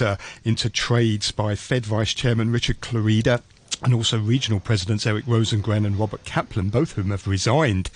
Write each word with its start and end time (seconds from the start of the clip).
into 0.00 0.18
into 0.44 0.70
trades 0.70 1.30
by 1.30 1.54
Fed 1.54 1.84
Vice 1.84 2.14
Chairman 2.14 2.50
Richard 2.50 2.80
Clarida 2.80 3.42
and 3.82 3.94
also 3.94 4.18
regional 4.18 4.60
presidents 4.60 5.06
Eric 5.06 5.24
Rosengren 5.26 5.86
and 5.86 5.98
Robert 5.98 6.24
Kaplan, 6.24 6.70
both 6.70 6.92
of 6.92 6.96
whom 6.96 7.10
have 7.10 7.26
resigned. 7.26 7.90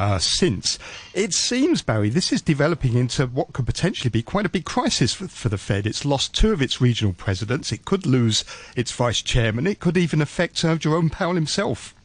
Uh, 0.00 0.16
since. 0.16 0.78
It 1.12 1.34
seems, 1.34 1.82
Barry, 1.82 2.08
this 2.08 2.32
is 2.32 2.40
developing 2.40 2.94
into 2.94 3.26
what 3.26 3.52
could 3.52 3.66
potentially 3.66 4.10
be 4.10 4.22
quite 4.22 4.46
a 4.46 4.48
big 4.48 4.64
crisis 4.64 5.12
for, 5.12 5.26
for, 5.26 5.48
the 5.48 5.58
Fed. 5.58 5.88
It's 5.88 6.04
lost 6.04 6.32
two 6.32 6.52
of 6.52 6.62
its 6.62 6.80
regional 6.80 7.12
presidents. 7.12 7.72
It 7.72 7.84
could 7.84 8.06
lose 8.06 8.44
its 8.76 8.92
vice 8.92 9.20
chairman. 9.22 9.66
It 9.66 9.80
could 9.80 9.96
even 9.96 10.22
affect 10.22 10.64
uh, 10.64 10.76
Jerome 10.76 11.10
Powell 11.10 11.34
himself. 11.34 11.96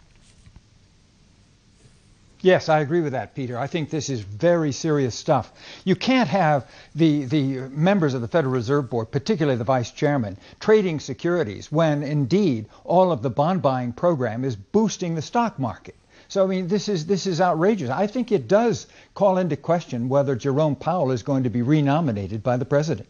Yes, 2.43 2.67
I 2.67 2.81
agree 2.81 2.99
with 2.99 3.13
that, 3.13 3.35
Peter. 3.35 3.57
I 3.57 3.67
think 3.67 3.89
this 3.89 4.09
is 4.09 4.19
very 4.19 4.73
serious 4.73 5.15
stuff. 5.15 5.53
You 5.85 5.95
can't 5.95 6.27
have 6.27 6.69
the, 6.93 7.23
the 7.23 7.69
members 7.69 8.13
of 8.13 8.19
the 8.19 8.27
Federal 8.27 8.53
Reserve 8.53 8.89
Board, 8.89 9.11
particularly 9.11 9.57
the 9.57 9.63
vice 9.63 9.91
chairman, 9.91 10.37
trading 10.59 10.99
securities 10.99 11.71
when 11.71 12.03
indeed 12.03 12.67
all 12.83 13.13
of 13.13 13.21
the 13.21 13.29
bond 13.29 13.61
buying 13.61 13.93
program 13.93 14.43
is 14.43 14.57
boosting 14.57 15.15
the 15.15 15.21
stock 15.21 15.57
market. 15.57 15.95
So 16.27 16.43
I 16.43 16.47
mean, 16.47 16.67
this 16.67 16.89
is 16.89 17.05
this 17.05 17.27
is 17.27 17.39
outrageous. 17.39 17.89
I 17.89 18.07
think 18.07 18.29
it 18.29 18.49
does 18.49 18.87
call 19.13 19.37
into 19.37 19.55
question 19.55 20.09
whether 20.09 20.35
Jerome 20.35 20.75
Powell 20.75 21.11
is 21.11 21.23
going 21.23 21.43
to 21.43 21.49
be 21.49 21.61
renominated 21.61 22.43
by 22.43 22.57
the 22.57 22.65
president. 22.65 23.07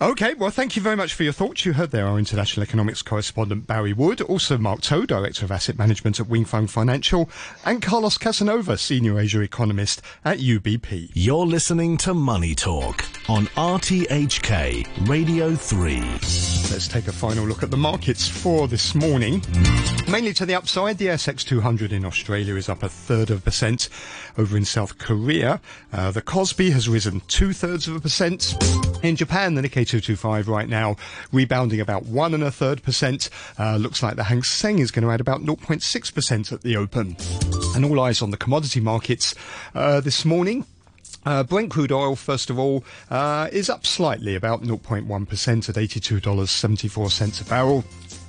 Okay, 0.00 0.34
well, 0.34 0.50
thank 0.50 0.74
you 0.74 0.82
very 0.82 0.96
much 0.96 1.14
for 1.14 1.22
your 1.22 1.32
thoughts. 1.32 1.64
You 1.64 1.74
heard 1.74 1.92
there 1.92 2.06
our 2.06 2.18
international 2.18 2.64
economics 2.64 3.00
correspondent 3.00 3.68
Barry 3.68 3.92
Wood, 3.92 4.20
also 4.22 4.58
Mark 4.58 4.80
Toe, 4.80 5.06
Director 5.06 5.44
of 5.44 5.52
Asset 5.52 5.78
Management 5.78 6.18
at 6.18 6.26
Wing 6.26 6.44
Financial, 6.44 7.30
and 7.64 7.80
Carlos 7.80 8.18
Casanova, 8.18 8.76
Senior 8.76 9.20
Asia 9.20 9.40
Economist 9.40 10.02
at 10.24 10.38
UBP. 10.38 11.10
You're 11.14 11.46
listening 11.46 11.96
to 11.98 12.12
Money 12.12 12.56
Talk 12.56 13.04
on 13.28 13.46
RTHK 13.56 15.08
Radio 15.08 15.54
3. 15.54 16.00
Let's 16.00 16.88
take 16.88 17.06
a 17.06 17.12
final 17.12 17.46
look 17.46 17.62
at 17.62 17.70
the 17.70 17.76
markets 17.76 18.26
for 18.26 18.66
this 18.66 18.96
morning. 18.96 19.42
Mainly 20.08 20.32
to 20.34 20.44
the 20.44 20.54
upside, 20.54 20.98
the 20.98 21.06
ASX 21.06 21.44
200 21.44 21.92
in 21.92 22.04
Australia 22.04 22.56
is 22.56 22.68
up 22.68 22.82
a 22.82 22.88
third 22.88 23.30
of 23.30 23.38
a 23.38 23.42
percent. 23.42 23.88
Over 24.36 24.56
in 24.56 24.64
South 24.64 24.98
Korea, 24.98 25.60
uh, 25.92 26.10
the 26.10 26.22
Kospi 26.22 26.72
has 26.72 26.88
risen 26.88 27.20
two 27.28 27.52
thirds 27.52 27.86
of 27.86 27.94
a 27.94 28.00
percent. 28.00 28.56
In 29.04 29.14
Japan, 29.14 29.54
the 29.54 29.62
Nikkei 29.62 29.83
225 29.84 30.48
right 30.48 30.68
now 30.68 30.96
rebounding 31.32 31.80
about 31.80 32.04
one 32.06 32.34
and 32.34 32.42
a 32.42 32.50
third 32.50 32.82
percent. 32.82 33.30
Uh, 33.58 33.76
looks 33.76 34.02
like 34.02 34.16
the 34.16 34.24
Hang 34.24 34.42
Seng 34.42 34.78
is 34.78 34.90
going 34.90 35.04
to 35.04 35.10
add 35.10 35.20
about 35.20 35.42
0.6% 35.42 36.52
at 36.52 36.62
the 36.62 36.76
open. 36.76 37.16
And 37.74 37.84
all 37.84 38.00
eyes 38.00 38.22
on 38.22 38.30
the 38.30 38.36
commodity 38.36 38.80
markets 38.80 39.34
uh, 39.74 40.00
this 40.00 40.24
morning. 40.24 40.66
Uh, 41.26 41.42
Brent 41.42 41.70
crude 41.70 41.92
oil, 41.92 42.16
first 42.16 42.50
of 42.50 42.58
all, 42.58 42.84
uh, 43.10 43.48
is 43.50 43.70
up 43.70 43.86
slightly, 43.86 44.34
about 44.34 44.62
0.1% 44.62 45.68
at 45.68 45.74
$82.74 45.74 47.40
a 47.40 47.44
barrel. 47.48 47.84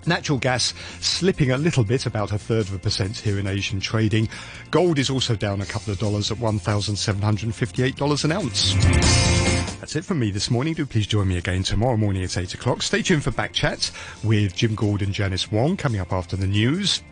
Natural 0.08 0.38
gas 0.38 0.74
slipping 1.02 1.52
a 1.52 1.58
little 1.58 1.84
bit, 1.84 2.06
about 2.06 2.32
a 2.32 2.38
third 2.38 2.68
of 2.68 2.74
a 2.74 2.80
percent 2.80 3.18
here 3.18 3.40
in 3.40 3.48
Asian 3.48 3.80
trading. 3.80 4.30
Gold 4.72 5.00
is 5.00 5.10
also 5.10 5.36
down 5.36 5.62
a 5.62 5.66
couple 5.66 5.92
of 5.92 6.00
dollars 6.00 6.32
at 6.32 6.38
$1,758 6.38 8.24
an 8.24 8.32
ounce. 8.32 9.55
That's 9.80 9.96
it 9.96 10.06
from 10.06 10.20
me 10.20 10.32
this 10.32 10.50
morning. 10.50 10.74
Do 10.74 10.86
please 10.86 11.06
join 11.06 11.28
me 11.28 11.38
again 11.38 11.64
tomorrow 11.64 11.98
morning 11.98 12.24
at 12.24 12.38
8 12.38 12.54
o'clock. 12.54 12.82
Stay 12.82 13.02
tuned 13.02 13.24
for 13.24 13.32
back 13.32 13.54
chat 13.54 13.92
with 14.24 14.56
Jim 14.56 14.74
Gould 14.74 15.02
and 15.02 15.14
Janice 15.14 15.52
Wong 15.52 15.78
coming 15.78 16.02
up 16.02 16.12
after 16.12 16.36
the 16.36 16.48
news. 16.48 17.04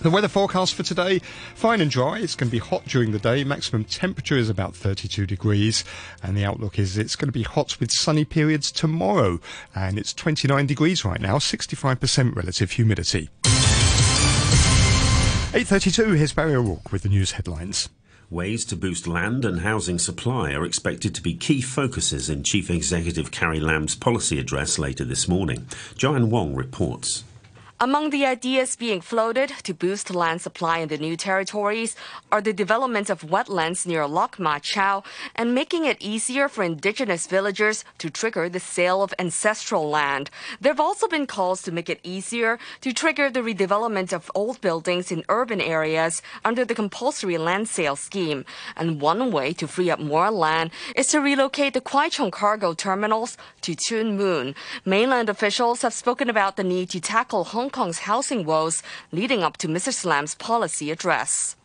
The 0.00 0.10
weather 0.10 0.28
forecast 0.28 0.74
for 0.74 0.82
today, 0.82 1.20
fine 1.54 1.80
and 1.80 1.90
dry. 1.90 2.18
It's 2.18 2.34
going 2.34 2.48
to 2.48 2.52
be 2.52 2.58
hot 2.58 2.84
during 2.86 3.12
the 3.12 3.18
day. 3.18 3.44
Maximum 3.44 3.84
temperature 3.84 4.36
is 4.36 4.48
about 4.48 4.74
32 4.74 5.26
degrees. 5.26 5.84
And 6.22 6.36
the 6.36 6.44
outlook 6.44 6.78
is 6.78 6.98
it's 6.98 7.14
going 7.16 7.28
to 7.28 7.32
be 7.32 7.44
hot 7.44 7.78
with 7.78 7.92
sunny 7.92 8.24
periods 8.24 8.72
tomorrow. 8.72 9.38
And 9.74 9.98
it's 9.98 10.12
29 10.12 10.66
degrees 10.66 11.04
right 11.04 11.20
now, 11.20 11.36
65% 11.36 12.34
relative 12.34 12.72
humidity. 12.72 13.30
8.32, 15.52 16.16
here's 16.16 16.32
Barry 16.32 16.54
O'Rourke 16.54 16.90
with 16.90 17.02
the 17.02 17.08
news 17.08 17.32
headlines. 17.32 17.88
Ways 18.32 18.64
to 18.64 18.76
boost 18.76 19.06
land 19.06 19.44
and 19.44 19.60
housing 19.60 19.98
supply 19.98 20.54
are 20.54 20.64
expected 20.64 21.14
to 21.14 21.20
be 21.20 21.34
key 21.34 21.60
focuses 21.60 22.30
in 22.30 22.44
Chief 22.44 22.70
Executive 22.70 23.30
Carrie 23.30 23.60
Lam's 23.60 23.94
policy 23.94 24.38
address 24.38 24.78
later 24.78 25.04
this 25.04 25.28
morning. 25.28 25.66
Joanne 25.98 26.30
Wong 26.30 26.54
reports. 26.54 27.24
Among 27.82 28.10
the 28.10 28.24
ideas 28.24 28.76
being 28.76 29.00
floated 29.00 29.48
to 29.64 29.74
boost 29.74 30.14
land 30.14 30.40
supply 30.40 30.78
in 30.78 30.88
the 30.88 30.98
new 30.98 31.16
territories 31.16 31.96
are 32.30 32.40
the 32.40 32.52
development 32.52 33.10
of 33.10 33.22
wetlands 33.22 33.84
near 33.84 34.06
Lok 34.06 34.38
Ma 34.38 34.60
Chau 34.60 35.02
and 35.34 35.52
making 35.52 35.84
it 35.84 36.00
easier 36.00 36.48
for 36.48 36.62
indigenous 36.62 37.26
villagers 37.26 37.84
to 37.98 38.08
trigger 38.08 38.48
the 38.48 38.60
sale 38.60 39.02
of 39.02 39.12
ancestral 39.18 39.90
land. 39.90 40.30
There 40.60 40.70
have 40.70 40.78
also 40.78 41.08
been 41.08 41.26
calls 41.26 41.60
to 41.62 41.72
make 41.72 41.90
it 41.90 41.98
easier 42.04 42.60
to 42.82 42.92
trigger 42.92 43.28
the 43.30 43.40
redevelopment 43.40 44.12
of 44.12 44.30
old 44.32 44.60
buildings 44.60 45.10
in 45.10 45.24
urban 45.28 45.60
areas 45.60 46.22
under 46.44 46.64
the 46.64 46.76
compulsory 46.76 47.36
land 47.36 47.68
sale 47.68 47.96
scheme. 47.96 48.44
And 48.76 49.00
one 49.00 49.32
way 49.32 49.52
to 49.54 49.66
free 49.66 49.90
up 49.90 49.98
more 49.98 50.30
land 50.30 50.70
is 50.94 51.08
to 51.08 51.18
relocate 51.18 51.74
the 51.74 51.80
Kwai 51.80 52.10
Chung 52.10 52.30
cargo 52.30 52.74
terminals 52.74 53.36
to 53.62 53.74
Tuen 53.74 54.16
Mun. 54.16 54.54
Mainland 54.84 55.28
officials 55.28 55.82
have 55.82 55.92
spoken 55.92 56.30
about 56.30 56.54
the 56.54 56.62
need 56.62 56.88
to 56.90 57.00
tackle 57.00 57.42
Hong 57.42 57.71
Kong's 57.72 58.00
housing 58.00 58.44
woes 58.44 58.82
leading 59.10 59.42
up 59.42 59.56
to 59.56 59.68
Mr. 59.68 60.04
Lam's 60.04 60.34
policy 60.34 60.90
address. 60.90 61.56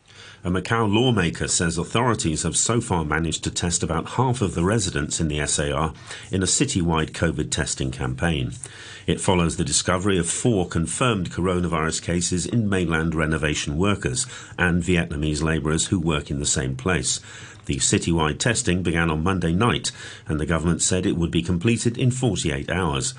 A 0.44 0.50
Macau 0.50 0.92
lawmaker 0.92 1.48
says 1.48 1.78
authorities 1.78 2.44
have 2.44 2.56
so 2.56 2.82
far 2.82 3.04
managed 3.04 3.44
to 3.44 3.52
test 3.52 3.84
about 3.84 4.12
half 4.12 4.42
of 4.42 4.56
the 4.56 4.64
residents 4.64 5.20
in 5.20 5.28
the 5.28 5.46
SAR 5.46 5.94
in 6.32 6.42
a 6.42 6.48
citywide 6.48 7.12
COVID 7.12 7.52
testing 7.52 7.92
campaign. 7.92 8.54
It 9.06 9.22
follows 9.22 9.58
the 9.58 9.64
discovery 9.64 10.18
of 10.18 10.30
four 10.30 10.68
confirmed 10.68 11.32
coronavirus 11.32 12.02
cases 12.02 12.46
in 12.46 12.70
mainland 12.70 13.14
renovation 13.14 13.78
workers 13.78 14.26
and 14.58 14.82
Vietnamese 14.82 15.44
labourers 15.44 15.88
who 15.88 16.00
work 16.00 16.32
in 16.32 16.40
the 16.40 16.46
same 16.46 16.76
place. 16.76 17.20
The 17.66 17.78
citywide 17.78 18.40
testing 18.40 18.82
began 18.82 19.12
on 19.12 19.24
Monday 19.24 19.52
night, 19.52 19.92
and 20.26 20.40
the 20.40 20.46
government 20.46 20.82
said 20.82 21.06
it 21.06 21.18
would 21.18 21.32
be 21.32 21.42
completed 21.42 21.98
in 21.98 22.12
48 22.12 22.72
hours. 22.72 23.14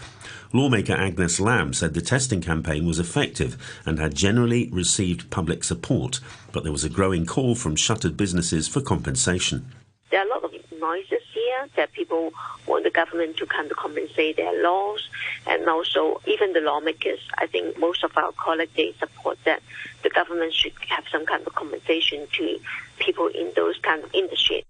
Lawmaker 0.52 0.94
Agnes 0.94 1.40
Lam 1.40 1.74
said 1.74 1.92
the 1.92 2.00
testing 2.00 2.40
campaign 2.40 2.86
was 2.86 2.98
effective 2.98 3.58
and 3.84 3.98
had 3.98 4.14
generally 4.14 4.70
received 4.72 5.30
public 5.30 5.62
support, 5.62 6.20
but 6.52 6.62
there 6.62 6.72
was 6.72 6.84
a 6.84 6.88
growing 6.88 7.26
call 7.26 7.54
from 7.54 7.76
shuttered 7.76 8.16
businesses 8.16 8.66
for 8.66 8.80
compensation. 8.80 9.70
There 10.10 10.20
are 10.20 10.26
a 10.26 10.30
lot 10.30 10.44
of 10.44 10.52
noises 10.80 11.20
here 11.34 11.66
that 11.76 11.92
people 11.92 12.32
want 12.66 12.84
the 12.84 12.90
government 12.90 13.36
to 13.36 13.46
kind 13.46 13.70
of 13.70 13.76
compensate 13.76 14.36
their 14.36 14.62
loss, 14.62 15.06
and 15.46 15.68
also 15.68 16.22
even 16.26 16.54
the 16.54 16.60
lawmakers. 16.60 17.20
I 17.36 17.46
think 17.46 17.78
most 17.78 18.02
of 18.02 18.16
our 18.16 18.32
colleagues 18.32 18.72
they 18.74 18.94
support 18.98 19.36
that 19.44 19.60
the 20.02 20.08
government 20.08 20.54
should 20.54 20.72
have 20.88 21.04
some 21.12 21.26
kind 21.26 21.46
of 21.46 21.54
compensation 21.54 22.26
to 22.32 22.58
people 22.98 23.26
in 23.26 23.52
those 23.54 23.76
kind 23.78 24.02
of 24.02 24.14
industries. 24.14 24.64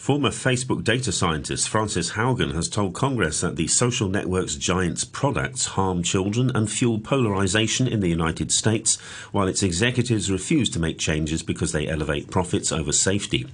Former 0.00 0.30
Facebook 0.30 0.82
data 0.82 1.12
scientist 1.12 1.68
Frances 1.68 2.12
Haugen 2.12 2.54
has 2.54 2.70
told 2.70 2.94
Congress 2.94 3.42
that 3.42 3.56
the 3.56 3.66
social 3.66 4.08
network's 4.08 4.56
giant's 4.56 5.04
products 5.04 5.66
harm 5.66 6.02
children 6.02 6.50
and 6.54 6.70
fuel 6.72 6.98
polarization 6.98 7.86
in 7.86 8.00
the 8.00 8.08
United 8.08 8.50
States, 8.50 8.96
while 9.30 9.46
its 9.46 9.62
executives 9.62 10.30
refuse 10.30 10.70
to 10.70 10.80
make 10.80 10.98
changes 10.98 11.42
because 11.42 11.72
they 11.72 11.86
elevate 11.86 12.30
profits 12.30 12.72
over 12.72 12.92
safety. 12.92 13.46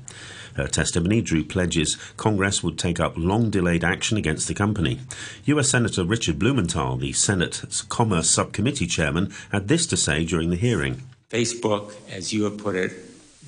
Her 0.55 0.69
testimony 0.69 1.21
drew 1.21 1.43
pledges 1.43 1.97
Congress 2.17 2.63
would 2.63 2.79
take 2.79 3.01
up 3.01 3.15
long 3.17 3.51
delayed 3.51 3.83
action 3.83 4.17
against 4.17 4.47
the 4.47 4.55
company. 4.55 5.01
U.S. 5.47 5.71
Senator 5.71 6.05
Richard 6.05 6.39
Blumenthal, 6.39 6.97
the 6.97 7.13
Senate's 7.13 7.83
Commerce 7.83 8.31
Subcommittee 8.31 8.87
chairman, 8.87 9.33
had 9.51 9.67
this 9.67 9.85
to 9.89 9.97
say 9.97 10.25
during 10.25 10.51
the 10.51 10.57
hearing. 10.57 11.03
Facebook, 11.29 11.97
as 12.09 12.33
you 12.33 12.45
have 12.45 12.57
put 12.57 12.77
it, 12.77 12.93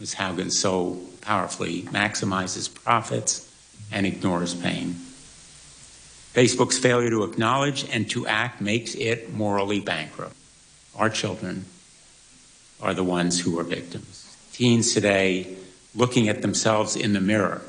Ms. 0.00 0.16
Haugen, 0.16 0.50
so 0.50 0.98
powerfully 1.20 1.82
maximizes 1.82 2.72
profits 2.72 3.48
and 3.90 4.06
ignores 4.06 4.54
pain. 4.54 4.96
Facebook's 6.34 6.78
failure 6.78 7.10
to 7.10 7.24
acknowledge 7.24 7.88
and 7.90 8.08
to 8.10 8.26
act 8.26 8.60
makes 8.60 8.94
it 8.94 9.32
morally 9.32 9.80
bankrupt. 9.80 10.36
Our 10.96 11.10
children 11.10 11.64
are 12.80 12.94
the 12.94 13.04
ones 13.04 13.40
who 13.40 13.58
are 13.58 13.64
victims. 13.64 14.36
Teens 14.52 14.92
today, 14.92 15.56
looking 15.94 16.28
at 16.28 16.42
themselves 16.42 16.96
in 16.96 17.12
the 17.12 17.20
mirror, 17.20 17.62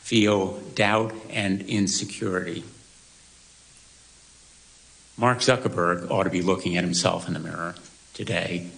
feel 0.00 0.58
doubt 0.74 1.14
and 1.28 1.62
insecurity. 1.62 2.64
Mark 5.16 5.38
Zuckerberg 5.38 6.10
ought 6.10 6.24
to 6.24 6.30
be 6.30 6.40
looking 6.40 6.76
at 6.76 6.84
himself 6.84 7.28
in 7.28 7.34
the 7.34 7.40
mirror 7.40 7.74
today 8.14 8.70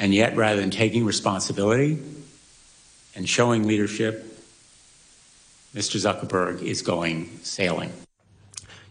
and 0.00 0.14
yet, 0.14 0.34
rather 0.34 0.58
than 0.60 0.70
taking 0.70 1.04
responsibility 1.04 1.98
and 3.14 3.28
showing 3.28 3.66
leadership, 3.66 4.24
Mr. 5.74 6.00
Zuckerberg 6.00 6.62
is 6.62 6.80
going 6.80 7.38
sailing. 7.42 7.92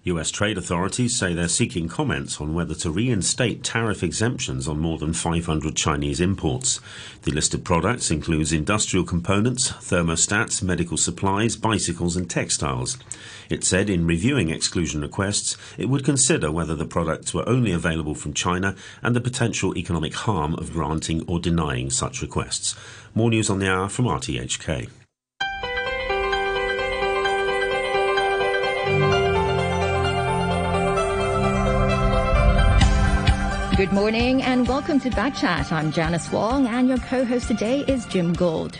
US 0.09 0.31
trade 0.31 0.57
authorities 0.57 1.15
say 1.15 1.33
they're 1.33 1.47
seeking 1.47 1.87
comments 1.87 2.39
on 2.41 2.53
whether 2.53 2.75
to 2.75 2.91
reinstate 2.91 3.63
tariff 3.63 4.03
exemptions 4.03 4.67
on 4.67 4.79
more 4.79 4.97
than 4.97 5.13
500 5.13 5.75
Chinese 5.75 6.19
imports. 6.19 6.79
The 7.23 7.31
list 7.31 7.53
of 7.53 7.63
products 7.63 8.11
includes 8.11 8.51
industrial 8.51 9.05
components, 9.05 9.71
thermostats, 9.71 10.61
medical 10.61 10.97
supplies, 10.97 11.55
bicycles, 11.55 12.15
and 12.15 12.29
textiles. 12.29 12.97
It 13.49 13.63
said 13.63 13.89
in 13.89 14.05
reviewing 14.05 14.49
exclusion 14.49 15.01
requests, 15.01 15.57
it 15.77 15.89
would 15.89 16.03
consider 16.03 16.51
whether 16.51 16.75
the 16.75 16.85
products 16.85 17.33
were 17.33 17.47
only 17.47 17.71
available 17.71 18.15
from 18.15 18.33
China 18.33 18.75
and 19.01 19.15
the 19.15 19.21
potential 19.21 19.77
economic 19.77 20.13
harm 20.13 20.55
of 20.55 20.73
granting 20.73 21.23
or 21.27 21.39
denying 21.39 21.89
such 21.89 22.21
requests. 22.21 22.75
More 23.15 23.29
news 23.29 23.49
on 23.49 23.59
the 23.59 23.69
hour 23.69 23.89
from 23.89 24.05
RTHK. 24.05 24.89
Good 33.79 33.93
morning 33.93 34.41
and 34.41 34.67
welcome 34.67 34.99
to 34.99 35.09
Backchat. 35.09 35.71
I'm 35.71 35.93
Janice 35.93 36.29
Wong 36.33 36.67
and 36.67 36.89
your 36.89 36.97
co-host 36.97 37.47
today 37.47 37.85
is 37.87 38.05
Jim 38.07 38.33
Gold. 38.33 38.73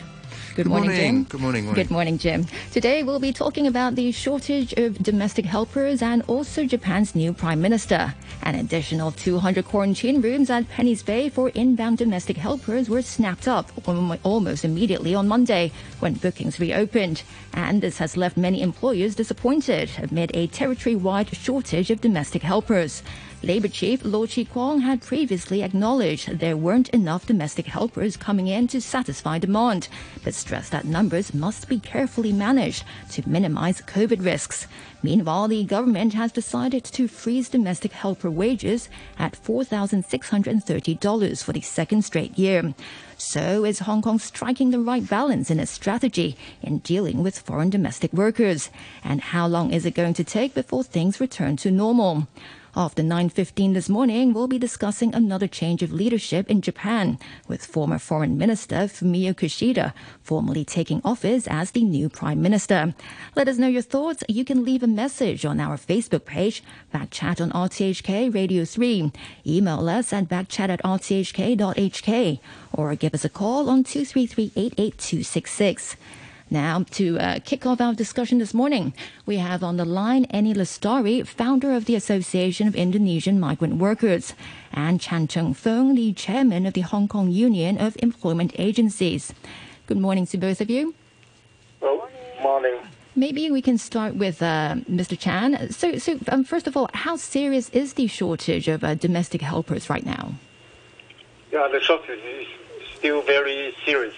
Good, 0.58 0.66
Good 0.66 0.68
morning, 0.68 0.90
morning. 0.90 1.16
Jim. 1.16 1.24
Good 1.24 1.40
morning, 1.40 1.64
morning. 1.64 1.84
Good 1.86 1.92
morning, 1.92 2.18
Jim. 2.18 2.46
Today 2.74 3.04
we'll 3.04 3.22
be 3.22 3.32
talking 3.32 3.66
about 3.66 3.96
the 3.96 4.12
shortage 4.12 4.74
of 4.74 5.02
domestic 5.02 5.46
helpers 5.46 6.02
and 6.02 6.22
also 6.28 6.66
Japan's 6.66 7.16
new 7.16 7.32
prime 7.32 7.62
minister. 7.62 8.14
An 8.44 8.56
additional 8.56 9.14
200 9.14 9.64
quarantine 9.64 10.20
rooms 10.20 10.50
at 10.50 10.68
Penny's 10.68 11.02
Bay 11.02 11.30
for 11.30 11.48
inbound 11.50 11.98
domestic 11.98 12.36
helpers 12.36 12.90
were 12.90 13.02
snapped 13.02 13.48
up 13.48 13.72
almost 14.26 14.66
immediately 14.66 15.16
on 15.16 15.30
Monday 15.30 15.72
when 16.02 16.16
bookings 16.16 16.60
reopened. 16.60 17.24
And 17.54 17.82
this 17.82 18.00
has 18.00 18.18
left 18.18 18.36
many 18.36 18.62
employers 18.62 19.16
disappointed 19.16 19.92
amid 19.98 20.36
a 20.36 20.48
territory-wide 20.48 21.34
shortage 21.38 21.90
of 21.90 22.02
domestic 22.02 22.42
helpers. 22.42 23.02
Labour 23.42 23.70
Chief 23.70 24.04
Law 24.04 24.28
Chi 24.28 24.44
Kwong 24.44 24.82
had 24.82 25.02
previously 25.02 25.64
acknowledged 25.64 26.40
there 26.40 26.58
weren't 26.58 26.90
enough 26.90 27.26
domestic 27.26 27.68
helpers 27.68 28.18
coming 28.18 28.48
in 28.48 28.68
to 28.68 28.82
satisfy 28.82 29.40
demand, 29.40 29.88
but 30.26 30.34
stressed 30.34 30.74
that 30.74 30.84
numbers 30.84 31.34
must 31.34 31.70
be 31.70 31.80
carefully 31.80 32.34
managed 32.34 32.84
to 33.12 33.30
minimize 33.30 33.80
COVID 33.80 34.26
risks. 34.26 34.68
Meanwhile, 35.02 35.48
the 35.48 35.64
government 35.64 36.16
has 36.16 36.34
decided 36.34 36.84
to 36.84 37.08
freeze 37.08 37.48
domestic 37.48 37.94
helper 37.94 38.30
wages 38.30 38.90
at 39.18 39.42
$4,630 39.42 41.42
for 41.42 41.54
the 41.54 41.62
second 41.62 42.04
straight 42.04 42.38
year. 42.38 42.74
So 43.18 43.64
is 43.64 43.80
Hong 43.80 44.02
Kong 44.02 44.20
striking 44.20 44.72
the 44.72 44.82
right 44.82 45.08
balance 45.08 45.50
in 45.50 45.62
its 45.62 45.72
strategy 45.72 46.36
in 46.62 46.80
dealing 46.80 47.24
with 47.24 47.40
foreign 47.40 47.70
domestic 47.70 48.12
workers? 48.12 48.70
And 49.02 49.22
how 49.22 49.48
long 49.48 49.72
is 49.72 49.86
it 49.86 49.96
going 49.96 50.16
to 50.16 50.26
take 50.26 50.54
before 50.54 50.84
things 50.84 51.22
return 51.22 51.56
to 51.58 51.72
normal? 51.72 52.28
After 52.76 53.02
9.15 53.02 53.74
this 53.74 53.90
morning, 53.90 54.32
we'll 54.32 54.48
be 54.48 54.60
discussing 54.60 55.16
another 55.16 55.48
change 55.48 55.82
of 55.82 55.92
leadership 55.92 56.48
in 56.50 56.62
Japan, 56.62 57.18
with 57.48 57.66
former 57.66 57.98
Foreign 57.98 58.38
Minister 58.38 58.88
Fumio 58.88 59.34
Kishida 59.34 59.92
formally 60.22 60.64
taking 60.64 61.02
office 61.04 61.48
as 61.48 61.72
the 61.72 61.84
new 61.84 62.10
Prime 62.10 62.44
Minister. 62.44 62.94
Let 63.36 63.48
us 63.48 63.58
know 63.58 63.68
your 63.68 63.82
thoughts. 63.82 64.24
You 64.30 64.46
can 64.46 64.64
leave 64.64 64.84
a 64.84 64.88
message 64.88 65.46
on 65.46 65.60
our 65.60 65.78
Facebook 65.78 66.26
page, 66.26 66.64
Backchat 66.94 67.42
on 67.42 67.50
RTHK 67.52 68.32
Radio 68.34 68.66
3. 68.66 69.12
Email 69.48 69.90
us 69.90 70.14
at 70.14 70.30
backchat 70.30 70.70
at 70.70 70.84
rthk.hk 70.84 72.40
or 72.72 72.96
give 72.96 73.16
us 73.16 73.26
a 73.26 73.30
call 73.30 73.68
on 73.68 73.84
233-88266. 73.84 75.96
Now, 76.52 76.84
to 76.92 77.20
uh, 77.20 77.40
kick 77.46 77.68
off 77.68 77.80
our 77.80 77.94
discussion 77.94 78.40
this 78.40 78.56
morning, 78.56 78.94
we 79.28 79.38
have 79.38 79.64
on 79.64 79.78
the 79.78 79.86
line 79.86 80.26
Eni 80.28 80.56
Lestari, 80.56 81.26
founder 81.26 81.72
of 81.74 81.86
the 81.86 81.94
Association 81.94 82.68
of 82.68 82.76
Indonesian 82.76 83.40
Migrant 83.40 83.76
Workers, 83.76 84.34
and 84.74 85.00
Chan 85.00 85.28
Tung 85.28 85.54
Fung, 85.54 85.94
the 85.94 86.12
chairman 86.14 86.66
of 86.66 86.74
the 86.74 86.82
Hong 86.82 87.08
Kong 87.08 87.30
Union 87.30 87.78
of 87.78 87.96
Employment 88.00 88.52
Agencies. 88.58 89.32
Good 89.86 90.00
morning 90.00 90.26
to 90.26 90.38
both 90.38 90.60
of 90.60 90.72
you. 90.72 90.96
Well, 91.82 92.10
morning. 92.42 92.80
Maybe 93.16 93.52
we 93.52 93.62
can 93.62 93.78
start 93.78 94.16
with 94.16 94.42
uh, 94.42 94.78
Mr. 94.90 95.20
Chan. 95.20 95.72
So, 95.72 96.00
so 96.00 96.18
um, 96.30 96.44
first 96.44 96.66
of 96.66 96.76
all, 96.76 96.90
how 96.96 97.16
serious 97.16 97.70
is 97.70 97.94
the 97.94 98.08
shortage 98.08 98.68
of 98.68 98.84
uh, 98.84 98.96
domestic 98.96 99.42
helpers 99.42 99.88
right 99.88 100.06
now? 100.06 100.34
Yeah, 101.52 101.68
the 101.72 101.80
shortage 101.80 102.24
is 102.24 102.48
still 102.96 103.22
very 103.22 103.76
serious. 103.86 104.16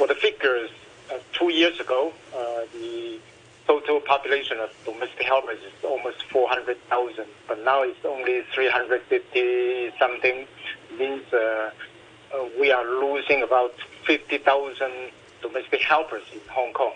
For 0.00 0.06
the 0.06 0.14
figures, 0.14 0.70
uh, 1.12 1.18
two 1.34 1.52
years 1.52 1.78
ago, 1.78 2.10
uh, 2.34 2.62
the 2.72 3.20
total 3.66 4.00
population 4.00 4.56
of 4.58 4.70
domestic 4.86 5.26
helpers 5.26 5.58
is 5.58 5.84
almost 5.84 6.22
400,000, 6.30 7.26
but 7.46 7.62
now 7.66 7.82
it's 7.82 8.02
only 8.06 8.40
350 8.54 9.92
something. 9.98 10.46
Means 10.98 11.30
uh, 11.34 11.36
uh, 12.32 12.48
we 12.58 12.72
are 12.72 12.82
losing 12.82 13.42
about 13.42 13.74
50,000 14.06 14.90
domestic 15.42 15.82
helpers 15.82 16.22
in 16.32 16.40
Hong 16.48 16.72
Kong. 16.72 16.94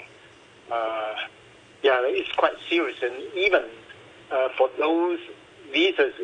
Uh, 0.73 1.15
yeah, 1.83 1.99
it's 2.05 2.33
quite 2.33 2.57
serious, 2.71 2.97
and 3.03 3.23
even 3.35 3.65
for 4.57 4.71
those 4.79 5.19
visas, 5.71 6.15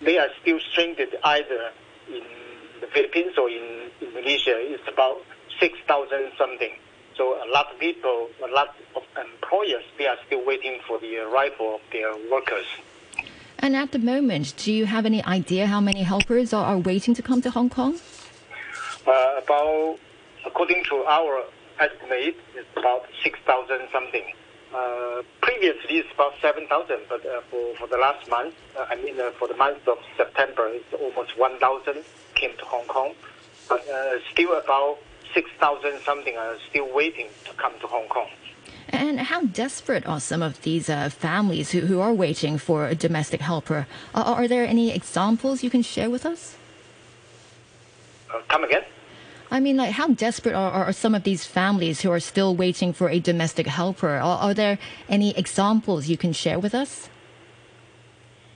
they 0.00 0.18
are 0.18 0.28
still 0.40 0.60
stranded 0.70 1.16
either 1.24 1.72
in 2.08 2.22
the 2.80 2.86
Philippines 2.88 3.38
or 3.38 3.48
in 3.48 3.90
Indonesia. 4.00 4.56
is 4.58 4.80
about 4.88 5.22
6,000 5.60 6.32
something. 6.38 6.72
So 7.16 7.42
a 7.42 7.48
lot 7.48 7.72
of 7.72 7.78
people, 7.78 8.28
a 8.44 8.52
lot 8.52 8.76
of 8.94 9.02
employers, 9.16 9.84
they 9.96 10.06
are 10.06 10.18
still 10.26 10.44
waiting 10.44 10.80
for 10.86 10.98
the 10.98 11.16
arrival 11.18 11.76
of 11.76 11.80
their 11.90 12.12
workers. 12.30 12.66
And 13.58 13.74
at 13.74 13.92
the 13.92 13.98
moment, 13.98 14.54
do 14.58 14.72
you 14.72 14.84
have 14.84 15.06
any 15.06 15.24
idea 15.24 15.66
how 15.66 15.80
many 15.80 16.02
helpers 16.02 16.52
are, 16.52 16.64
are 16.64 16.78
waiting 16.78 17.14
to 17.14 17.22
come 17.22 17.40
to 17.42 17.50
Hong 17.50 17.70
Kong? 17.70 17.98
Uh, 19.06 19.40
about, 19.42 19.98
according 20.44 20.84
to 20.84 20.96
our 21.04 21.44
estimate, 21.80 22.36
it's 22.54 22.68
about 22.76 23.06
6,000 23.22 23.88
something. 23.90 24.24
Uh, 24.74 25.22
previously, 25.40 25.98
it's 25.98 26.12
about 26.12 26.34
7,000, 26.42 26.98
but 27.08 27.24
uh, 27.24 27.40
for, 27.50 27.74
for 27.76 27.86
the 27.86 27.96
last 27.96 28.28
month, 28.28 28.54
uh, 28.78 28.84
I 28.90 28.96
mean, 28.96 29.18
uh, 29.18 29.30
for 29.38 29.48
the 29.48 29.56
month 29.56 29.88
of 29.88 29.98
September, 30.18 30.68
it's 30.68 30.92
almost 30.92 31.38
1,000 31.38 32.04
came 32.36 32.56
to 32.58 32.64
Hong 32.64 32.86
Kong. 32.86 33.14
But 33.68 33.88
uh, 33.88 34.18
still 34.32 34.56
about 34.56 34.98
6,000 35.34 36.00
something 36.04 36.36
are 36.36 36.56
still 36.70 36.88
waiting 36.94 37.28
to 37.46 37.52
come 37.54 37.72
to 37.80 37.86
Hong 37.88 38.08
Kong. 38.08 38.28
And 38.88 39.18
how 39.18 39.42
desperate 39.42 40.06
are 40.06 40.20
some 40.20 40.42
of 40.42 40.62
these 40.62 40.88
uh, 40.88 41.08
families 41.08 41.72
who, 41.72 41.80
who 41.80 42.00
are 42.00 42.14
waiting 42.14 42.56
for 42.56 42.86
a 42.86 42.94
domestic 42.94 43.40
helper? 43.40 43.86
Are, 44.14 44.24
are 44.24 44.48
there 44.48 44.64
any 44.64 44.94
examples 44.94 45.64
you 45.64 45.70
can 45.70 45.82
share 45.82 46.08
with 46.08 46.24
us? 46.24 46.56
Uh, 48.32 48.40
come 48.48 48.62
again? 48.62 48.84
I 49.50 49.60
mean, 49.60 49.76
like, 49.76 49.92
how 49.92 50.08
desperate 50.08 50.54
are, 50.54 50.70
are 50.70 50.92
some 50.92 51.14
of 51.14 51.24
these 51.24 51.44
families 51.44 52.00
who 52.00 52.10
are 52.10 52.20
still 52.20 52.54
waiting 52.54 52.92
for 52.92 53.08
a 53.08 53.18
domestic 53.18 53.66
helper? 53.66 54.16
Are, 54.16 54.38
are 54.38 54.54
there 54.54 54.78
any 55.08 55.36
examples 55.36 56.08
you 56.08 56.16
can 56.16 56.32
share 56.32 56.58
with 56.58 56.74
us? 56.74 57.08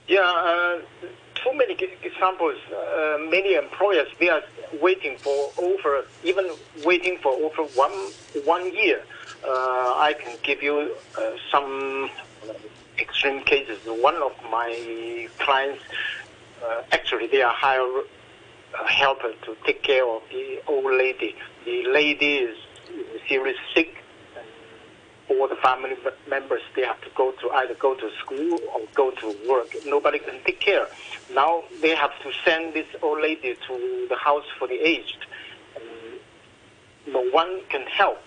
Yeah, 0.07 0.21
uh, 0.21 1.07
too 1.43 1.53
many 1.53 1.75
examples. 2.03 2.57
Uh, 2.71 3.17
many 3.29 3.55
employers 3.55 4.07
they 4.19 4.29
are 4.29 4.41
waiting 4.81 5.17
for 5.17 5.51
over, 5.57 6.05
even 6.23 6.49
waiting 6.85 7.17
for 7.17 7.31
over 7.33 7.63
one 7.75 7.91
one 8.45 8.73
year. 8.73 9.01
Uh, 9.43 9.49
I 9.49 10.15
can 10.19 10.37
give 10.43 10.61
you 10.61 10.95
uh, 11.17 11.31
some 11.51 12.09
extreme 12.99 13.41
cases. 13.43 13.79
One 13.85 14.15
of 14.15 14.33
my 14.51 15.27
clients, 15.39 15.81
uh, 16.63 16.83
actually, 16.91 17.27
they 17.27 17.41
are 17.41 17.53
hire 17.53 17.81
a 18.79 18.87
helper 18.87 19.33
to 19.45 19.57
take 19.65 19.83
care 19.83 20.07
of 20.07 20.21
the 20.31 20.61
old 20.67 20.93
lady. 20.93 21.35
The 21.65 21.83
lady 21.87 22.37
is 22.37 22.57
seriously 23.27 23.61
sick 23.73 24.00
all 25.39 25.47
the 25.47 25.55
family 25.55 25.95
members 26.29 26.61
they 26.75 26.83
have 26.83 27.01
to 27.01 27.09
go 27.15 27.31
to 27.41 27.49
either 27.51 27.73
go 27.75 27.95
to 27.95 28.09
school 28.19 28.59
or 28.73 28.81
go 28.93 29.11
to 29.11 29.27
work. 29.49 29.69
Nobody 29.85 30.19
can 30.19 30.35
take 30.45 30.59
care. 30.59 30.87
Now 31.33 31.63
they 31.81 31.95
have 31.95 32.11
to 32.23 32.31
send 32.43 32.73
this 32.73 32.87
old 33.01 33.21
lady 33.21 33.55
to 33.67 34.05
the 34.09 34.17
house 34.17 34.45
for 34.57 34.67
the 34.67 34.75
aged. 34.75 35.25
And 35.75 37.13
no 37.13 37.23
one 37.29 37.61
can 37.69 37.85
help. 37.87 38.19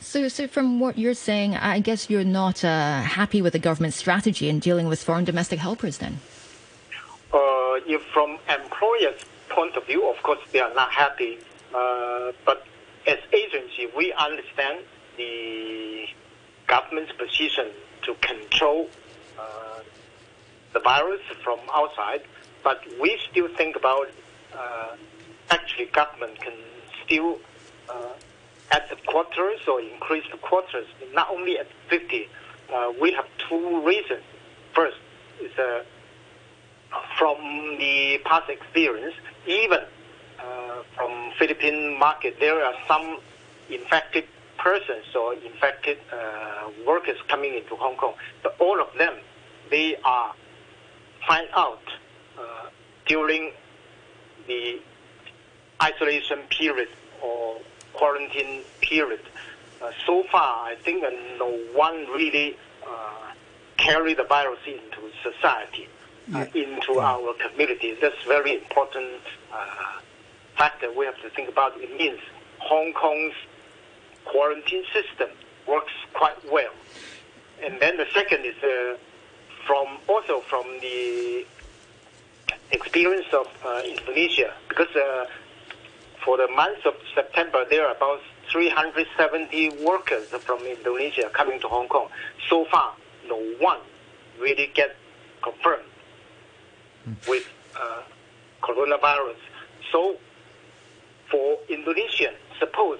So, 0.00 0.28
so 0.28 0.46
from 0.46 0.78
what 0.78 0.98
you're 0.98 1.14
saying, 1.14 1.56
I 1.56 1.80
guess 1.80 2.10
you're 2.10 2.24
not 2.24 2.64
uh, 2.64 3.00
happy 3.00 3.40
with 3.40 3.54
the 3.54 3.58
government's 3.58 3.96
strategy 3.96 4.48
in 4.48 4.58
dealing 4.58 4.88
with 4.88 5.02
foreign 5.02 5.24
domestic 5.24 5.58
helpers 5.58 5.98
then? 5.98 6.20
Uh, 7.32 7.38
if 7.86 8.02
from 8.12 8.38
employers' 8.48 9.24
point 9.48 9.76
of 9.76 9.86
view, 9.86 10.08
of 10.10 10.22
course 10.22 10.40
they 10.52 10.60
are 10.60 10.74
not 10.74 10.90
happy. 10.92 11.38
Uh, 11.74 12.32
but 12.44 12.66
as 13.06 13.18
agency, 13.32 13.88
we 13.96 14.12
understand 14.12 14.80
the 15.20 16.06
government's 16.66 17.12
position 17.12 17.66
to 18.02 18.14
control 18.30 18.88
uh, 19.38 19.80
the 20.72 20.80
virus 20.80 21.20
from 21.44 21.58
outside, 21.74 22.22
but 22.62 22.78
we 23.00 23.18
still 23.30 23.48
think 23.56 23.76
about 23.76 24.08
uh, 24.54 24.96
actually 25.50 25.86
government 25.86 26.40
can 26.40 26.56
still 27.04 27.38
uh, 27.88 28.14
at 28.70 28.88
the 28.88 28.96
quarters 29.06 29.60
or 29.68 29.80
increase 29.80 30.24
the 30.30 30.38
quarters, 30.38 30.86
not 31.12 31.28
only 31.30 31.58
at 31.58 31.66
50. 31.88 32.28
Uh, 32.72 32.92
we 33.00 33.12
have 33.12 33.26
two 33.48 33.84
reasons. 33.84 34.22
First 34.74 34.98
is 35.42 35.52
uh, 35.58 35.82
from 37.18 37.38
the 37.78 38.20
past 38.24 38.48
experience, 38.48 39.14
even 39.46 39.80
uh, 40.38 40.82
from 40.96 41.32
Philippine 41.38 41.98
market, 41.98 42.38
there 42.38 42.62
are 42.64 42.74
some 42.86 43.18
infected 43.68 44.24
persons 44.62 45.04
or 45.14 45.34
infected 45.34 45.98
uh, 46.12 46.68
workers 46.86 47.16
coming 47.28 47.54
into 47.54 47.74
Hong 47.76 47.96
Kong. 47.96 48.14
But 48.42 48.56
all 48.60 48.80
of 48.80 48.88
them, 48.98 49.14
they 49.70 49.96
are 50.04 50.34
find 51.26 51.48
out 51.54 51.82
uh, 52.38 52.68
during 53.06 53.52
the 54.46 54.80
isolation 55.82 56.40
period 56.50 56.88
or 57.22 57.56
quarantine 57.94 58.62
period. 58.80 59.20
Uh, 59.82 59.90
so 60.06 60.24
far, 60.30 60.66
I 60.66 60.74
think 60.76 61.04
uh, 61.04 61.10
no 61.38 61.50
one 61.74 62.06
really 62.08 62.56
uh, 62.86 63.32
carry 63.76 64.14
the 64.14 64.24
virus 64.24 64.60
into 64.66 65.10
society, 65.22 65.88
uh, 66.34 66.44
into 66.54 67.00
our 67.00 67.32
community. 67.34 67.96
That's 68.00 68.22
very 68.26 68.54
important 68.54 69.22
uh, 69.52 70.00
factor 70.56 70.92
we 70.92 71.06
have 71.06 71.20
to 71.22 71.30
think 71.30 71.48
about. 71.48 71.72
It 71.80 71.96
means 71.96 72.20
Hong 72.58 72.92
Kong's 72.92 73.34
quarantine 74.24 74.84
system 74.92 75.28
works 75.66 75.92
quite 76.14 76.38
well. 76.50 76.72
And 77.62 77.80
then 77.80 77.96
the 77.96 78.06
second 78.14 78.44
is 78.44 78.56
uh, 78.62 78.96
from 79.66 79.98
also 80.08 80.40
from 80.40 80.64
the 80.80 81.44
experience 82.72 83.26
of 83.32 83.46
uh, 83.64 83.82
Indonesia, 83.84 84.54
because 84.68 84.94
uh, 84.96 85.26
for 86.24 86.36
the 86.36 86.48
month 86.48 86.84
of 86.86 86.94
September 87.14 87.64
there 87.68 87.86
are 87.86 87.94
about 87.94 88.20
370 88.50 89.84
workers 89.84 90.28
from 90.28 90.60
Indonesia 90.64 91.30
coming 91.32 91.60
to 91.60 91.68
Hong 91.68 91.88
Kong. 91.88 92.08
So 92.48 92.64
far, 92.66 92.94
no 93.28 93.36
one 93.58 93.78
really 94.40 94.70
get 94.74 94.96
confirmed 95.42 95.84
with 97.28 97.46
uh, 97.76 98.02
coronavirus. 98.62 99.36
So 99.92 100.16
for 101.30 101.58
Indonesian, 101.68 102.34
suppose 102.58 102.98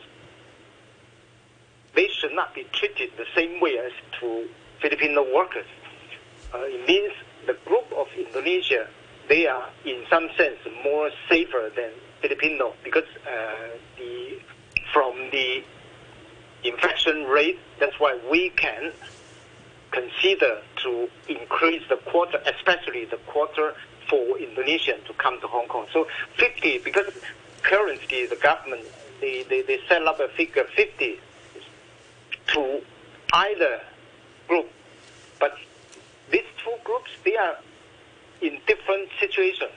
they 1.95 2.09
should 2.09 2.33
not 2.33 2.55
be 2.55 2.65
treated 2.73 3.11
the 3.17 3.27
same 3.35 3.61
way 3.61 3.79
as 3.79 3.93
to 4.21 4.49
Filipino 4.81 5.23
workers. 5.35 5.67
Uh, 6.55 6.59
it 6.65 6.87
means 6.87 7.13
the 7.47 7.55
group 7.65 7.87
of 7.97 8.07
Indonesia, 8.17 8.87
they 9.29 9.47
are 9.47 9.69
in 9.85 10.05
some 10.11 10.29
sense 10.37 10.59
more 10.85 11.11
safer 11.29 11.71
than 11.75 11.91
Filipino 12.21 12.75
because 12.85 13.05
uh, 13.27 13.69
the 13.97 14.39
from 14.93 15.15
the 15.31 15.63
infection 16.65 17.25
rate, 17.27 17.59
that's 17.79 17.99
why 18.01 18.19
we 18.31 18.51
can 18.51 18.93
consider 19.93 20.61
to 20.83 21.09
increase 21.29 21.83
the 21.89 21.97
quota, 21.97 22.43
especially 22.47 23.05
the 23.05 23.17
quota 23.29 23.75
for 24.09 24.39
Indonesian 24.39 25.03
to 25.05 25.13
come 25.15 25.41
to 25.41 25.47
Hong 25.47 25.69
Kong. 25.69 25.87
So 25.93 26.07
50, 26.37 26.79
because 26.79 27.13
currently 27.63 28.27
the 28.27 28.37
government, 28.37 28.85
they, 29.21 29.45
they, 29.45 29.63
they 29.63 29.81
set 29.89 30.03
up 30.03 30.21
a 30.21 30.29
figure 30.29 30.65
50 30.77 31.21
to 32.55 32.83
either 33.33 33.81
group. 34.49 34.69
But 35.39 35.57
these 36.31 36.45
two 36.63 36.75
groups, 36.85 37.11
they 37.25 37.37
are 37.37 37.57
in 38.41 38.59
different 38.67 39.09
situations. 39.19 39.71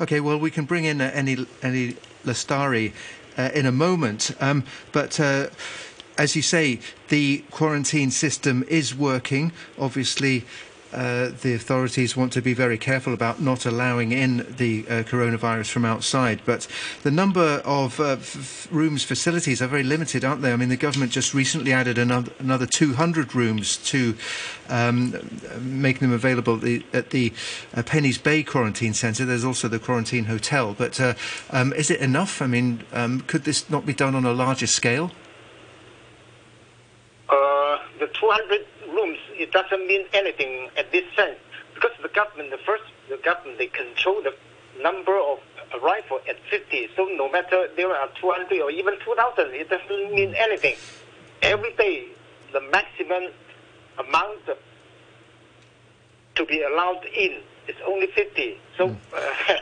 Okay, 0.00 0.20
well, 0.20 0.38
we 0.38 0.50
can 0.50 0.64
bring 0.64 0.84
in 0.84 1.00
uh, 1.00 1.10
any 1.12 1.36
Eni 1.36 1.96
Lestari 2.24 2.92
uh, 3.36 3.50
in 3.54 3.66
a 3.66 3.72
moment, 3.72 4.30
um, 4.40 4.64
but. 4.92 5.18
Uh, 5.18 5.48
as 6.18 6.36
you 6.36 6.42
say, 6.42 6.78
the 7.08 7.38
quarantine 7.50 8.10
system 8.10 8.62
is 8.68 8.94
working. 8.94 9.52
Obviously, 9.78 10.44
uh, 10.92 11.30
the 11.42 11.54
authorities 11.54 12.16
want 12.16 12.32
to 12.32 12.42
be 12.42 12.52
very 12.52 12.76
careful 12.76 13.14
about 13.14 13.40
not 13.40 13.66
allowing 13.66 14.12
in 14.12 14.38
the 14.56 14.84
uh, 14.88 14.92
coronavirus 15.02 15.70
from 15.70 15.84
outside. 15.84 16.40
But 16.44 16.66
the 17.02 17.10
number 17.10 17.62
of 17.64 18.00
uh, 18.00 18.16
f- 18.20 18.66
rooms, 18.70 19.04
facilities 19.04 19.62
are 19.62 19.68
very 19.68 19.82
limited, 19.82 20.24
aren't 20.24 20.42
they? 20.42 20.52
I 20.52 20.56
mean, 20.56 20.68
the 20.68 20.76
government 20.76 21.12
just 21.12 21.32
recently 21.32 21.72
added 21.72 21.98
another, 21.98 22.32
another 22.38 22.66
200 22.66 23.34
rooms 23.34 23.76
to 23.88 24.16
um, 24.68 25.14
make 25.60 26.00
them 26.00 26.12
available 26.12 26.56
at 26.56 26.60
the, 26.62 26.84
at 26.92 27.10
the 27.10 27.32
uh, 27.74 27.82
Penny's 27.82 28.18
Bay 28.18 28.42
Quarantine 28.42 28.94
Centre. 28.94 29.24
There's 29.24 29.44
also 29.44 29.68
the 29.68 29.78
quarantine 29.78 30.24
hotel. 30.24 30.74
But 30.76 31.00
uh, 31.00 31.14
um, 31.50 31.72
is 31.74 31.90
it 31.90 32.00
enough? 32.00 32.42
I 32.42 32.46
mean, 32.46 32.84
um, 32.92 33.20
could 33.22 33.44
this 33.44 33.70
not 33.70 33.86
be 33.86 33.94
done 33.94 34.14
on 34.14 34.24
a 34.24 34.32
larger 34.32 34.66
scale? 34.66 35.12
The 38.00 38.06
200 38.06 38.48
rooms, 38.48 38.66
it 39.40 39.52
doesn't 39.52 39.86
mean 39.86 40.04
anything 40.12 40.68
at 40.76 40.92
this 40.92 41.04
sense 41.16 41.38
because 41.74 41.92
the 42.02 42.08
government, 42.08 42.50
the 42.50 42.58
first, 42.58 42.84
the 43.08 43.16
government, 43.16 43.56
they 43.58 43.66
control 43.68 44.22
the 44.22 44.34
number 44.82 45.18
of 45.18 45.38
arrival 45.80 46.20
at 46.28 46.36
50. 46.50 46.90
So 46.94 47.04
no 47.16 47.30
matter 47.30 47.68
there 47.74 47.90
are 47.90 48.08
200 48.20 48.60
or 48.60 48.70
even 48.70 48.94
2,000, 49.04 49.54
it 49.54 49.70
doesn't 49.70 50.14
mean 50.14 50.34
anything. 50.36 50.76
Every 51.42 51.72
day, 51.74 52.06
the 52.52 52.60
maximum 52.70 53.30
amount 53.98 54.40
to 56.34 56.44
be 56.44 56.62
allowed 56.62 57.04
in 57.06 57.40
is 57.66 57.76
only 57.86 58.08
50. 58.08 58.58
So 58.76 58.94
uh, 59.16 59.20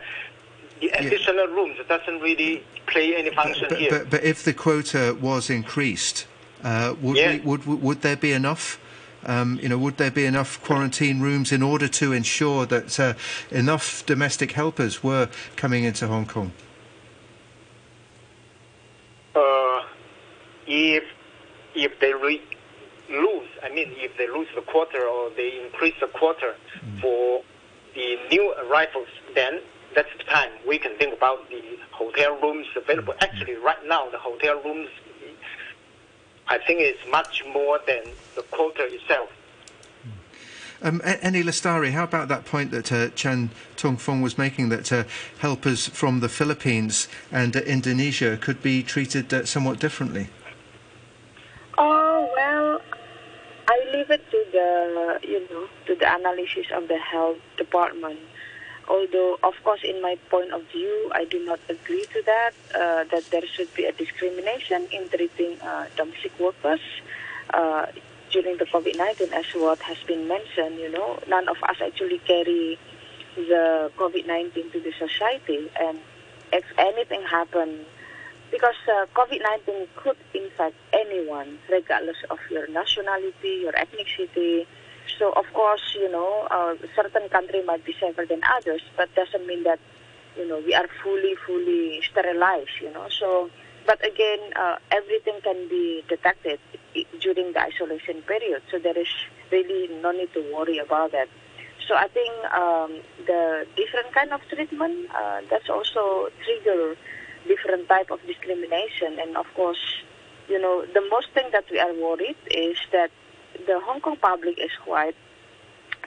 the 0.81 0.89
additional 0.89 1.47
rooms 1.49 1.79
doesn't 1.89 2.21
really 2.21 2.65
play 2.87 3.15
any 3.15 3.31
function 3.31 3.67
But, 3.69 3.79
here. 3.79 3.91
but, 3.91 4.11
but 4.11 4.25
if 4.25 4.43
the 4.45 4.53
quota 4.55 5.17
was 5.21 5.51
increased, 5.51 6.27
uh, 6.65 6.95
would, 7.01 7.17
Yeah. 7.17 7.33
we, 7.33 7.39
would 7.41 7.83
would 7.83 8.03
there 8.03 8.17
be 8.17 8.33
enough? 8.33 8.81
Um, 9.27 9.59
you 9.61 9.69
know, 9.69 9.79
would 9.79 9.97
there 9.97 10.11
be 10.11 10.25
enough 10.25 10.63
quarantine 10.63 11.21
rooms 11.21 11.53
in 11.53 11.63
order 11.63 11.89
to 11.89 12.13
ensure 12.13 12.67
that 12.67 13.01
uh, 13.01 13.15
enough 13.51 14.07
domestic 14.07 14.53
helpers 14.53 15.03
were 15.03 15.29
coming 15.57 15.85
into 15.85 16.07
Hong 16.07 16.27
Kong? 16.27 16.53
uh, 19.39 19.83
if 20.67 21.05
if 21.75 21.99
they 22.01 22.13
re- 22.13 22.43
lose, 23.09 23.49
I 23.63 23.69
mean, 23.69 23.93
if 23.97 24.17
they 24.19 24.29
lose 24.29 24.49
the 24.55 24.63
quarter 24.63 25.03
or 25.07 25.31
they 25.31 25.63
increase 25.65 25.95
the 26.01 26.09
quarter 26.09 26.55
for 27.01 27.43
the 27.95 28.19
new 28.31 28.55
arrivals, 28.65 29.09
then 29.35 29.61
that's 29.95 30.09
the 30.19 30.25
time 30.25 30.51
we 30.67 30.79
can 30.79 30.97
think 30.97 31.15
about 31.15 31.49
the 31.49 31.63
hotel 31.93 32.37
rooms 32.43 32.67
available. 32.77 33.15
Actually, 33.21 33.55
right 33.55 33.83
now, 33.87 34.11
the 34.11 34.19
hotel 34.19 34.61
rooms, 34.65 34.89
I 36.49 36.59
think, 36.59 36.81
it's 36.81 37.07
much 37.11 37.45
more 37.53 37.79
than 37.87 38.03
the 38.35 38.43
quota 38.43 38.85
itself. 38.85 39.31
Um, 40.81 41.01
A- 41.05 41.19
Eni 41.19 41.43
Lestari, 41.43 41.91
how 41.91 42.05
about 42.05 42.29
that 42.29 42.45
point 42.45 42.71
that 42.71 42.93
uh, 42.93 43.09
Chan 43.11 43.51
Tung 43.77 43.97
Fung 43.97 44.23
was 44.23 44.39
making 44.39 44.69
that 44.69 44.93
uh, 44.93 45.05
helpers 45.39 45.89
from 45.89 46.21
the 46.21 46.29
Philippines 46.29 47.09
and 47.33 47.57
uh, 47.57 47.61
Indonesia 47.61 48.37
could 48.41 48.63
be 48.63 48.83
treated 48.83 49.33
uh, 49.35 49.45
somewhat 49.45 49.81
differently? 49.81 50.29
Oh 51.77 52.31
well, 52.37 52.81
I 53.69 53.91
leave 53.93 54.11
it 54.11 54.23
to 54.31 54.45
the 54.53 55.19
you 55.23 55.41
know 55.51 55.67
to 55.87 55.95
the 55.97 56.15
analysis 56.15 56.67
of 56.73 56.87
the 56.87 56.99
health 56.99 57.39
department. 57.57 58.21
Although, 58.89 59.39
of 59.43 59.55
course, 59.65 59.81
in 59.85 60.01
my 60.01 60.17
point 60.31 60.53
of 60.53 60.63
view, 60.73 61.11
I 61.15 61.25
do 61.25 61.45
not 61.45 61.61
agree 61.69 62.05
to 62.13 62.23
that. 62.25 62.53
Uh, 62.75 63.05
that 63.11 63.25
there 63.31 63.47
should 63.47 63.73
be 63.75 63.85
a 63.85 63.93
discrimination 63.93 64.89
in 64.91 65.09
treating 65.09 65.61
uh, 65.61 65.87
domestic 65.97 66.33
workers 66.41 66.81
uh, 67.53 67.87
during 68.31 68.57
the 68.57 68.65
COVID-19, 68.65 69.33
as 69.33 69.45
what 69.55 69.79
has 69.81 69.99
been 70.07 70.27
mentioned. 70.27 70.79
You 70.79 70.91
know, 70.91 71.19
none 71.29 71.49
of 71.49 71.57
us 71.63 71.77
actually 71.81 72.19
carry 72.21 72.79
the 73.37 73.93
COVID-19 73.97 74.73
to 74.73 74.81
the 74.81 74.93
society, 74.99 75.71
and 75.79 75.99
if 76.53 76.65
anything 76.79 77.23
happen 77.23 77.85
because 78.51 78.77
uh, 78.89 79.07
COVID-19 79.15 79.89
could 79.97 80.17
infect 80.35 80.77
anyone, 80.93 81.59
regardless 81.71 82.17
of 82.31 82.39
your 82.51 82.67
nationality, 82.69 83.61
your 83.63 83.73
ethnicity. 83.73 84.67
So, 85.19 85.33
of 85.33 85.47
course, 85.55 85.95
you 85.95 86.11
know, 86.11 86.47
uh, 86.51 86.75
certain 86.95 87.29
country 87.29 87.63
might 87.65 87.85
be 87.85 87.95
safer 88.01 88.25
than 88.27 88.41
others, 88.45 88.83
but 88.97 89.15
doesn't 89.15 89.47
mean 89.47 89.65
that, 89.65 89.79
you 90.37 90.47
know, 90.47 90.61
we 90.65 90.75
are 90.75 90.87
fully, 91.03 91.35
fully 91.47 92.03
sterilized, 92.11 92.77
you 92.81 92.93
know. 92.93 93.07
So, 93.09 93.51
but 93.87 94.05
again, 94.05 94.39
uh, 94.55 94.77
everything 94.91 95.41
can 95.43 95.69
be 95.69 96.05
detected 96.09 96.61
during 97.21 97.53
the 97.53 97.61
isolation 97.61 98.23
period. 98.23 98.63
So 98.71 98.79
there 98.79 98.99
is 98.99 99.09
really 99.51 99.89
no 100.03 100.13
need 100.13 100.33
to 100.35 100.41
worry 100.55 100.79
about 100.79 101.13
that. 101.13 101.29
So 101.89 101.95
I 101.95 102.07
think 102.09 102.33
um, 102.53 103.01
the 103.27 103.67
different 103.77 104.13
kind 104.13 104.33
of 104.33 104.43
treatment 104.51 105.09
uh, 105.15 105.41
that's 105.49 105.71
also 105.71 106.29
trigger 106.45 106.97
different 107.47 107.89
type 107.89 108.11
of 108.11 108.21
discrimination. 108.27 109.19
And 109.19 109.37
of 109.37 109.47
course, 109.55 109.81
you 110.49 110.61
know, 110.61 110.85
the 110.93 111.01
most 111.11 111.33
thing 111.33 111.49
that 111.53 111.65
we 111.71 111.79
are 111.79 111.95
worried 111.95 112.37
is 112.51 112.77
that 112.93 113.11
the 113.67 113.81
Hong 113.81 114.01
Kong 114.01 114.17
public 114.17 114.59
is 114.59 114.71
quite 114.85 115.17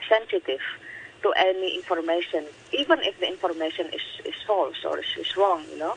sensitive 0.08 0.60
to 1.22 1.32
any 1.36 1.76
information, 1.76 2.44
even 2.72 2.98
if 3.02 3.18
the 3.20 3.28
information 3.28 3.86
is, 3.86 4.02
is 4.24 4.34
false 4.46 4.84
or 4.84 4.98
is, 4.98 5.06
is 5.18 5.36
wrong, 5.36 5.64
you 5.70 5.78
know. 5.78 5.94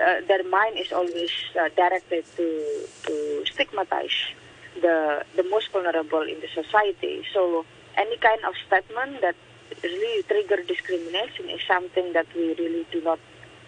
uh, 0.00 0.20
their 0.26 0.42
mind 0.44 0.78
is 0.78 0.92
always 0.92 1.30
uh, 1.60 1.68
directed 1.76 2.24
to 2.36 2.86
to 3.04 3.44
stigmatize 3.46 4.32
the 4.80 5.24
the 5.36 5.44
most 5.44 5.70
vulnerable 5.70 6.22
in 6.22 6.40
the 6.40 6.48
society. 6.54 7.24
So 7.32 7.64
any 7.96 8.16
kind 8.18 8.40
of 8.44 8.54
statement 8.66 9.20
that 9.20 9.36
really 9.82 10.22
trigger 10.24 10.62
discrimination 10.66 11.48
is 11.48 11.60
something 11.66 12.12
that 12.12 12.26
we 12.34 12.54
really 12.54 12.86
do 12.90 13.00
not 13.02 13.20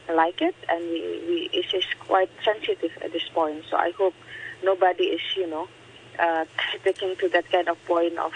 like 0.09 0.41
it, 0.43 0.55
and 0.69 0.83
we, 0.91 1.01
we 1.29 1.51
it 1.53 1.73
is 1.73 1.85
quite 2.01 2.31
sensitive 2.45 2.93
at 3.03 3.13
this 3.13 3.29
point. 3.33 3.65
So 3.71 3.77
I 3.77 3.91
hope 3.93 4.15
nobody 4.65 5.05
is 5.05 5.23
you 5.37 5.47
know 5.49 5.69
uh, 6.19 6.45
taking 6.85 7.17
to 7.17 7.29
that 7.31 7.51
kind 7.51 7.69
of 7.69 7.83
point 7.87 8.19
of 8.19 8.33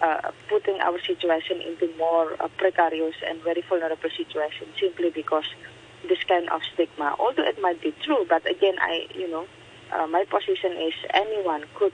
uh, 0.00 0.30
putting 0.48 0.80
our 0.80 1.00
situation 1.00 1.60
into 1.60 1.92
more 1.96 2.36
uh, 2.40 2.48
precarious 2.56 3.14
and 3.26 3.42
very 3.42 3.62
vulnerable 3.68 4.10
situation 4.16 4.68
simply 4.78 5.10
because 5.10 5.44
this 6.08 6.22
kind 6.24 6.48
of 6.50 6.62
stigma. 6.72 7.16
Although 7.18 7.44
it 7.44 7.60
might 7.60 7.80
be 7.80 7.92
true, 8.02 8.24
but 8.28 8.48
again, 8.48 8.76
I 8.80 9.08
you 9.14 9.28
know 9.30 9.46
uh, 9.92 10.06
my 10.06 10.24
position 10.24 10.72
is 10.72 10.94
anyone 11.14 11.64
could 11.74 11.92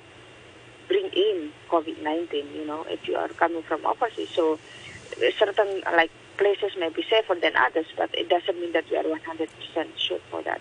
bring 0.89 1.07
in 1.07 1.51
COVID-19. 1.71 2.55
You 2.55 2.67
know, 2.67 2.85
if 2.89 3.09
you 3.09 3.17
are 3.17 3.29
coming 3.29 3.63
from 3.63 3.87
overseas, 3.87 4.29
so 4.31 4.59
certain 5.39 5.83
like 5.93 6.11
places 6.37 6.73
may 6.79 6.89
be 6.89 7.05
safer 7.09 7.35
than 7.41 7.57
others, 7.57 7.87
but 7.97 8.11
it 8.15 8.29
doesn't 8.29 8.61
mean 8.61 8.73
that 8.73 8.85
we 8.91 8.97
are 8.97 9.05
100% 9.05 9.49
sure 9.97 10.19
for 10.31 10.43
that. 10.43 10.61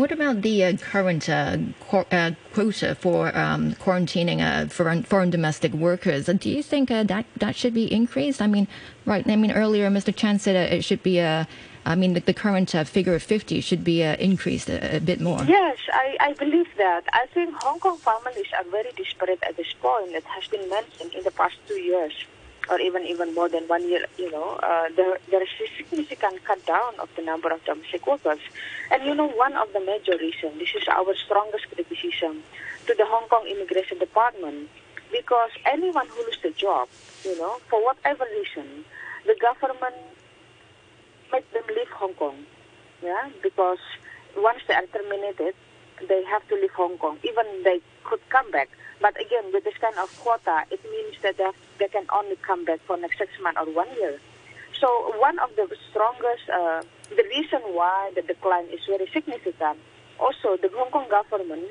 What 0.00 0.12
about 0.12 0.40
the 0.40 0.64
uh, 0.64 0.76
current 0.78 1.28
uh, 1.28 1.58
uh, 1.92 2.30
quota 2.54 2.94
for 2.94 3.36
um, 3.36 3.74
quarantining 3.74 4.40
uh, 4.40 4.66
foreign, 4.68 5.02
foreign 5.02 5.28
domestic 5.28 5.74
workers? 5.74 6.26
Uh, 6.26 6.32
do 6.32 6.48
you 6.48 6.62
think 6.62 6.90
uh, 6.90 7.02
that 7.02 7.26
that 7.36 7.54
should 7.54 7.74
be 7.74 7.84
increased? 7.92 8.40
I 8.40 8.46
mean, 8.46 8.66
right? 9.04 9.28
I 9.28 9.36
mean, 9.36 9.52
earlier 9.52 9.90
Mr. 9.90 10.16
Chan 10.16 10.38
said 10.38 10.56
it 10.56 10.84
should 10.84 11.02
be 11.02 11.18
a. 11.18 11.46
I 11.84 11.96
mean, 11.96 12.14
the, 12.14 12.20
the 12.20 12.32
current 12.32 12.70
figure 12.88 13.14
of 13.14 13.22
50 13.22 13.60
should 13.60 13.84
be 13.84 14.00
increased 14.00 14.70
a, 14.70 14.96
a, 14.96 15.00
bit 15.00 15.20
more. 15.20 15.42
Yes, 15.44 15.78
I, 15.92 16.16
I 16.20 16.32
believe 16.32 16.68
that. 16.78 17.04
I 17.12 17.26
think 17.34 17.54
Hong 17.62 17.78
Kong 17.78 17.98
families 17.98 18.50
are 18.56 18.64
very 18.70 18.92
desperate 18.96 19.42
at 19.46 19.58
this 19.58 19.72
point. 19.82 20.12
It 20.12 20.24
has 20.24 20.46
been 20.46 20.66
mentioned 20.70 21.12
in 21.12 21.24
the 21.24 21.30
past 21.30 21.56
two 21.68 21.80
years 21.80 22.14
or 22.70 22.80
even 22.80 23.04
even 23.04 23.34
more 23.34 23.48
than 23.48 23.64
one 23.64 23.86
year, 23.88 24.06
you 24.16 24.30
know, 24.30 24.58
uh, 24.62 24.88
there 24.96 25.18
there 25.30 25.42
is 25.42 25.48
a 25.60 25.66
significant 25.76 26.42
cut 26.44 26.64
down 26.64 26.92
of 26.98 27.08
the 27.16 27.22
number 27.22 27.50
of 27.50 27.62
domestic 27.64 28.06
workers. 28.06 28.40
And 28.90 29.04
you 29.04 29.14
know, 29.14 29.28
one 29.28 29.54
of 29.54 29.72
the 29.72 29.80
major 29.80 30.18
reasons, 30.18 30.58
this 30.58 30.74
is 30.74 30.88
our 30.88 31.14
strongest 31.14 31.70
criticism 31.70 32.42
to 32.86 32.94
the 32.94 33.06
Hong 33.06 33.28
Kong 33.28 33.46
Immigration 33.46 33.98
Department, 33.98 34.68
because 35.12 35.50
anyone 35.64 36.08
who 36.08 36.24
loses 36.24 36.44
a 36.44 36.50
job, 36.50 36.88
you 37.24 37.38
know, 37.38 37.58
for 37.68 37.82
whatever 37.84 38.26
reason, 38.36 38.84
the 39.26 39.36
government 39.40 39.94
make 41.32 41.50
them 41.52 41.62
leave 41.68 41.88
Hong 41.90 42.14
Kong, 42.14 42.44
yeah, 43.02 43.28
because 43.42 43.78
once 44.36 44.62
they 44.66 44.74
are 44.74 44.86
terminated, 44.86 45.54
they 46.08 46.24
have 46.24 46.46
to 46.48 46.54
leave 46.56 46.72
Hong 46.72 46.98
Kong. 46.98 47.18
Even 47.22 47.44
they 47.62 47.80
could 48.04 48.20
come 48.28 48.50
back, 48.50 48.68
but 49.00 49.14
again, 49.20 49.52
with 49.52 49.64
this 49.64 49.76
kind 49.80 49.96
of 49.98 50.10
quota, 50.18 50.64
it 50.70 50.80
means 50.90 51.14
that 51.22 51.36
they, 51.36 51.44
have, 51.44 51.54
they 51.78 51.88
can 51.88 52.06
only 52.12 52.36
come 52.36 52.64
back 52.64 52.80
for 52.86 52.96
next 52.96 53.18
six 53.18 53.30
months 53.40 53.60
or 53.60 53.72
one 53.72 53.88
year. 53.96 54.18
So 54.80 54.88
one 55.18 55.38
of 55.38 55.50
the 55.56 55.68
strongest, 55.90 56.48
uh, 56.48 56.82
the 57.10 57.24
reason 57.28 57.60
why 57.76 58.12
the 58.14 58.22
decline 58.22 58.66
is 58.72 58.80
very 58.86 59.06
significant, 59.12 59.78
also 60.18 60.56
the 60.56 60.70
Hong 60.74 60.90
Kong 60.90 61.06
government 61.10 61.68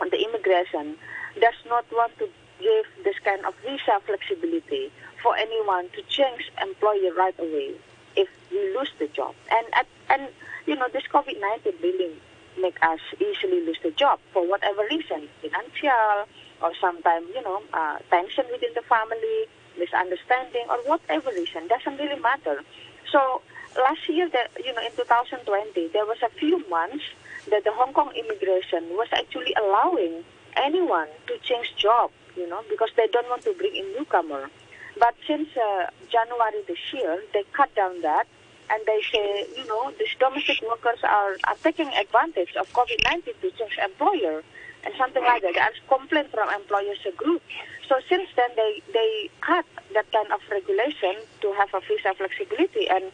on 0.00 0.10
the 0.10 0.22
immigration 0.22 0.96
does 1.40 1.58
not 1.68 1.84
want 1.90 2.16
to 2.18 2.28
give 2.60 2.86
this 3.02 3.16
kind 3.24 3.44
of 3.46 3.54
visa 3.64 3.98
flexibility 4.04 4.92
for 5.22 5.36
anyone 5.36 5.88
to 5.96 6.02
change 6.02 6.52
employer 6.62 7.12
right 7.14 7.38
away 7.38 7.74
if 8.16 8.28
we 8.50 8.58
lose 8.76 8.92
the 8.98 9.08
job. 9.08 9.34
And 9.50 9.86
and 10.10 10.28
you 10.66 10.76
know 10.76 10.86
this 10.92 11.04
COVID-19 11.10 11.82
really 11.82 12.12
make 12.60 12.76
us 12.82 13.00
easily 13.18 13.64
lose 13.64 13.78
the 13.82 13.90
job 13.90 14.20
for 14.32 14.46
whatever 14.46 14.82
reason, 14.90 15.28
financial 15.40 16.28
or 16.62 16.72
sometimes, 16.80 17.26
you 17.34 17.42
know, 17.42 17.60
uh, 17.72 17.98
tension 18.10 18.44
within 18.52 18.70
the 18.74 18.82
family, 18.82 19.46
misunderstanding, 19.78 20.66
or 20.68 20.78
whatever 20.86 21.30
reason, 21.30 21.68
doesn't 21.68 21.98
really 21.98 22.20
matter. 22.20 22.62
So 23.10 23.42
last 23.76 24.08
year, 24.08 24.28
the, 24.28 24.62
you 24.64 24.72
know, 24.74 24.82
in 24.82 24.92
2020, 24.96 25.88
there 25.88 26.06
was 26.06 26.18
a 26.22 26.30
few 26.30 26.66
months 26.68 27.04
that 27.50 27.64
the 27.64 27.72
Hong 27.72 27.92
Kong 27.92 28.10
immigration 28.14 28.84
was 28.96 29.08
actually 29.12 29.54
allowing 29.54 30.24
anyone 30.56 31.08
to 31.26 31.38
change 31.38 31.74
job, 31.76 32.10
you 32.36 32.48
know, 32.48 32.62
because 32.70 32.90
they 32.96 33.06
don't 33.08 33.28
want 33.28 33.42
to 33.42 33.52
bring 33.54 33.74
in 33.74 33.86
newcomer. 33.92 34.50
But 34.98 35.14
since 35.26 35.48
uh, 35.56 35.90
January 36.10 36.62
this 36.66 36.78
year, 36.92 37.22
they 37.32 37.44
cut 37.52 37.74
down 37.74 38.00
that 38.02 38.26
and 38.70 38.80
they 38.86 39.02
say, 39.12 39.46
you 39.56 39.66
know, 39.66 39.92
these 39.98 40.14
domestic 40.18 40.62
workers 40.62 40.98
are, 41.02 41.36
are 41.44 41.56
taking 41.62 41.88
advantage 41.88 42.54
of 42.58 42.72
COVID-19 42.72 43.24
to 43.42 43.50
change 43.50 43.78
employer 43.82 44.42
and 44.84 44.94
something 44.96 45.22
like 45.22 45.42
that. 45.42 45.54
There's 45.54 45.80
complaint 45.88 46.30
from 46.30 46.48
employers 46.48 46.98
group. 47.16 47.42
So 47.88 48.00
since 48.08 48.28
then, 48.36 48.50
they, 48.56 48.82
they 48.92 49.30
cut 49.40 49.66
that 49.92 50.10
kind 50.12 50.32
of 50.32 50.40
regulation 50.50 51.16
to 51.42 51.52
have 51.52 51.68
a 51.74 51.80
visa 51.80 52.14
flexibility 52.14 52.88
and 52.88 53.04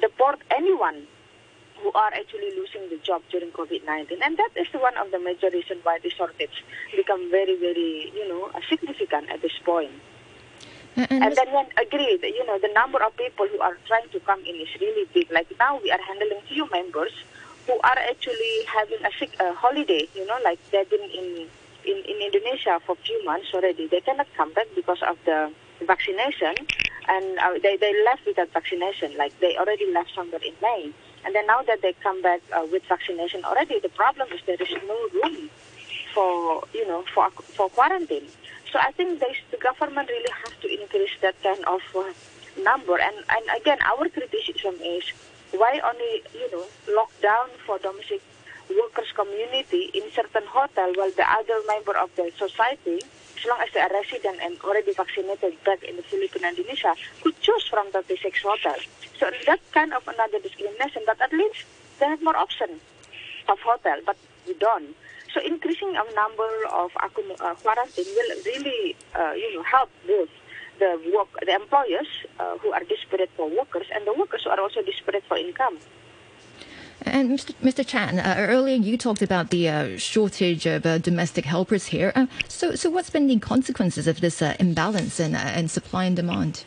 deport 0.00 0.40
anyone 0.50 1.06
who 1.82 1.90
are 1.92 2.12
actually 2.14 2.50
losing 2.54 2.88
the 2.90 2.98
job 3.02 3.22
during 3.30 3.50
COVID-19. 3.50 4.18
And 4.22 4.36
that 4.36 4.50
is 4.54 4.68
one 4.72 4.96
of 4.96 5.10
the 5.10 5.18
major 5.18 5.50
reasons 5.50 5.80
why 5.82 5.98
the 5.98 6.10
shortage 6.10 6.64
become 6.94 7.30
very, 7.30 7.56
very, 7.58 8.12
you 8.14 8.28
know, 8.28 8.50
significant 8.68 9.30
at 9.30 9.42
this 9.42 9.58
point. 9.64 9.90
And, 10.94 11.10
and 11.10 11.36
then 11.36 11.52
when 11.52 11.66
agreed, 11.78 12.22
you 12.22 12.46
know, 12.46 12.58
the 12.58 12.70
number 12.74 13.02
of 13.02 13.16
people 13.16 13.48
who 13.48 13.58
are 13.60 13.76
trying 13.86 14.08
to 14.10 14.20
come 14.20 14.40
in 14.40 14.56
is 14.56 14.68
really 14.80 15.08
big. 15.12 15.32
Like 15.32 15.48
now 15.58 15.80
we 15.82 15.90
are 15.90 16.00
handling 16.00 16.40
few 16.48 16.68
members 16.70 17.12
who 17.66 17.74
are 17.80 17.98
actually 18.10 18.64
having 18.66 19.04
a 19.04 19.10
sick 19.18 19.34
uh, 19.40 19.54
holiday, 19.54 20.06
you 20.14 20.26
know, 20.26 20.38
like 20.44 20.58
they've 20.70 20.88
been 20.88 21.02
in, 21.02 21.46
in, 21.84 21.98
in 22.04 22.16
Indonesia 22.22 22.80
for 22.86 22.92
a 22.92 23.02
few 23.04 23.24
months 23.24 23.48
already. 23.54 23.86
They 23.86 24.00
cannot 24.00 24.26
come 24.36 24.52
back 24.52 24.66
because 24.74 25.02
of 25.02 25.16
the 25.24 25.52
vaccination, 25.86 26.54
and 27.08 27.38
uh, 27.38 27.58
they, 27.62 27.76
they 27.76 27.92
left 28.04 28.26
without 28.26 28.52
vaccination, 28.52 29.16
like 29.16 29.38
they 29.40 29.56
already 29.56 29.90
left 29.92 30.14
somewhere 30.14 30.40
in 30.44 30.54
May. 30.62 30.92
And 31.24 31.34
then 31.34 31.46
now 31.46 31.62
that 31.62 31.82
they 31.82 31.94
come 32.02 32.22
back 32.22 32.40
uh, 32.52 32.66
with 32.70 32.82
vaccination 32.88 33.44
already, 33.44 33.78
the 33.80 33.88
problem 33.90 34.28
is 34.32 34.40
there 34.46 34.60
is 34.60 34.74
no 34.86 35.08
room 35.22 35.50
for, 36.14 36.64
you 36.74 36.86
know, 36.86 37.04
for, 37.14 37.30
for 37.30 37.68
quarantine. 37.70 38.26
So 38.72 38.78
I 38.78 38.90
think 38.92 39.20
they, 39.20 39.36
the 39.50 39.58
government 39.58 40.08
really 40.08 40.32
has 40.44 40.52
to 40.62 40.80
increase 40.82 41.10
that 41.20 41.40
kind 41.42 41.64
of 41.64 41.80
uh, 41.94 42.12
number. 42.62 42.98
And, 42.98 43.16
and 43.28 43.60
again, 43.60 43.78
our 43.84 44.08
criticism 44.08 44.74
is 44.82 45.04
why 45.52 45.80
only, 45.84 46.22
you 46.34 46.50
know, 46.50 46.64
lock 46.94 47.10
down 47.20 47.48
for 47.66 47.78
domestic 47.78 48.22
workers 48.80 49.10
community 49.14 49.90
in 49.94 50.02
certain 50.12 50.46
hotel 50.46 50.92
while 50.94 51.10
the 51.12 51.28
other 51.30 51.58
member 51.66 51.96
of 51.96 52.10
the 52.16 52.30
society, 52.36 53.00
as 53.36 53.44
long 53.46 53.60
as 53.60 53.68
they 53.74 53.80
are 53.80 53.90
resident 53.92 54.38
and 54.42 54.60
already 54.60 54.92
vaccinated 54.92 55.56
back 55.64 55.82
in 55.82 55.96
the 55.96 56.02
Philippines 56.02 56.44
and 56.44 56.58
Indonesia, 56.58 56.94
could 57.22 57.38
choose 57.40 57.66
from 57.68 57.90
36 57.90 58.40
hotels. 58.42 58.84
So 59.18 59.30
that 59.46 59.60
kind 59.72 59.92
of 59.92 60.06
another 60.06 60.38
discrimination, 60.38 61.02
but 61.06 61.20
at 61.20 61.32
least 61.32 61.64
they 61.98 62.06
have 62.06 62.22
more 62.22 62.36
option 62.36 62.80
of 63.48 63.58
hotel, 63.60 63.98
but 64.04 64.16
we 64.46 64.54
don't. 64.54 64.94
So 65.34 65.40
increasing 65.40 65.96
a 65.96 66.04
number 66.14 66.50
of 66.70 66.90
uh, 66.96 67.08
quarantine 67.62 68.04
will 68.04 68.36
really, 68.44 68.96
uh, 69.14 69.32
you 69.32 69.54
know, 69.54 69.62
help 69.62 69.88
both 70.06 70.28
the 70.78 71.00
work, 71.14 71.28
the 71.44 71.54
employers 71.54 72.08
uh, 72.38 72.58
who 72.58 72.72
are 72.72 72.82
desperate 72.84 73.30
for 73.36 73.48
workers, 73.48 73.86
and 73.94 74.06
the 74.06 74.12
workers 74.12 74.42
who 74.44 74.50
are 74.50 74.60
also 74.60 74.82
desperate 74.82 75.24
for 75.28 75.36
income. 75.36 75.78
And 77.04 77.30
Mr. 77.30 77.54
Mr. 77.62 77.86
Chan, 77.86 78.18
uh, 78.18 78.34
earlier 78.38 78.76
you 78.76 78.96
talked 78.96 79.22
about 79.22 79.50
the 79.50 79.68
uh, 79.68 79.98
shortage 79.98 80.66
of 80.66 80.86
uh, 80.86 80.98
domestic 80.98 81.44
helpers 81.44 81.86
here. 81.86 82.12
Uh, 82.14 82.26
so, 82.48 82.74
so 82.74 82.90
what's 82.90 83.10
been 83.10 83.26
the 83.26 83.38
consequences 83.38 84.06
of 84.06 84.20
this 84.20 84.40
uh, 84.40 84.54
imbalance 84.60 85.18
in, 85.18 85.34
in 85.34 85.68
supply 85.68 86.04
and 86.04 86.16
demand? 86.16 86.64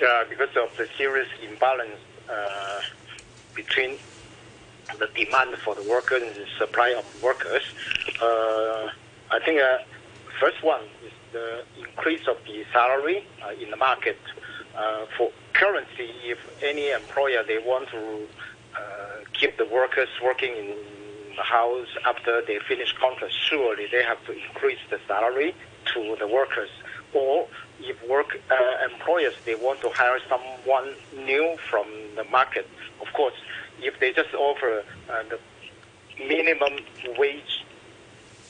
Yeah, 0.00 0.24
because 0.28 0.56
of 0.56 0.76
the 0.76 0.88
serious 0.96 1.28
imbalance 1.48 1.90
between 3.54 3.96
the 4.98 5.08
demand 5.14 5.56
for 5.58 5.74
the 5.74 5.88
workers 5.88 6.22
and 6.22 6.34
the 6.34 6.46
supply 6.58 6.90
of 6.90 7.22
workers, 7.22 7.62
I 8.20 9.40
think 9.44 9.60
first 10.40 10.62
one 10.62 10.82
is 11.04 11.12
the 11.32 11.64
increase 11.78 12.26
of 12.28 12.36
the 12.46 12.64
salary 12.72 13.24
uh, 13.42 13.50
in 13.62 13.70
the 13.70 13.76
market. 13.76 14.18
Uh, 14.76 15.06
for 15.16 15.30
currently, 15.52 16.10
if 16.24 16.38
any 16.62 16.90
employer 16.90 17.42
they 17.46 17.58
want 17.58 17.88
to 17.90 17.98
uh, 17.98 18.53
keep 19.32 19.56
the 19.56 19.66
workers 19.66 20.08
working 20.22 20.54
in 20.56 20.74
the 21.36 21.42
house 21.42 21.88
after 22.06 22.42
they 22.46 22.58
finish 22.68 22.94
contract, 23.00 23.34
surely 23.48 23.86
they 23.90 24.02
have 24.02 24.24
to 24.26 24.32
increase 24.32 24.78
the 24.90 24.98
salary 25.06 25.54
to 25.92 26.16
the 26.18 26.26
workers. 26.28 26.70
Or 27.12 27.46
if 27.80 27.96
work 28.08 28.38
uh, 28.50 28.54
employers 28.92 29.34
they 29.44 29.54
want 29.54 29.80
to 29.82 29.90
hire 29.90 30.18
someone 30.28 30.94
new 31.16 31.56
from 31.70 31.86
the 32.16 32.24
market, 32.24 32.68
of 33.00 33.12
course, 33.12 33.34
if 33.80 33.98
they 34.00 34.12
just 34.12 34.34
offer 34.34 34.84
uh, 35.10 35.22
the 35.28 35.38
minimum 36.28 36.78
wage 37.18 37.64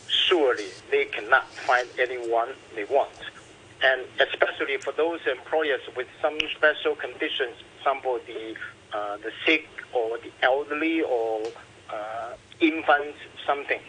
surely 0.09 0.69
they 0.91 1.05
cannot 1.07 1.49
find 1.67 1.89
anyone 1.99 2.49
they 2.75 2.85
want. 2.85 3.11
And 3.83 4.03
especially 4.21 4.79
for 4.79 4.93
those 4.93 5.21
employers 5.31 5.81
with 5.97 6.07
some 6.23 6.39
special 6.57 6.95
conditions, 6.95 7.57
for 7.83 7.91
example, 7.91 8.21
the, 8.27 8.55
uh, 8.97 9.17
the 9.19 9.33
sick 9.45 9.69
or 9.95 10.19
the 10.19 10.31
elderly 10.43 11.03
or 11.03 11.43
uh, 11.91 12.33
infants, 12.61 13.19
something. 13.47 13.81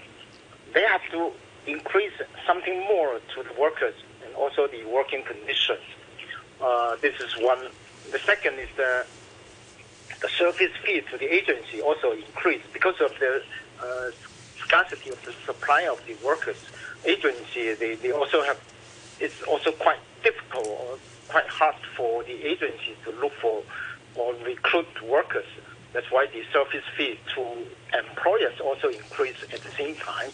They 0.73 0.83
have 0.83 1.01
to 1.11 1.31
increase 1.67 2.13
something 2.45 2.79
more 2.81 3.19
to 3.35 3.43
the 3.43 3.59
workers 3.59 3.95
and 4.25 4.35
also 4.35 4.67
the 4.67 4.83
working 4.85 5.23
conditions. 5.23 5.79
Uh, 6.61 6.95
this 7.01 7.19
is 7.19 7.33
one. 7.39 7.59
The 8.11 8.19
second 8.19 8.59
is 8.59 8.69
the 8.77 9.05
the 10.21 10.29
service 10.29 10.71
fee 10.83 11.01
to 11.11 11.17
the 11.17 11.33
agency 11.33 11.81
also 11.81 12.11
increased 12.11 12.71
because 12.71 12.99
of 13.01 13.11
the 13.19 13.41
uh, 13.81 14.11
scarcity 14.57 15.09
of 15.09 15.23
the 15.25 15.33
supply 15.45 15.81
of 15.83 16.01
the 16.07 16.15
workers. 16.25 16.57
Agency 17.05 17.73
they, 17.73 17.95
they 17.95 18.11
also 18.11 18.41
have 18.43 18.59
it's 19.19 19.41
also 19.43 19.71
quite 19.71 19.99
difficult 20.23 20.67
or 20.67 20.97
quite 21.29 21.47
hard 21.47 21.75
for 21.95 22.23
the 22.23 22.45
agency 22.45 22.95
to 23.03 23.11
look 23.11 23.33
for 23.33 23.63
or 24.15 24.33
recruit 24.45 24.87
workers. 25.03 25.45
That's 25.95 26.12
why 26.12 26.27
the 26.27 26.43
service 26.51 26.84
fee 26.97 27.17
to 27.36 27.41
employers 27.97 28.60
also 28.60 28.89
increased 28.89 29.39
at 29.53 29.63
the 29.63 29.71
same 29.79 29.95
time. 29.95 30.29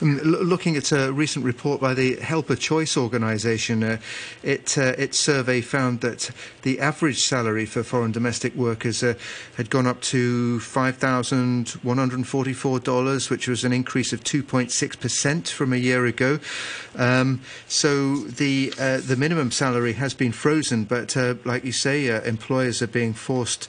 Um, 0.00 0.18
looking 0.22 0.76
at 0.76 0.92
a 0.92 1.12
recent 1.12 1.44
report 1.44 1.80
by 1.80 1.92
the 1.94 2.14
Helper 2.16 2.56
Choice 2.56 2.96
organisation, 2.96 3.84
uh, 3.84 3.98
it, 4.42 4.76
uh, 4.76 4.94
its 4.98 5.16
survey 5.18 5.60
found 5.60 6.00
that 6.00 6.30
the 6.62 6.80
average 6.80 7.20
salary 7.20 7.66
for 7.66 7.82
foreign 7.82 8.12
domestic 8.12 8.54
workers 8.54 9.02
uh, 9.02 9.14
had 9.56 9.68
gone 9.70 9.86
up 9.86 10.00
to 10.02 10.58
$5,144, 10.58 13.30
which 13.30 13.48
was 13.48 13.64
an 13.64 13.72
increase 13.72 14.12
of 14.12 14.22
2.6% 14.24 15.48
from 15.48 15.72
a 15.72 15.76
year 15.76 16.04
ago. 16.06 16.38
Um, 16.96 17.40
so 17.68 18.16
the, 18.16 18.72
uh, 18.78 18.98
the 18.98 19.16
minimum 19.16 19.50
salary 19.50 19.94
has 19.94 20.14
been 20.14 20.30
frozen, 20.32 20.84
but 20.84 21.16
uh, 21.16 21.34
like 21.44 21.64
you 21.64 21.72
say, 21.72 22.08
uh, 22.10 22.20
employers 22.22 22.80
are 22.82 22.88
being 22.88 23.14
forced 23.14 23.68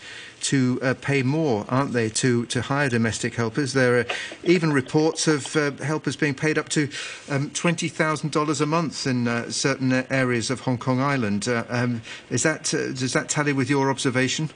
to 0.50 0.80
uh, 0.82 0.94
pay 1.02 1.24
more, 1.24 1.66
aren't 1.70 1.94
they, 1.94 2.10
to, 2.10 2.46
to 2.48 2.62
hire 2.62 2.90
domestic 2.90 3.36
helpers? 3.36 3.74
There 3.74 4.00
are 4.00 4.06
even 4.44 4.72
reports 4.72 5.28
of 5.28 5.56
uh, 5.56 5.72
helpers 5.72 6.16
being 6.16 6.36
paid 6.36 6.58
up 6.58 6.70
to 6.70 6.84
um, 7.30 7.50
$20,000 7.52 8.62
a 8.62 8.66
month 8.66 9.08
in 9.08 9.28
uh, 9.28 9.50
certain 9.50 9.92
areas 10.12 10.50
of 10.50 10.62
Hong 10.62 10.78
Kong 10.78 11.02
Island. 11.02 11.48
Uh, 11.48 11.64
um, 11.70 12.02
is 12.30 12.44
that, 12.44 12.74
uh, 12.74 12.94
does 12.94 13.14
that 13.14 13.30
tally 13.30 13.54
with 13.54 13.70
your 13.70 13.90
observation? 13.90 14.50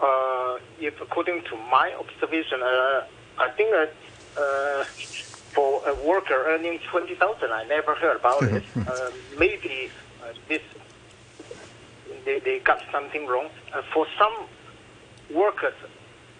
Uh, 0.00 0.58
if 0.78 1.00
according 1.00 1.42
to 1.44 1.56
my 1.70 1.94
observation, 1.94 2.60
I 2.62 3.48
think 3.56 3.70
that 3.70 4.86
for 5.54 5.88
a 5.88 5.94
worker 6.06 6.44
earning 6.46 6.80
20,000, 6.90 7.52
I 7.52 7.64
never 7.64 7.94
heard 7.94 8.16
about 8.16 8.42
it. 8.42 8.64
maybe 9.38 9.90
this 10.48 10.62
they, 12.24 12.40
they 12.40 12.58
got 12.58 12.82
something 12.90 13.26
wrong. 13.26 13.48
Uh, 13.72 13.82
for 13.92 14.06
some 14.18 14.32
workers 15.34 15.74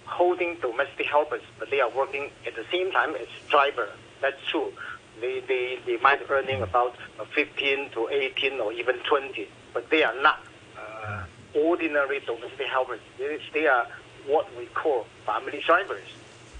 holding 0.06 0.56
domestic 0.60 1.06
helpers, 1.06 1.42
but 1.58 1.70
they 1.70 1.80
are 1.80 1.90
working 1.90 2.30
at 2.46 2.54
the 2.54 2.64
same 2.70 2.90
time 2.92 3.14
as 3.14 3.26
driver. 3.48 3.88
That's 4.20 4.40
true. 4.50 4.72
They, 5.20 5.40
they, 5.40 5.78
they 5.86 5.96
might 5.98 6.20
earning 6.30 6.62
about 6.62 6.96
15 7.34 7.90
to 7.90 8.08
18 8.08 8.60
or 8.60 8.72
even 8.72 8.96
20, 9.08 9.48
but 9.72 9.90
they 9.90 10.02
are 10.02 10.14
not 10.22 10.40
uh, 10.78 11.24
ordinary 11.54 12.20
domestic 12.20 12.66
helpers. 12.66 13.00
They, 13.18 13.38
they, 13.52 13.66
are 13.66 13.86
what 14.26 14.46
we 14.58 14.66
call 14.66 15.06
family 15.26 15.62
drivers. 15.64 16.08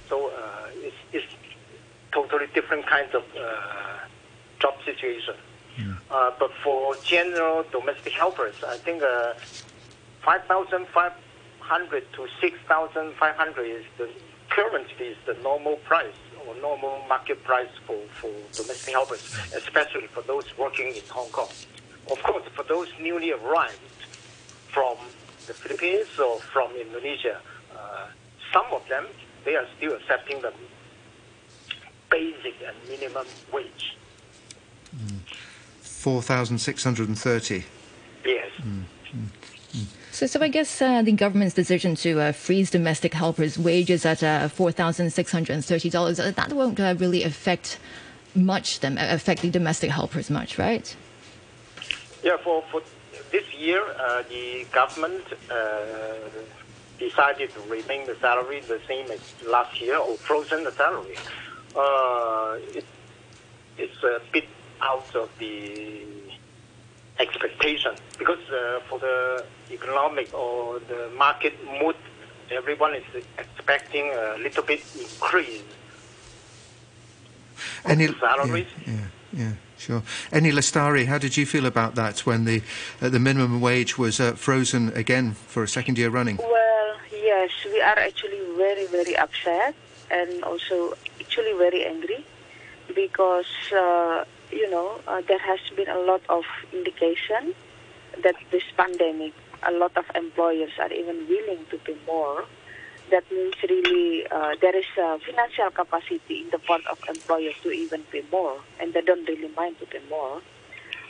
So 0.09 0.29
uh, 0.29 0.69
it's, 0.75 0.97
it's 1.13 1.27
totally 2.13 2.47
different 2.55 2.87
kinds 2.87 3.15
of 3.15 3.25
uh, 3.37 3.99
job 4.61 4.75
situation. 4.85 5.35
Yeah. 5.79 5.95
Uh, 6.11 6.31
but 6.39 6.53
for 6.63 6.95
general 7.03 7.65
domestic 7.73 8.13
helpers, 8.13 8.55
I 8.67 8.77
think 8.77 9.03
uh, 9.03 9.35
5,500 10.23 11.24
hundred 11.65 12.05
to 12.13 12.27
six 12.41 12.59
thousand 12.69 13.15
five 13.15 13.37
hundred 13.37 13.67
is 13.67 13.85
the 13.99 14.09
currently 14.51 15.07
is 15.07 15.17
the 15.27 15.35
normal 15.43 15.77
price 15.77 16.21
or 16.47 16.55
normal 16.61 17.03
market 17.09 17.43
price 17.43 17.75
for, 17.87 17.97
for 18.21 18.31
domestic 18.53 18.93
helpers, 18.93 19.23
especially 19.57 20.07
for 20.09 20.23
those 20.23 20.45
working 20.59 20.89
in 20.89 21.03
Hong 21.11 21.31
Kong. 21.31 21.49
Of 22.11 22.23
course, 22.23 22.45
for 22.55 22.63
those 22.65 22.89
newly 23.01 23.33
arrived 23.33 23.79
from 24.69 24.97
the 25.47 25.55
Philippines 25.55 26.09
or 26.19 26.39
from 26.39 26.71
Indonesia, 26.77 27.41
uh, 27.75 28.07
some 28.53 28.67
of 28.73 28.87
them 28.89 29.07
they 29.45 29.57
are 29.57 29.67
still 29.77 29.95
accepting 29.95 30.41
the 30.43 30.53
basic 32.11 32.55
and 32.67 32.77
minimum 32.89 33.27
wage. 33.53 33.97
Mm. 34.97 35.21
Four 35.81 36.21
thousand 36.23 36.59
six 36.59 36.85
hundred 36.85 37.09
and 37.09 37.19
thirty. 37.19 37.65
Yes. 38.25 38.51
Mm. 38.61 38.85
Mm. 39.17 39.29
So, 40.15 40.29
so 40.29 40.41
I 40.41 40.47
guess 40.47 40.81
uh, 40.81 41.03
the 41.03 41.11
government's 41.11 41.57
decision 41.57 41.97
to 41.97 42.21
uh, 42.21 42.31
freeze 42.31 42.71
domestic 42.71 43.15
helpers' 43.15 43.59
wages 43.59 44.07
at 44.07 44.23
uh, 44.23 44.47
four 44.47 44.71
thousand 44.71 45.13
six 45.13 45.33
hundred 45.33 45.55
and 45.55 45.65
thirty 45.65 45.91
dollars 45.91 46.21
uh, 46.21 46.31
that 46.37 46.53
won't 46.53 46.79
uh, 46.79 46.95
really 47.01 47.25
affect 47.25 47.81
much 48.33 48.79
them 48.79 48.97
affect 48.97 49.43
the 49.43 49.51
domestic 49.51 49.91
helpers 49.91 50.31
much, 50.31 50.57
right? 50.57 50.95
Yeah, 52.23 52.37
for 52.37 52.63
for 52.71 52.81
this 53.33 53.53
year, 53.55 53.83
uh, 53.99 54.23
the 54.29 54.65
government 54.71 55.25
decided 57.01 57.51
to 57.53 57.61
remain 57.69 58.07
the 58.07 58.15
salary 58.21 58.61
the 58.61 58.81
same 58.87 59.11
as 59.11 59.21
last 59.45 59.81
year 59.81 59.99
or 59.99 60.17
frozen 60.17 60.63
the 60.63 60.71
salary. 60.71 61.17
It, 62.73 62.85
it's 63.77 64.01
a 64.05 64.21
bit 64.33 64.47
out 64.81 65.13
of 65.17 65.29
the 65.41 66.07
expectation 67.19 67.95
because 68.19 68.41
uh, 68.51 68.81
for 68.89 68.99
the 68.99 69.45
economic 69.71 70.33
or 70.35 70.81
the 70.81 71.11
market 71.17 71.55
mood, 71.81 71.97
everyone 72.51 72.95
is 72.95 73.05
expecting 73.39 74.11
a 74.13 74.37
little 74.39 74.63
bit 74.63 74.83
increase. 74.99 75.63
Any 77.85 78.09
salaries? 78.15 78.67
Yeah, 78.87 78.93
yeah, 78.93 79.01
yeah, 79.33 79.53
sure. 79.79 80.03
Eni 80.33 80.53
Lestari, 80.53 81.07
how 81.07 81.19
did 81.19 81.37
you 81.37 81.47
feel 81.47 81.67
about 81.67 81.95
that 81.95 82.21
when 82.21 82.45
the 82.45 82.63
uh, 83.01 83.09
the 83.09 83.21
minimum 83.21 83.61
wage 83.61 83.97
was 83.97 84.21
uh, 84.21 84.33
frozen 84.33 84.93
again 84.95 85.33
for 85.33 85.63
a 85.63 85.69
second 85.69 85.99
year 85.99 86.11
running? 86.11 86.37
Well, 86.39 86.97
yes, 87.13 87.51
we 87.65 87.81
are 87.81 87.99
actually 87.99 88.41
very 88.57 88.87
very 88.87 89.17
upset 89.17 89.75
and 90.11 90.43
also 90.45 90.95
actually 91.21 91.53
very 91.53 91.85
angry 91.85 92.25
because 92.95 93.47
uh, 93.73 94.25
you 94.55 94.71
know, 94.71 95.01
uh, 95.07 95.21
there 95.27 95.39
has 95.39 95.59
been 95.77 95.89
a 95.89 95.99
lot 95.99 96.23
of 96.29 96.45
indication 96.73 97.55
that 98.23 98.37
this 98.51 98.63
pandemic, 98.77 99.33
a 99.65 99.73
lot 99.73 99.97
of 99.97 100.05
employers 100.15 100.71
are 100.79 100.93
even 100.93 101.27
willing 101.29 101.67
to 101.71 101.79
pay 101.79 101.97
more. 102.07 102.45
That 103.11 103.31
means 103.31 103.55
really 103.69 104.27
uh, 104.29 104.55
there 104.61 104.77
is 104.77 104.87
a 104.99 105.19
financial 105.19 105.71
capacity 105.71 106.43
in 106.43 106.51
the 106.51 106.59
part 106.59 106.87
of 106.87 106.99
employers 107.09 107.55
to 107.63 107.71
even 107.71 108.03
pay 108.05 108.23
more, 108.31 108.61
and 108.81 108.95
they 108.95 109.03
don't 109.03 109.29
really 109.29 109.51
mind 109.57 109.79
to 109.81 109.87
pay 109.87 110.01
more. 110.09 110.41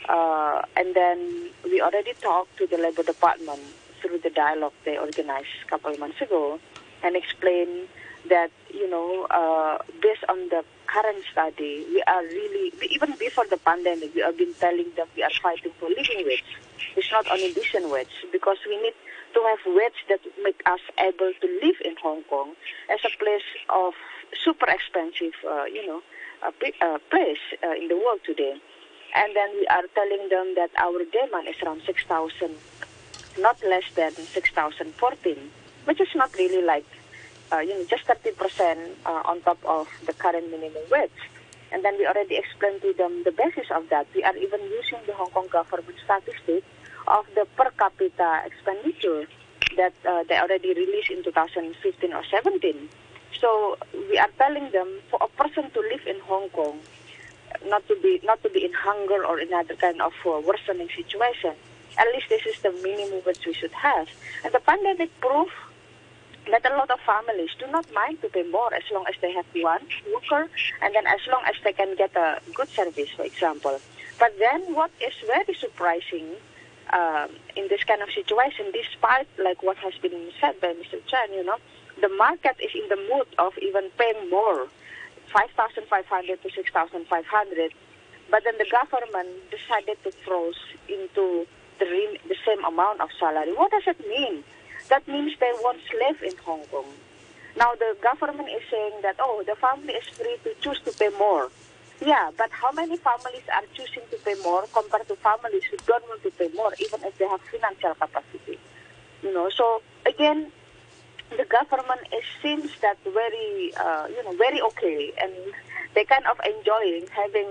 Uh, 0.09 0.63
and 0.75 0.95
then 0.95 1.49
we 1.63 1.81
already 1.81 2.13
talked 2.21 2.57
to 2.57 2.67
the 2.67 2.77
Labor 2.77 3.03
Department 3.03 3.61
through 4.01 4.19
the 4.19 4.29
dialogue 4.29 4.73
they 4.83 4.97
organized 4.97 5.47
a 5.65 5.69
couple 5.69 5.91
of 5.91 5.99
months 5.99 6.21
ago 6.21 6.59
and 7.03 7.15
explained 7.15 7.87
that, 8.29 8.51
you 8.73 8.89
know, 8.89 9.25
uh, 9.29 9.77
based 10.01 10.23
on 10.29 10.49
the 10.49 10.63
current 10.87 11.23
study, 11.31 11.85
we 11.89 12.03
are 12.07 12.23
really, 12.23 12.73
even 12.91 13.13
before 13.17 13.45
the 13.49 13.57
pandemic, 13.57 14.13
we 14.15 14.21
have 14.21 14.37
been 14.37 14.53
telling 14.55 14.89
them 14.95 15.07
we 15.15 15.23
are 15.23 15.31
fighting 15.41 15.71
for 15.79 15.89
living 15.89 16.25
wage. 16.25 16.43
It's 16.95 17.11
not 17.11 17.29
only 17.31 17.53
decent 17.53 17.89
wage, 17.89 18.25
because 18.31 18.57
we 18.67 18.81
need 18.81 18.93
to 19.33 19.41
have 19.43 19.59
wage 19.65 19.99
that 20.09 20.19
make 20.43 20.61
us 20.65 20.79
able 20.97 21.31
to 21.41 21.47
live 21.61 21.75
in 21.83 21.95
Hong 22.01 22.23
Kong 22.23 22.53
as 22.89 22.99
a 23.05 23.17
place 23.17 23.43
of 23.69 23.93
super 24.43 24.67
expensive, 24.69 25.33
uh, 25.47 25.65
you 25.65 25.85
know, 25.85 26.01
uh, 26.41 26.51
place 27.09 27.37
uh, 27.63 27.71
in 27.73 27.87
the 27.87 27.95
world 27.95 28.19
today. 28.25 28.55
And 29.15 29.35
then 29.35 29.49
we 29.55 29.67
are 29.67 29.83
telling 29.93 30.29
them 30.29 30.55
that 30.55 30.71
our 30.77 30.99
demand 31.05 31.47
is 31.47 31.55
around 31.63 31.81
6,000, 31.85 32.55
not 33.39 33.57
less 33.63 33.83
than 33.95 34.11
6,014, 34.11 35.51
which 35.85 36.01
is 36.01 36.09
not 36.15 36.33
really 36.35 36.61
like 36.61 36.85
uh, 37.51 37.59
you 37.59 37.73
know, 37.73 37.85
just 37.85 38.05
30% 38.05 38.89
uh, 39.05 39.21
on 39.25 39.41
top 39.41 39.59
of 39.65 39.87
the 40.05 40.13
current 40.13 40.49
minimum 40.51 40.83
wage. 40.91 41.11
And 41.71 41.83
then 41.83 41.97
we 41.97 42.05
already 42.05 42.37
explained 42.37 42.81
to 42.81 42.93
them 42.93 43.23
the 43.23 43.31
basis 43.31 43.67
of 43.71 43.89
that. 43.89 44.07
We 44.15 44.23
are 44.23 44.35
even 44.35 44.61
using 44.61 44.99
the 45.05 45.13
Hong 45.13 45.29
Kong 45.29 45.47
government 45.47 45.97
statistic 46.03 46.63
of 47.07 47.25
the 47.35 47.45
per 47.57 47.69
capita 47.71 48.43
expenditure 48.45 49.27
that 49.77 49.93
uh, 50.07 50.23
they 50.23 50.37
already 50.37 50.73
released 50.73 51.11
in 51.11 51.23
2015 51.23 52.13
or 52.13 52.23
17. 52.31 52.89
So 53.39 53.77
we 54.09 54.17
are 54.17 54.29
telling 54.37 54.71
them 54.71 54.87
for 55.09 55.19
a 55.21 55.27
person 55.27 55.69
to 55.71 55.79
live 55.81 56.07
in 56.07 56.19
Hong 56.21 56.49
Kong, 56.49 56.79
not 57.67 57.85
to 57.87 57.95
be 58.01 58.21
not 58.23 58.41
to 58.43 58.49
be 58.49 58.63
in 58.63 58.73
hunger 58.73 59.25
or 59.25 59.39
in 59.39 59.53
other 59.53 59.75
kind 59.75 60.01
of 60.01 60.13
uh, 60.25 60.39
worsening 60.39 60.89
situation. 60.95 61.53
At 61.97 62.07
least 62.13 62.29
this 62.29 62.45
is 62.45 62.61
the 62.61 62.71
minimum 62.83 63.21
which 63.25 63.45
we 63.45 63.53
should 63.53 63.71
have. 63.71 64.07
And 64.43 64.53
the 64.53 64.59
pandemic 64.59 65.09
proved 65.19 65.51
that 66.51 66.65
a 66.65 66.75
lot 66.75 66.89
of 66.91 66.99
families 67.01 67.49
do 67.59 67.67
not 67.67 67.85
mind 67.93 68.21
to 68.21 68.29
pay 68.29 68.43
more 68.43 68.73
as 68.73 68.83
long 68.91 69.05
as 69.07 69.15
they 69.21 69.31
have 69.33 69.45
one 69.53 69.81
worker 70.13 70.49
and 70.81 70.95
then 70.95 71.07
as 71.07 71.19
long 71.31 71.41
as 71.45 71.55
they 71.63 71.73
can 71.73 71.95
get 71.95 72.15
a 72.15 72.39
good 72.53 72.69
service, 72.69 73.09
for 73.15 73.23
example. 73.23 73.79
But 74.19 74.33
then 74.39 74.73
what 74.73 74.91
is 75.05 75.13
very 75.25 75.53
surprising, 75.55 76.27
um, 76.93 77.29
in 77.55 77.67
this 77.67 77.83
kind 77.83 78.01
of 78.01 78.09
situation, 78.11 78.71
despite 78.71 79.27
like 79.37 79.63
what 79.63 79.77
has 79.77 79.93
been 80.01 80.31
said 80.39 80.59
by 80.61 80.73
Mr. 80.73 81.03
Chan, 81.07 81.33
you 81.33 81.43
know, 81.43 81.57
the 82.01 82.09
market 82.09 82.55
is 82.59 82.71
in 82.75 82.87
the 82.89 82.97
mood 83.09 83.27
of 83.39 83.53
even 83.61 83.89
paying 83.97 84.29
more, 84.29 84.67
5,500 85.33 86.43
to 86.43 86.49
6,500. 86.49 87.73
But 88.29 88.43
then 88.43 88.57
the 88.57 88.67
government 88.69 89.29
decided 89.51 89.97
to 90.03 90.11
throw 90.23 90.51
into 90.87 91.47
the, 91.79 92.17
the 92.27 92.35
same 92.45 92.63
amount 92.65 93.01
of 93.01 93.09
salary. 93.19 93.53
What 93.53 93.71
does 93.71 93.83
it 93.87 93.99
mean? 94.07 94.43
That 94.89 95.07
means 95.07 95.33
they 95.39 95.51
want 95.61 95.79
slave 95.89 96.21
in 96.21 96.37
Hong 96.45 96.63
Kong. 96.71 96.85
Now 97.57 97.73
the 97.75 97.95
government 98.01 98.49
is 98.49 98.61
saying 98.69 98.93
that, 99.01 99.15
oh, 99.19 99.43
the 99.45 99.55
family 99.55 99.93
is 99.93 100.07
free 100.09 100.37
to 100.43 100.53
choose 100.61 100.79
to 100.81 100.91
pay 100.91 101.09
more. 101.17 101.49
Yeah, 102.01 102.31
but 102.37 102.51
how 102.51 102.71
many 102.73 102.97
families 102.97 103.43
are 103.53 103.63
choosing 103.73 104.03
to 104.11 104.17
pay 104.17 104.35
more 104.43 104.65
compared 104.73 105.07
to 105.07 105.15
families 105.15 105.63
who 105.63 105.77
don't 105.87 106.03
want 106.09 106.21
to 106.23 106.31
pay 106.31 106.49
more, 106.53 106.73
even 106.79 107.01
if 107.03 107.17
they 107.17 107.27
have 107.27 107.39
financial 107.41 107.95
capacity? 107.95 108.59
You 109.23 109.33
know, 109.33 109.49
so 109.49 109.81
again, 110.05 110.51
the 111.29 111.45
government 111.45 112.01
is 112.13 112.23
seems 112.41 112.69
that 112.81 112.97
very, 113.03 113.73
uh, 113.77 114.07
you 114.09 114.23
know, 114.23 114.35
very 114.37 114.61
okay, 114.61 115.13
and 115.21 115.31
they 115.93 116.03
kind 116.03 116.25
of 116.27 116.39
enjoying 116.45 117.07
having, 117.07 117.47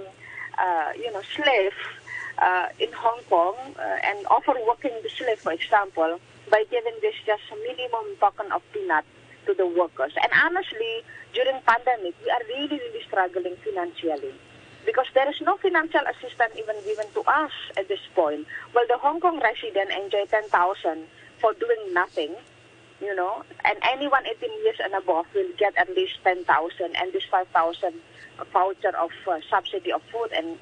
uh, 0.59 0.93
you 0.97 1.11
know, 1.11 1.23
slave 1.35 1.73
uh, 2.39 2.69
in 2.79 2.93
Hong 2.93 3.21
Kong 3.31 3.57
uh, 3.79 3.81
and 4.05 4.27
overworking 4.27 4.93
the 5.03 5.09
slave, 5.09 5.39
for 5.39 5.53
example, 5.53 6.21
by 6.55 6.63
giving 6.71 6.95
this 7.03 7.19
just 7.27 7.43
minimum 7.67 8.15
token 8.21 8.47
of 8.53 8.63
peanut 8.73 9.05
to 9.45 9.55
the 9.55 9.67
workers. 9.67 10.13
And 10.23 10.31
honestly, 10.39 11.03
during 11.35 11.59
pandemic, 11.67 12.15
we 12.23 12.31
are 12.31 12.43
really, 12.47 12.79
really 12.79 13.03
struggling 13.09 13.57
financially 13.67 14.31
because 14.87 15.07
there 15.15 15.29
is 15.29 15.35
no 15.41 15.57
financial 15.57 16.03
assistance 16.07 16.55
even 16.57 16.77
given 16.87 17.11
to 17.15 17.23
us 17.27 17.51
at 17.77 17.89
this 17.89 17.99
point. 18.15 18.47
Well, 18.73 18.85
the 18.87 18.99
Hong 18.99 19.19
Kong 19.19 19.43
resident 19.43 19.91
enjoy 19.91 20.27
10,000 20.31 20.47
for 21.41 21.55
doing 21.55 21.93
nothing, 21.93 22.37
you 23.01 23.17
know, 23.17 23.43
and 23.65 23.77
anyone 23.83 24.23
18 24.25 24.49
years 24.63 24.79
and 24.79 24.95
above 24.95 25.27
will 25.35 25.51
get 25.59 25.75
at 25.77 25.91
least 25.97 26.23
10,000 26.23 26.47
and 26.95 27.13
this 27.13 27.25
5,000 27.33 27.95
voucher 28.53 28.95
of 28.97 29.11
uh, 29.27 29.41
subsidy 29.51 29.91
of 29.91 30.03
food 30.05 30.31
and 30.31 30.57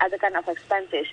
other 0.00 0.18
kind 0.18 0.36
of 0.36 0.46
expenses. 0.46 1.08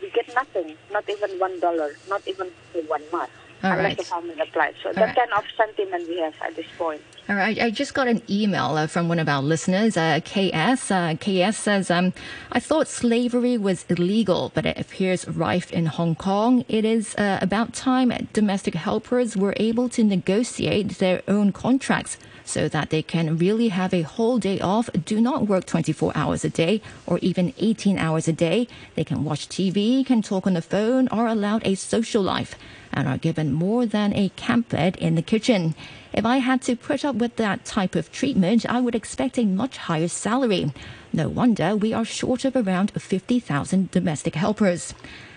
You 0.00 0.08
get 0.10 0.32
nothing, 0.36 0.76
not 0.92 1.10
even 1.10 1.30
one 1.40 1.58
dollar, 1.58 1.96
not 2.08 2.22
even 2.28 2.46
one 2.86 3.02
month. 3.10 3.30
All 3.62 3.72
unless 3.72 3.84
right. 3.84 3.96
the 3.98 4.04
family 4.04 4.34
applies. 4.40 4.74
So 4.82 4.88
All 4.88 4.94
that 4.94 5.06
right. 5.06 5.16
kind 5.16 5.32
of 5.32 5.44
sentiment 5.56 6.08
we 6.08 6.18
have 6.20 6.34
at 6.42 6.56
this 6.56 6.66
point. 6.78 7.00
All 7.28 7.36
right, 7.36 7.56
I 7.60 7.70
just 7.70 7.94
got 7.94 8.08
an 8.08 8.20
email 8.28 8.76
uh, 8.76 8.88
from 8.88 9.08
one 9.08 9.20
of 9.20 9.28
our 9.28 9.40
listeners, 9.40 9.96
uh, 9.96 10.18
KS. 10.24 10.90
Uh, 10.90 11.14
KS 11.14 11.56
says, 11.56 11.88
um, 11.88 12.12
I 12.50 12.58
thought 12.58 12.88
slavery 12.88 13.56
was 13.56 13.86
illegal, 13.88 14.50
but 14.54 14.66
it 14.66 14.76
appears 14.76 15.28
rife 15.28 15.70
in 15.70 15.86
Hong 15.86 16.16
Kong. 16.16 16.64
It 16.68 16.84
is 16.84 17.14
uh, 17.14 17.38
about 17.40 17.74
time 17.74 18.12
domestic 18.32 18.74
helpers 18.74 19.36
were 19.36 19.54
able 19.58 19.88
to 19.90 20.02
negotiate 20.02 20.98
their 20.98 21.22
own 21.28 21.52
contracts 21.52 22.18
so 22.44 22.68
that 22.68 22.90
they 22.90 23.02
can 23.02 23.38
really 23.38 23.68
have 23.68 23.94
a 23.94 24.02
whole 24.02 24.38
day 24.38 24.58
off, 24.58 24.90
do 25.04 25.20
not 25.20 25.46
work 25.46 25.64
24 25.64 26.10
hours 26.16 26.44
a 26.44 26.50
day 26.50 26.82
or 27.06 27.18
even 27.18 27.54
18 27.58 27.98
hours 27.98 28.26
a 28.26 28.32
day. 28.32 28.66
They 28.96 29.04
can 29.04 29.22
watch 29.22 29.48
TV, 29.48 30.04
can 30.04 30.22
talk 30.22 30.44
on 30.44 30.54
the 30.54 30.62
phone, 30.62 31.06
are 31.08 31.28
allowed 31.28 31.64
a 31.64 31.76
social 31.76 32.22
life, 32.22 32.56
and 32.92 33.06
are 33.06 33.16
given 33.16 33.52
more 33.52 33.86
than 33.86 34.12
a 34.12 34.30
camp 34.30 34.70
bed 34.70 34.96
in 34.96 35.14
the 35.14 35.22
kitchen. 35.22 35.76
If 36.12 36.26
I 36.26 36.38
had 36.38 36.60
to 36.62 36.76
put 36.76 37.04
up 37.06 37.16
with 37.16 37.36
that 37.36 37.64
type 37.64 37.94
of 37.94 38.12
treatment, 38.12 38.66
I 38.68 38.80
would 38.80 38.94
expect 38.94 39.38
a 39.38 39.46
much 39.46 39.78
higher 39.78 40.08
salary. 40.08 40.72
No 41.12 41.28
wonder 41.28 41.74
we 41.74 41.94
are 41.94 42.04
short 42.04 42.44
of 42.44 42.54
around 42.54 42.90
50,000 42.90 43.90
domestic 43.90 44.34
helpers. 44.34 44.94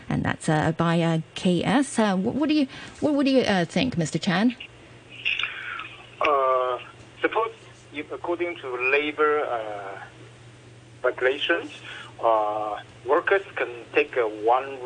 And 0.10 0.24
that's 0.24 0.50
uh, 0.50 0.74
by 0.74 1.02
uh, 1.02 1.20
KS. 1.36 1.98
Uh, 1.98 2.18
what, 2.18 2.50
do 2.50 2.56
you 2.56 2.68
what, 3.00 3.14
what 3.14 3.26
do 3.26 3.32
you 3.32 3.42
uh, 3.42 3.64
think, 3.66 3.96
Mr. 3.96 4.22
Chan? 4.22 4.56
Uh, 6.22 6.80
suppose 7.22 7.54
if 7.94 8.12
according 8.12 8.58
to 8.58 8.92
labor 8.92 9.46
uh, 9.46 9.98
regulations, 11.04 11.72
workers 13.06 13.44
can 13.56 13.70
take 13.94 14.16
one 14.44 14.78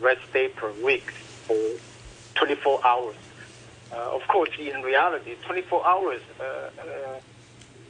rest 0.00 0.32
day 0.32 0.48
per 0.48 0.72
week 0.82 1.10
for 1.46 1.56
24 2.34 2.86
hours. 2.86 3.16
Uh, 3.92 4.16
of 4.16 4.22
course, 4.28 4.50
in 4.58 4.82
reality, 4.82 5.36
24 5.46 5.86
hours, 5.86 6.20
uh, 6.40 6.44
uh, 6.44 7.20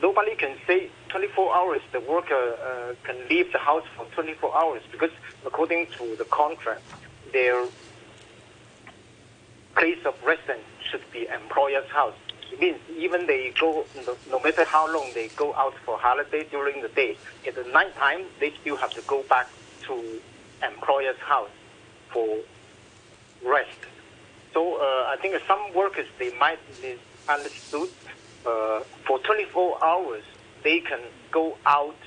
nobody 0.02 0.35
can 0.37 0.56
say 0.66 0.90
24 1.09 1.54
hours 1.54 1.80
the 1.92 2.00
worker 2.00 2.96
can 3.04 3.16
leave 3.28 3.50
the 3.52 3.59
house 3.59 3.85
for 3.96 4.04
24 4.14 4.54
hours 4.56 4.82
because 4.92 5.11
according 5.46 5.87
to 5.98 6.14
the 6.16 6.24
contract, 6.26 6.82
their 7.32 7.66
place 9.74 9.98
of 10.04 10.14
residence 10.24 10.64
should 10.90 11.02
be 11.12 11.26
employer's 11.28 11.88
house. 11.88 12.14
It 12.52 12.61
means 12.61 12.78
even 12.96 13.26
they 13.26 13.52
go, 13.59 13.85
no, 14.06 14.16
no 14.30 14.40
matter 14.40 14.64
how 14.64 14.92
long 14.92 15.12
they 15.14 15.28
go 15.37 15.54
out 15.54 15.74
for 15.85 15.98
holiday 15.98 16.44
during 16.50 16.82
the 16.82 16.88
day, 16.88 17.16
at 17.46 17.54
the 17.54 17.64
night 17.72 17.94
time, 17.96 18.24
they 18.40 18.52
still 18.61 18.76
have 18.76 18.90
to 18.90 19.02
go 19.06 19.22
back 19.28 19.48
to 19.87 20.20
employer's 20.62 21.18
house 21.18 21.50
for 22.12 22.38
rest. 23.44 23.68
So 24.57 24.77
uh, 24.77 25.12
I 25.12 25.19
think 25.21 25.37
some 25.47 25.75
workers, 25.75 26.07
they 26.19 26.31
might 26.38 26.59
misunderstood. 26.81 27.90
Uh, 28.47 28.81
for 29.07 29.19
24 29.19 29.85
hours, 29.85 30.23
they 30.64 30.81
can 30.81 31.01
go 31.31 31.59
out 31.66 31.99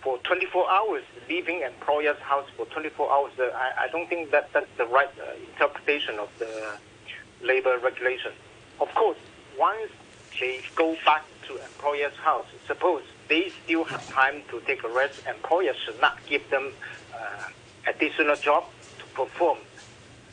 for 0.00 0.18
24 0.18 0.70
hours, 0.70 1.02
leaving 1.28 1.62
employer's 1.62 2.18
house 2.18 2.48
for 2.56 2.64
24 2.66 3.10
hours. 3.12 3.32
Uh, 3.36 3.50
I, 3.56 3.86
I 3.86 3.88
don't 3.88 4.08
think 4.08 4.30
that 4.30 4.52
that's 4.52 4.70
the 4.78 4.86
right 4.86 5.08
uh, 5.18 5.34
interpretation 5.50 6.20
of 6.20 6.28
the 6.38 6.78
labor 7.42 7.76
regulation. 7.82 8.30
Of 8.78 8.94
course, 8.94 9.18
once 9.58 9.90
they 10.38 10.60
go 10.76 10.96
back 11.04 11.24
to 11.48 11.56
employer's 11.56 12.14
house, 12.18 12.46
suppose 12.68 13.02
they 13.28 13.50
still 13.64 13.82
have 13.82 14.08
time 14.10 14.42
to 14.52 14.60
take 14.60 14.84
a 14.84 14.88
rest, 14.88 15.22
employer 15.26 15.74
should 15.84 16.00
not 16.00 16.24
give 16.26 16.48
them 16.50 16.72
uh, 17.12 17.48
additional 17.88 18.36
job 18.36 18.62
to 19.00 19.04
perform 19.06 19.58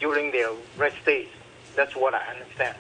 during 0.02 0.32
their 0.32 0.50
rest 0.78 0.98
days. 1.06 1.30
That's 1.78 1.96
what 1.96 2.14
I 2.14 2.24
understand. 2.34 2.76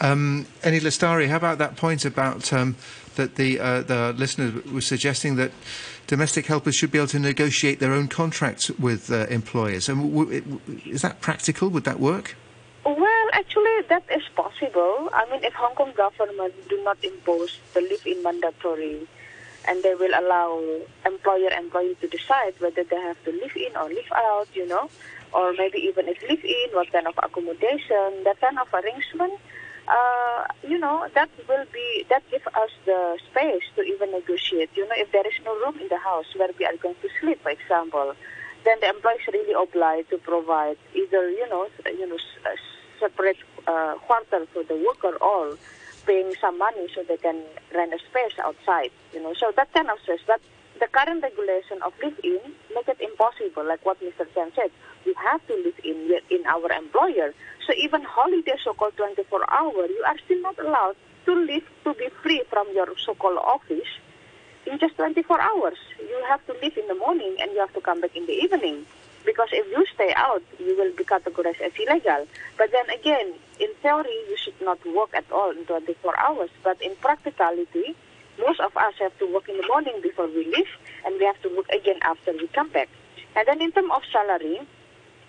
Um, 0.00 0.46
Eni 0.62 0.80
Lestari, 0.80 1.28
how 1.28 1.36
about 1.36 1.58
that 1.58 1.76
point 1.76 2.04
about 2.04 2.52
um, 2.52 2.76
that 3.14 3.36
the 3.36 3.58
uh, 3.60 3.82
the 3.82 4.12
listener 4.18 4.52
was 4.72 4.86
suggesting 4.86 5.36
that 5.36 5.52
domestic 6.08 6.46
helpers 6.46 6.74
should 6.74 6.90
be 6.90 6.98
able 6.98 7.08
to 7.08 7.18
negotiate 7.20 7.78
their 7.78 7.92
own 7.92 8.08
contracts 8.08 8.68
with 8.70 9.10
uh, 9.10 9.26
employers? 9.30 9.88
And 9.88 10.12
w- 10.12 10.40
w- 10.40 10.80
is 10.86 11.02
that 11.02 11.20
practical? 11.20 11.68
Would 11.70 11.84
that 11.84 12.00
work? 12.00 12.36
Well, 12.84 13.26
actually, 13.32 13.82
that 13.88 14.04
is 14.10 14.24
possible. 14.34 15.08
I 15.12 15.24
mean, 15.30 15.44
if 15.44 15.54
Hong 15.54 15.74
Kong 15.76 15.92
government 15.96 16.54
do 16.68 16.82
not 16.82 16.98
impose 17.04 17.58
the 17.74 17.80
live-in 17.80 18.22
mandatory, 18.24 19.06
and 19.68 19.82
they 19.82 19.94
will 19.94 20.12
allow 20.14 20.60
employer-employee 21.06 21.96
to 22.00 22.08
decide 22.08 22.54
whether 22.58 22.84
they 22.84 22.96
have 22.96 23.22
to 23.24 23.30
live 23.32 23.56
in 23.56 23.76
or 23.76 23.88
live 23.88 24.12
out, 24.14 24.48
you 24.54 24.66
know, 24.66 24.90
or 25.32 25.52
maybe 25.54 25.78
even 25.78 26.08
if 26.08 26.20
live 26.22 26.44
in, 26.44 26.68
what 26.72 26.90
kind 26.92 27.06
of 27.06 27.14
accommodation, 27.22 28.24
that 28.24 28.40
kind 28.40 28.58
of 28.58 28.68
arrangement, 28.74 29.34
uh, 29.88 30.44
you 30.66 30.78
know, 30.78 31.08
that 31.14 31.28
will 31.48 31.64
be 31.72 32.06
that 32.08 32.22
give 32.30 32.46
us 32.46 32.70
the 32.86 33.18
space 33.30 33.62
to 33.76 33.82
even 33.82 34.12
negotiate. 34.12 34.70
You 34.74 34.86
know, 34.86 34.94
if 34.96 35.10
there 35.12 35.26
is 35.26 35.34
no 35.44 35.54
room 35.58 35.78
in 35.80 35.88
the 35.88 35.98
house 35.98 36.26
where 36.36 36.50
we 36.58 36.64
are 36.64 36.76
going 36.76 36.94
to 37.02 37.08
sleep, 37.20 37.42
for 37.42 37.50
example, 37.50 38.14
then 38.64 38.78
the 38.80 38.88
employer 38.88 39.16
is 39.16 39.26
really 39.32 39.54
obliged 39.54 40.10
to 40.10 40.18
provide 40.18 40.76
either 40.94 41.30
you 41.30 41.48
know 41.48 41.66
you 41.86 42.06
know 42.06 42.18
separate 43.00 43.38
uh, 43.66 43.94
quarter 44.06 44.46
for 44.52 44.62
the 44.64 44.76
worker 44.76 45.16
or 45.16 45.58
paying 46.06 46.34
some 46.40 46.58
money 46.58 46.88
so 46.94 47.02
they 47.02 47.16
can 47.16 47.42
rent 47.74 47.92
a 47.92 47.98
space 47.98 48.38
outside. 48.38 48.90
You 49.12 49.22
know, 49.22 49.34
so 49.34 49.52
that 49.56 49.72
kind 49.72 49.88
of 49.90 49.98
stress. 50.00 50.20
But 50.26 50.40
the 50.80 50.88
current 50.88 51.22
regulation 51.22 51.82
of 51.82 51.92
live-in 52.02 52.40
make 52.74 52.88
it 52.88 53.00
impossible. 53.00 53.66
Like 53.66 53.84
what 53.84 54.00
Mr. 54.00 54.26
Chen 54.34 54.50
said, 54.54 54.70
we 55.06 55.14
have 55.22 55.46
to 55.46 55.54
live 55.54 55.78
in 55.84 56.18
in 56.30 56.46
our 56.46 56.72
employer. 56.72 57.34
So 57.66 57.72
even 57.74 58.02
holiday, 58.02 58.54
so-called 58.64 58.96
24 58.96 59.52
hour, 59.52 59.86
you 59.86 60.04
are 60.06 60.18
still 60.24 60.40
not 60.42 60.58
allowed 60.58 60.96
to 61.26 61.34
live 61.34 61.62
to 61.84 61.94
be 61.94 62.08
free 62.22 62.42
from 62.50 62.66
your 62.74 62.88
so-called 62.98 63.38
office 63.38 63.86
in 64.66 64.78
just 64.78 64.96
24 64.96 65.40
hours. 65.40 65.78
You 66.00 66.24
have 66.28 66.44
to 66.46 66.54
leave 66.62 66.76
in 66.76 66.86
the 66.88 66.94
morning 66.94 67.36
and 67.40 67.52
you 67.52 67.60
have 67.60 67.72
to 67.74 67.80
come 67.80 68.00
back 68.00 68.16
in 68.16 68.26
the 68.26 68.32
evening. 68.32 68.86
Because 69.24 69.48
if 69.52 69.66
you 69.70 69.84
stay 69.94 70.12
out, 70.16 70.42
you 70.58 70.76
will 70.76 70.92
be 70.96 71.04
categorized 71.04 71.60
as 71.60 71.72
illegal. 71.78 72.26
But 72.58 72.70
then 72.72 72.90
again, 72.90 73.34
in 73.60 73.68
theory, 73.82 74.16
you 74.28 74.36
should 74.36 74.60
not 74.60 74.78
work 74.94 75.10
at 75.14 75.30
all 75.30 75.50
in 75.50 75.64
24 75.66 76.18
hours. 76.18 76.50
But 76.62 76.80
in 76.82 76.96
practicality, 76.96 77.94
most 78.38 78.60
of 78.60 78.76
us 78.76 78.94
have 78.98 79.16
to 79.18 79.32
work 79.32 79.48
in 79.48 79.56
the 79.56 79.66
morning 79.66 80.00
before 80.02 80.26
we 80.26 80.44
leave, 80.44 80.68
and 81.04 81.18
we 81.18 81.24
have 81.24 81.40
to 81.42 81.56
work 81.56 81.68
again 81.68 81.98
after 82.02 82.32
we 82.32 82.48
come 82.48 82.70
back. 82.70 82.88
And 83.36 83.46
then 83.46 83.60
in 83.62 83.72
terms 83.72 83.90
of 83.94 84.02
salary, 84.10 84.60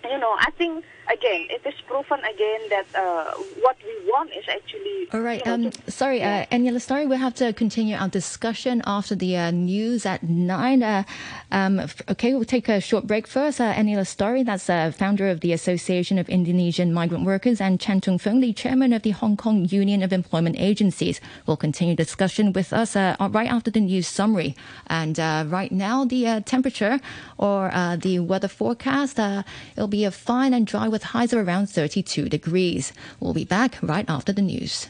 you 0.04 0.18
know, 0.18 0.36
I 0.38 0.50
think 0.52 0.84
again, 1.10 1.46
it 1.50 1.62
is 1.66 1.74
proven 1.86 2.20
again 2.20 2.60
that 2.70 2.86
uh, 2.94 3.32
what 3.60 3.76
we 3.84 3.94
want 4.10 4.30
is 4.32 4.44
actually. 4.48 5.08
All 5.12 5.20
right. 5.20 5.44
you 5.44 5.56
know, 5.56 5.68
Um, 5.68 5.72
sorry, 5.88 6.22
uh, 6.22 6.46
Eni 6.50 6.80
Sorry, 6.80 7.06
we 7.06 7.16
have 7.16 7.34
to 7.34 7.52
continue 7.52 7.96
our 7.96 8.08
discussion 8.08 8.82
after 8.86 9.14
the 9.14 9.36
uh, 9.36 9.50
news 9.50 10.06
at 10.06 10.22
nine. 10.22 10.82
Uh, 10.82 11.04
um, 11.50 11.80
okay, 12.08 12.34
we'll 12.34 12.44
take 12.44 12.68
a 12.68 12.80
short 12.80 13.06
break 13.06 13.26
first. 13.26 13.60
Uh, 13.60 13.72
Eni 13.74 13.96
Lestari, 13.96 14.44
that's 14.44 14.68
uh, 14.68 14.90
founder 14.90 15.28
of 15.28 15.40
the 15.40 15.52
Association 15.52 16.18
of 16.18 16.28
Indonesian 16.28 16.92
Migrant 16.92 17.24
Workers, 17.24 17.60
and 17.60 17.80
Chan 17.80 18.00
Tung 18.02 18.18
Fung, 18.18 18.40
the 18.40 18.52
chairman 18.52 18.92
of 18.92 19.02
the 19.02 19.10
Hong 19.10 19.36
Kong 19.36 19.66
Union 19.70 20.02
of 20.02 20.12
Employment 20.12 20.56
Agencies, 20.58 21.20
will 21.46 21.56
continue 21.56 21.94
discussion 21.94 22.52
with 22.52 22.72
us 22.72 22.96
uh, 22.96 23.16
right 23.30 23.50
after 23.50 23.70
the 23.70 23.80
news 23.80 24.06
summary. 24.06 24.56
And 24.86 25.18
uh, 25.20 25.44
right 25.48 25.72
now, 25.72 26.04
the 26.04 26.26
uh, 26.26 26.40
temperature 26.40 27.00
or 27.38 27.70
uh, 27.72 27.96
the 27.96 28.20
weather 28.20 28.48
forecast, 28.48 29.18
uh, 29.20 29.42
it'll 29.76 29.88
be 29.88 30.04
a 30.04 30.10
fine 30.10 30.54
and 30.54 30.66
dry 30.66 30.88
with 30.94 31.02
highs 31.02 31.32
of 31.32 31.46
around 31.46 31.66
32 31.66 32.28
degrees. 32.28 32.92
We'll 33.18 33.34
be 33.34 33.44
back 33.44 33.76
right 33.82 34.08
after 34.08 34.32
the 34.32 34.40
news. 34.40 34.88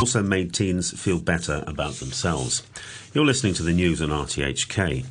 Also 0.00 0.22
made 0.22 0.54
teens 0.54 0.98
feel 0.98 1.18
better 1.20 1.62
about 1.66 1.94
themselves. 1.94 2.62
You're 3.12 3.26
listening 3.26 3.52
to 3.54 3.62
the 3.62 3.74
news 3.74 4.00
on 4.00 4.08
RTHK. 4.08 5.04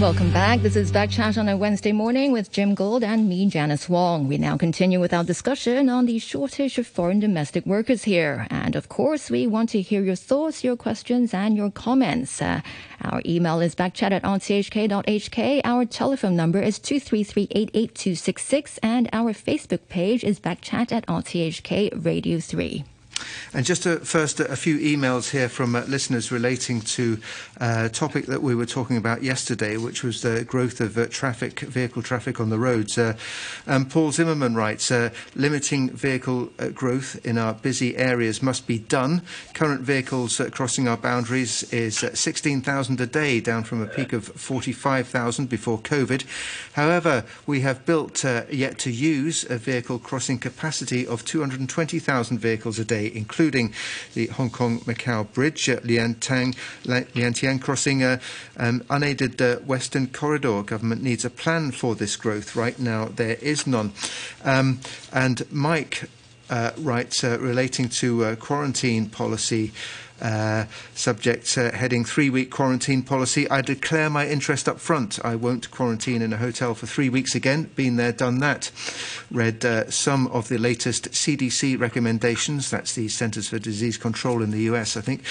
Welcome 0.00 0.32
back. 0.32 0.62
This 0.62 0.76
is 0.76 0.90
Back 0.90 1.10
Chat 1.10 1.36
on 1.36 1.50
a 1.50 1.58
Wednesday 1.58 1.92
morning 1.92 2.32
with 2.32 2.50
Jim 2.50 2.74
Gold 2.74 3.04
and 3.04 3.28
me, 3.28 3.46
Janice 3.46 3.86
Wong. 3.86 4.28
We 4.28 4.38
now 4.38 4.56
continue 4.56 4.98
with 4.98 5.12
our 5.12 5.24
discussion 5.24 5.90
on 5.90 6.06
the 6.06 6.18
shortage 6.18 6.78
of 6.78 6.86
foreign 6.86 7.20
domestic 7.20 7.66
workers 7.66 8.04
here. 8.04 8.46
And 8.48 8.76
of 8.76 8.88
course, 8.88 9.30
we 9.30 9.46
want 9.46 9.68
to 9.70 9.82
hear 9.82 10.02
your 10.02 10.16
thoughts, 10.16 10.64
your 10.64 10.74
questions, 10.74 11.34
and 11.34 11.54
your 11.54 11.70
comments. 11.70 12.40
Uh, 12.40 12.62
our 13.02 13.20
email 13.26 13.60
is 13.60 13.74
backchat 13.74 14.12
at 14.12 14.22
rthk.hk. 14.22 15.60
Our 15.64 15.84
telephone 15.84 16.34
number 16.34 16.62
is 16.62 16.78
233-88266. 16.78 18.78
And 18.82 19.10
our 19.12 19.34
Facebook 19.34 19.80
page 19.90 20.24
is 20.24 20.40
backchat 20.40 20.92
at 20.92 21.06
rthk 21.08 22.02
radio 22.02 22.40
3. 22.40 22.84
And 23.52 23.64
just 23.66 23.86
a, 23.86 24.00
first, 24.00 24.40
a 24.40 24.56
few 24.56 24.78
emails 24.78 25.30
here 25.30 25.48
from 25.48 25.74
uh, 25.74 25.82
listeners 25.88 26.30
relating 26.30 26.80
to 26.82 27.18
uh, 27.60 27.82
a 27.86 27.88
topic 27.88 28.26
that 28.26 28.42
we 28.42 28.54
were 28.54 28.66
talking 28.66 28.96
about 28.96 29.22
yesterday, 29.22 29.76
which 29.76 30.02
was 30.02 30.22
the 30.22 30.44
growth 30.44 30.80
of 30.80 30.96
uh, 30.96 31.06
traffic, 31.06 31.60
vehicle 31.60 32.02
traffic 32.02 32.40
on 32.40 32.50
the 32.50 32.58
roads. 32.58 32.98
Uh, 32.98 33.16
um, 33.66 33.86
Paul 33.86 34.12
Zimmerman 34.12 34.54
writes, 34.54 34.90
uh, 34.90 35.10
limiting 35.34 35.90
vehicle 35.90 36.50
uh, 36.58 36.68
growth 36.68 37.24
in 37.24 37.38
our 37.38 37.54
busy 37.54 37.96
areas 37.96 38.42
must 38.42 38.66
be 38.66 38.78
done. 38.78 39.22
Current 39.54 39.82
vehicles 39.82 40.40
uh, 40.40 40.50
crossing 40.50 40.88
our 40.88 40.96
boundaries 40.96 41.62
is 41.72 42.02
uh, 42.04 42.14
16,000 42.14 43.00
a 43.00 43.06
day, 43.06 43.40
down 43.40 43.64
from 43.64 43.82
a 43.82 43.86
peak 43.86 44.12
of 44.12 44.24
45,000 44.24 45.48
before 45.48 45.78
COVID. 45.78 46.24
However, 46.74 47.24
we 47.46 47.60
have 47.60 47.84
built 47.86 48.24
uh, 48.24 48.44
yet 48.50 48.78
to 48.80 48.90
use 48.90 49.44
a 49.50 49.58
vehicle 49.58 49.98
crossing 49.98 50.38
capacity 50.38 51.06
of 51.06 51.24
220,000 51.24 52.38
vehicles 52.38 52.78
a 52.78 52.84
day, 52.84 53.09
including 53.14 53.72
the 54.14 54.26
Hong 54.28 54.50
Kong 54.50 54.80
Macau 54.80 55.30
Bridge, 55.32 55.68
uh, 55.68 55.76
Liantang, 55.80 56.56
Liantian 56.84 57.60
crossing, 57.60 58.02
uh, 58.02 58.18
um, 58.56 58.84
unaided 58.90 59.40
uh, 59.40 59.56
Western 59.56 60.06
Corridor. 60.08 60.62
Government 60.62 61.02
needs 61.02 61.24
a 61.24 61.30
plan 61.30 61.70
for 61.70 61.94
this 61.94 62.16
growth. 62.16 62.56
Right 62.56 62.78
now, 62.78 63.06
there 63.06 63.36
is 63.40 63.66
none. 63.66 63.92
Um, 64.44 64.80
and 65.12 65.50
Mike 65.50 66.08
uh, 66.50 66.72
writes 66.78 67.22
uh, 67.22 67.38
relating 67.40 67.88
to 67.88 68.24
uh, 68.24 68.36
quarantine 68.36 69.08
policy. 69.08 69.72
Uh, 70.20 70.66
subject 70.94 71.56
uh, 71.56 71.70
heading 71.72 72.04
three 72.04 72.28
week 72.28 72.50
quarantine 72.50 73.02
policy. 73.02 73.48
I 73.50 73.62
declare 73.62 74.10
my 74.10 74.26
interest 74.26 74.68
up 74.68 74.78
front. 74.78 75.18
I 75.24 75.34
won't 75.34 75.70
quarantine 75.70 76.20
in 76.20 76.32
a 76.32 76.36
hotel 76.36 76.74
for 76.74 76.86
three 76.86 77.08
weeks 77.08 77.34
again. 77.34 77.64
Been 77.74 77.96
there, 77.96 78.12
done 78.12 78.38
that. 78.40 78.70
Read 79.30 79.64
uh, 79.64 79.90
some 79.90 80.26
of 80.28 80.48
the 80.48 80.58
latest 80.58 81.10
CDC 81.12 81.80
recommendations. 81.80 82.70
That's 82.70 82.94
the 82.94 83.08
Centers 83.08 83.48
for 83.48 83.58
Disease 83.58 83.96
Control 83.96 84.42
in 84.42 84.50
the 84.50 84.62
US, 84.62 84.96
I 84.96 85.00
think. 85.00 85.22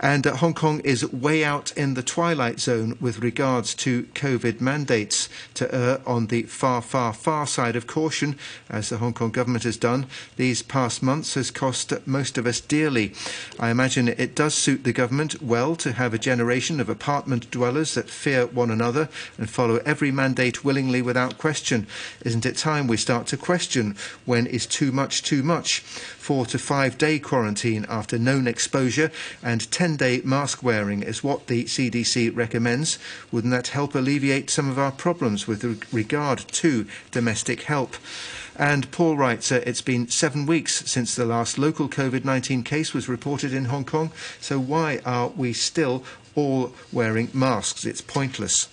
And 0.00 0.26
uh, 0.26 0.36
Hong 0.36 0.54
Kong 0.54 0.80
is 0.80 1.10
way 1.10 1.44
out 1.44 1.72
in 1.72 1.94
the 1.94 2.02
twilight 2.02 2.60
zone 2.60 2.96
with 3.00 3.20
regards 3.20 3.74
to 3.76 4.04
COVID 4.14 4.60
mandates 4.60 5.28
to 5.54 5.74
err 5.74 6.00
on 6.06 6.26
the 6.26 6.42
far, 6.42 6.82
far, 6.82 7.12
far 7.12 7.46
side 7.46 7.76
of 7.76 7.86
caution, 7.86 8.38
as 8.68 8.90
the 8.90 8.98
Hong 8.98 9.14
Kong 9.14 9.30
government 9.30 9.64
has 9.64 9.76
done. 9.76 10.06
These 10.36 10.62
past 10.62 11.02
months 11.02 11.34
has 11.34 11.50
cost 11.50 11.92
most 12.06 12.36
of 12.36 12.46
us 12.46 12.60
dearly. 12.60 13.14
I 13.58 13.70
imagine 13.70 14.08
it 14.08 14.34
does 14.34 14.54
suit 14.54 14.84
the 14.84 14.92
government 14.92 15.42
well 15.42 15.76
to 15.76 15.92
have 15.92 16.12
a 16.12 16.18
generation 16.18 16.80
of 16.80 16.88
apartment 16.88 17.50
dwellers 17.50 17.94
that 17.94 18.10
fear 18.10 18.46
one 18.46 18.70
another 18.70 19.08
and 19.38 19.48
follow 19.48 19.76
every 19.86 20.10
mandate 20.10 20.64
willingly 20.64 21.00
without 21.00 21.38
question. 21.38 21.86
Isn't 22.24 22.46
it 22.46 22.56
time 22.56 22.86
we 22.86 22.96
start 22.96 23.26
to 23.28 23.36
question 23.36 23.96
when 24.24 24.46
is 24.46 24.66
too 24.66 24.92
much 24.92 25.22
too 25.22 25.42
much? 25.42 25.82
Four 26.26 26.44
to 26.46 26.58
five 26.58 26.98
day 26.98 27.20
quarantine 27.20 27.86
after 27.88 28.18
known 28.18 28.48
exposure 28.48 29.12
and 29.44 29.70
10 29.70 29.96
day 29.96 30.22
mask 30.24 30.60
wearing 30.60 31.04
is 31.04 31.22
what 31.22 31.46
the 31.46 31.66
CDC 31.66 32.34
recommends. 32.34 32.98
Wouldn't 33.30 33.52
that 33.52 33.68
help 33.68 33.94
alleviate 33.94 34.50
some 34.50 34.68
of 34.68 34.76
our 34.76 34.90
problems 34.90 35.46
with 35.46 35.62
regard 35.92 36.40
to 36.40 36.86
domestic 37.12 37.62
help? 37.62 37.94
And 38.56 38.90
Paul 38.90 39.16
writes, 39.16 39.52
uh, 39.52 39.62
it's 39.64 39.82
been 39.82 40.08
seven 40.08 40.46
weeks 40.46 40.90
since 40.90 41.14
the 41.14 41.26
last 41.26 41.58
local 41.58 41.88
COVID 41.88 42.24
19 42.24 42.64
case 42.64 42.92
was 42.92 43.08
reported 43.08 43.54
in 43.54 43.66
Hong 43.66 43.84
Kong, 43.84 44.10
so 44.40 44.58
why 44.58 45.00
are 45.06 45.28
we 45.28 45.52
still 45.52 46.02
all 46.34 46.74
wearing 46.92 47.30
masks? 47.32 47.84
It's 47.84 48.00
pointless. 48.00 48.66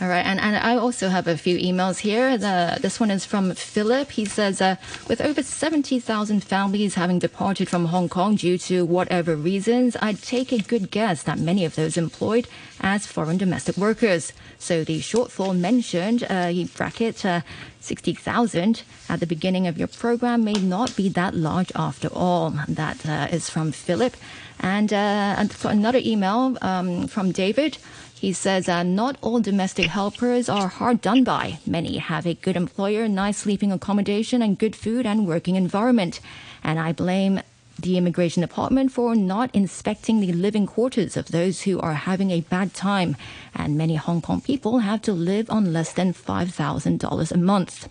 All 0.00 0.08
right, 0.08 0.24
and, 0.24 0.40
and 0.40 0.56
I 0.56 0.76
also 0.76 1.08
have 1.08 1.26
a 1.26 1.36
few 1.36 1.58
emails 1.58 1.98
here. 1.98 2.38
The, 2.38 2.78
this 2.80 3.00
one 3.00 3.10
is 3.10 3.24
from 3.24 3.54
Philip. 3.54 4.12
He 4.12 4.24
says, 4.24 4.60
uh, 4.60 4.76
with 5.08 5.20
over 5.20 5.42
70,000 5.42 6.44
families 6.44 6.94
having 6.94 7.18
departed 7.18 7.68
from 7.68 7.86
Hong 7.86 8.08
Kong 8.08 8.36
due 8.36 8.58
to 8.58 8.84
whatever 8.84 9.36
reasons, 9.36 9.96
I'd 10.00 10.22
take 10.22 10.52
a 10.52 10.58
good 10.58 10.90
guess 10.90 11.22
that 11.24 11.38
many 11.38 11.64
of 11.64 11.74
those 11.74 11.96
employed 11.96 12.48
as 12.80 13.06
foreign 13.06 13.38
domestic 13.38 13.76
workers. 13.76 14.32
So 14.58 14.84
the 14.84 15.00
shortfall 15.00 15.58
mentioned, 15.58 16.24
uh, 16.28 16.48
he 16.48 16.64
bracket, 16.64 17.24
uh, 17.24 17.40
60,000 17.80 18.82
at 19.08 19.20
the 19.20 19.26
beginning 19.26 19.66
of 19.66 19.78
your 19.78 19.88
program 19.88 20.44
may 20.44 20.52
not 20.52 20.94
be 20.94 21.08
that 21.10 21.34
large 21.34 21.72
after 21.74 22.08
all. 22.08 22.50
That 22.68 23.06
uh, 23.06 23.28
is 23.30 23.48
from 23.48 23.72
Philip. 23.72 24.16
And, 24.60 24.92
uh, 24.92 25.46
another 25.64 26.00
email 26.04 26.58
um, 26.60 27.06
from 27.06 27.32
David. 27.32 27.78
He 28.20 28.32
says 28.32 28.68
uh, 28.68 28.82
not 28.82 29.16
all 29.22 29.38
domestic 29.38 29.86
helpers 29.86 30.48
are 30.48 30.66
hard 30.66 31.00
done 31.00 31.22
by. 31.22 31.60
Many 31.64 31.98
have 31.98 32.26
a 32.26 32.34
good 32.34 32.56
employer, 32.56 33.06
nice 33.06 33.38
sleeping 33.38 33.70
accommodation, 33.70 34.42
and 34.42 34.58
good 34.58 34.74
food 34.74 35.06
and 35.06 35.26
working 35.26 35.54
environment. 35.54 36.18
And 36.64 36.80
I 36.80 36.92
blame 36.92 37.40
the 37.78 37.96
immigration 37.96 38.40
department 38.40 38.90
for 38.90 39.14
not 39.14 39.54
inspecting 39.54 40.18
the 40.18 40.32
living 40.32 40.66
quarters 40.66 41.16
of 41.16 41.28
those 41.28 41.62
who 41.62 41.78
are 41.78 41.94
having 41.94 42.32
a 42.32 42.40
bad 42.40 42.74
time. 42.74 43.16
And 43.54 43.78
many 43.78 43.94
Hong 43.94 44.20
Kong 44.20 44.40
people 44.40 44.80
have 44.80 45.00
to 45.02 45.12
live 45.12 45.48
on 45.48 45.72
less 45.72 45.92
than 45.92 46.12
$5,000 46.12 47.32
a 47.32 47.36
month. 47.36 47.88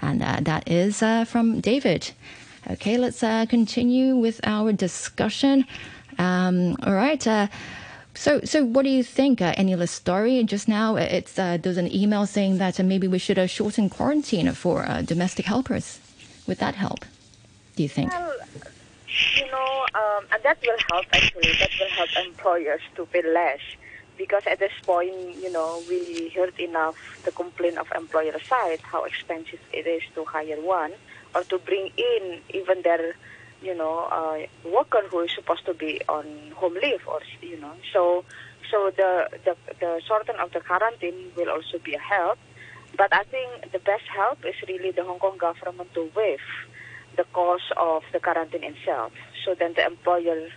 And 0.00 0.22
uh, 0.22 0.38
that 0.42 0.70
is 0.70 1.02
uh, 1.02 1.24
from 1.24 1.60
David. 1.60 2.12
Okay, 2.70 2.98
let's 2.98 3.22
uh, 3.22 3.46
continue 3.46 4.14
with 4.14 4.40
our 4.44 4.70
discussion. 4.70 5.66
Um, 6.18 6.76
all 6.84 6.94
right. 6.94 7.26
Uh, 8.16 8.18
so, 8.18 8.40
so 8.44 8.64
what 8.64 8.82
do 8.82 8.90
you 8.90 9.02
think, 9.02 9.40
uh, 9.40 9.54
Eni 9.54 9.76
Lestari? 9.76 10.44
Just 10.44 10.68
now, 10.68 10.96
it's 10.96 11.38
uh, 11.38 11.58
there's 11.60 11.76
an 11.76 11.92
email 11.94 12.26
saying 12.26 12.58
that 12.58 12.80
uh, 12.80 12.82
maybe 12.82 13.06
we 13.08 13.18
should 13.18 13.38
uh, 13.38 13.46
shorten 13.46 13.88
quarantine 13.88 14.50
for 14.52 14.84
uh, 14.88 15.02
domestic 15.02 15.44
helpers. 15.46 16.00
Would 16.46 16.58
that 16.58 16.74
help? 16.74 17.04
Do 17.76 17.82
you 17.82 17.88
think? 17.88 18.12
Well, 18.12 18.34
you 19.36 19.46
know, 19.50 19.86
um, 19.94 20.24
and 20.32 20.42
that 20.42 20.58
will 20.62 20.78
help 20.90 21.06
actually. 21.12 21.52
That 21.58 21.70
will 21.78 21.90
help 21.90 22.10
employers 22.26 22.80
to 22.96 23.06
pay 23.06 23.22
less 23.22 23.60
because 24.16 24.42
at 24.46 24.58
this 24.58 24.72
point, 24.82 25.36
you 25.42 25.52
know, 25.52 25.82
we 25.88 26.30
heard 26.30 26.58
enough 26.58 26.96
the 27.24 27.32
complaint 27.32 27.76
of 27.76 27.86
employer 27.94 28.38
side 28.48 28.80
how 28.80 29.04
expensive 29.04 29.60
it 29.72 29.86
is 29.86 30.02
to 30.14 30.24
hire 30.24 30.60
one 30.60 30.92
or 31.34 31.42
to 31.44 31.58
bring 31.58 31.90
in 31.96 32.40
even 32.54 32.80
their 32.82 33.14
you 33.62 33.74
know, 33.74 34.08
uh, 34.10 34.38
worker 34.68 35.02
who 35.10 35.20
is 35.20 35.30
supposed 35.34 35.64
to 35.66 35.74
be 35.74 36.00
on 36.08 36.24
home 36.56 36.74
leave 36.74 37.00
or, 37.06 37.20
you 37.40 37.60
know, 37.60 37.72
so, 37.92 38.24
so 38.70 38.90
the, 38.96 39.28
the, 39.44 39.56
the 39.80 40.00
shorten 40.06 40.36
of 40.40 40.52
the 40.52 40.60
quarantine 40.60 41.32
will 41.36 41.50
also 41.50 41.78
be 41.84 41.94
a 41.94 41.98
help. 41.98 42.38
But 42.96 43.12
I 43.12 43.24
think 43.24 43.72
the 43.72 43.78
best 43.78 44.04
help 44.14 44.38
is 44.44 44.54
really 44.68 44.90
the 44.90 45.04
Hong 45.04 45.18
Kong 45.18 45.36
government 45.38 45.92
to 45.94 46.10
waive 46.16 46.38
the 47.16 47.24
cost 47.32 47.64
of 47.76 48.02
the 48.12 48.20
quarantine 48.20 48.64
itself. 48.64 49.12
So 49.44 49.54
then 49.58 49.74
the 49.74 49.84
employer 49.84 50.48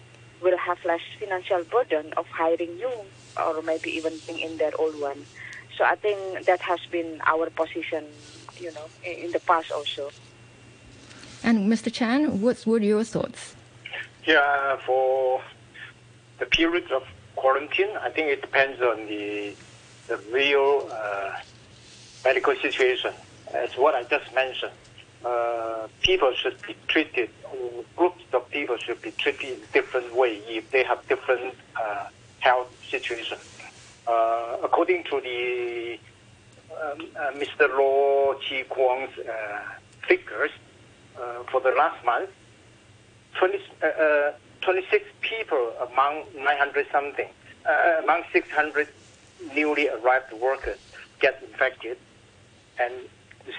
will 0.42 0.58
have 0.58 0.78
less 0.86 1.02
financial 1.20 1.64
burden 1.70 2.14
of 2.18 2.26
hiring 2.28 2.76
new 2.76 2.92
or 3.38 3.62
maybe 3.62 3.90
even 3.92 4.20
bring 4.26 4.40
in 4.40 4.58
their 4.58 4.72
old 4.80 5.00
one. 5.00 5.26
So 5.78 5.84
I 5.84 5.96
think 5.96 6.46
that 6.46 6.62
has 6.62 6.80
been 6.92 7.20
our 7.26 7.50
position, 7.50 8.04
you 8.60 8.72
know, 8.74 8.88
in 9.04 9.32
the 9.32 9.40
past 9.40 9.68
also. 9.72 10.12
And 11.44 11.72
Mr. 11.72 11.92
Chan, 11.92 12.42
what 12.42 12.66
were 12.66 12.80
your 12.80 13.04
thoughts? 13.04 13.56
Yeah, 14.26 14.78
for 14.86 15.42
the 16.40 16.46
period 16.46 16.92
of 16.92 17.04
quarantine. 17.36 17.90
I 18.02 18.10
think 18.10 18.28
it 18.28 18.42
depends 18.42 18.82
on 18.82 19.06
the 19.08 19.54
the 20.08 20.18
real 20.32 20.90
uh, 20.92 21.32
medical 22.26 22.56
situation. 22.56 23.14
As 23.54 23.78
what 23.78 23.94
I 23.96 24.04
just 24.04 24.34
mentioned, 24.34 24.72
uh, 25.24 25.88
people 26.02 26.32
should 26.34 26.60
be 26.62 26.76
treated, 26.88 27.30
groups 27.96 28.24
of 28.34 28.50
people 28.50 28.78
should 28.78 29.02
be 29.02 29.12
treated 29.12 29.50
in 29.50 29.60
different 29.74 30.16
way 30.16 30.42
if 30.48 30.70
they 30.72 30.84
have 30.84 31.08
different 31.08 31.54
uh, 31.80 32.08
health 32.40 32.72
situation. 32.90 33.38
Uh, 34.08 34.58
according 34.64 35.04
to 35.06 35.22
the 35.22 36.00
um, 36.82 37.08
uh, 37.16 37.32
Mr. 37.42 37.70
Law 37.78 38.34
Chi 38.36 38.64
Kwong's 38.70 39.16
uh, 39.20 39.62
figures 40.08 40.52
for 41.52 41.62
the 41.62 41.72
last 41.72 42.04
month, 42.06 42.30
20, 43.38 43.60
uh, 43.82 43.86
uh, 43.86 44.32
26 44.62 45.06
people 45.22 45.74
among 45.92 46.26
900 46.36 46.88
something, 46.92 47.28
uh, 47.66 48.02
among 48.04 48.24
600 48.32 48.88
newly 49.56 49.88
arrived 49.90 50.34
workers 50.34 50.78
get 51.20 51.42
infected, 51.44 51.98
and 52.80 52.94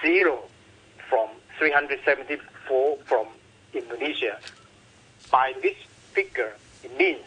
zero 0.01 0.43
from 1.09 1.29
374 1.59 2.97
from 3.05 3.27
Indonesia. 3.73 4.39
By 5.31 5.53
this 5.61 5.75
figure, 6.13 6.53
it 6.83 6.97
means 6.97 7.21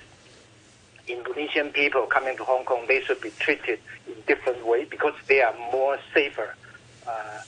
Indonesian 1.07 1.71
people 1.71 2.07
coming 2.07 2.37
to 2.37 2.45
Hong 2.45 2.65
Kong, 2.65 2.85
they 2.89 3.01
should 3.03 3.21
be 3.21 3.31
treated 3.39 3.79
in 4.07 4.15
different 4.27 4.67
way 4.67 4.85
because 4.85 5.15
they 5.27 5.43
are 5.43 5.55
more 5.71 5.99
safer. 6.13 6.55
Uh, 7.07 7.41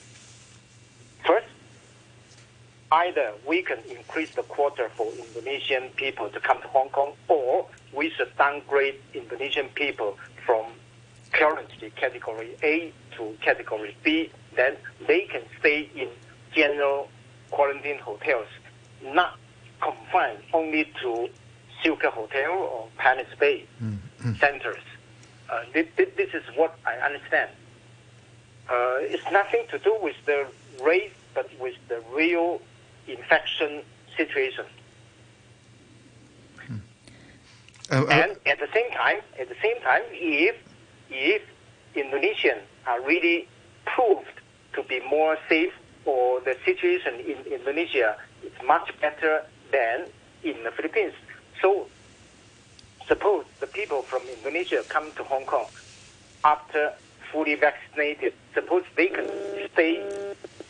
first, 1.27 1.47
either 2.93 3.33
we 3.47 3.63
can 3.63 3.79
increase 3.91 4.35
the 4.35 4.43
quota 4.43 4.89
for 4.95 5.11
Indonesian 5.13 5.91
people 5.97 6.29
to 6.31 6.41
come 6.41 6.61
to 6.63 6.69
Hong 6.69 6.89
Kong, 6.91 7.13
or 7.29 7.67
we 7.93 8.11
should 8.11 8.37
downgrade 8.37 8.97
Indonesian 9.15 9.69
people 9.75 10.17
from 10.45 10.67
currently 11.33 11.91
category 11.91 12.57
A 12.63 12.93
to 13.17 13.37
category 13.41 13.97
B. 14.03 14.31
Then 14.55 14.77
they 15.07 15.23
can 15.23 15.43
stay 15.59 15.91
in 15.95 16.09
general 16.55 17.09
quarantine 17.51 17.99
hotels, 17.99 18.49
not 19.03 19.39
confined 19.81 20.39
only 20.53 20.85
to 21.03 21.29
Silka 21.83 22.11
Hotel 22.11 22.51
or 22.53 22.89
Penny's 22.97 23.27
Bay 23.39 23.67
centers. 24.39 24.83
Uh, 25.49 25.63
this, 25.73 25.87
this 25.97 26.35
is 26.35 26.43
what 26.57 26.77
I 26.87 26.95
understand. 26.97 27.51
Uh, 28.69 28.97
it's 29.01 29.31
nothing 29.31 29.65
to 29.71 29.79
do 29.79 29.97
with 30.01 30.17
the 30.25 30.47
race, 30.83 31.13
but 31.35 31.49
with 31.61 31.77
the 31.89 32.03
real 32.13 32.61
infection 33.09 33.83
situation. 34.17 34.65
Uh, 37.89 38.05
and 38.11 38.37
at 38.47 38.59
the 38.59 38.69
same 38.75 38.91
time, 38.91 39.19
at 39.39 39.49
the 39.49 39.55
same 39.63 39.81
time, 39.83 40.03
if 40.11 40.57
if 41.09 41.43
Indonesians 41.95 42.63
are 42.87 43.01
really 43.01 43.47
proved 43.85 44.41
to 44.75 44.83
be 44.83 45.01
more 45.09 45.39
safe, 45.49 45.73
or 46.05 46.41
the 46.41 46.57
situation 46.65 47.15
in 47.21 47.39
Indonesia 47.53 48.17
is 48.43 48.53
much 48.67 48.91
better 49.01 49.45
than 49.71 50.07
in 50.43 50.63
the 50.65 50.73
Philippines, 50.73 51.15
so 51.63 51.87
suppose 53.07 53.45
the 53.61 53.69
people 53.69 54.03
from 54.03 54.23
Indonesia 54.39 54.83
come 54.89 55.13
to 55.13 55.23
Hong 55.23 55.45
Kong 55.47 55.67
after 56.45 56.93
fully 57.31 57.55
vaccinated. 57.55 58.33
Suppose 58.55 58.83
they 58.97 59.07
can 59.07 59.29
stay 59.73 60.03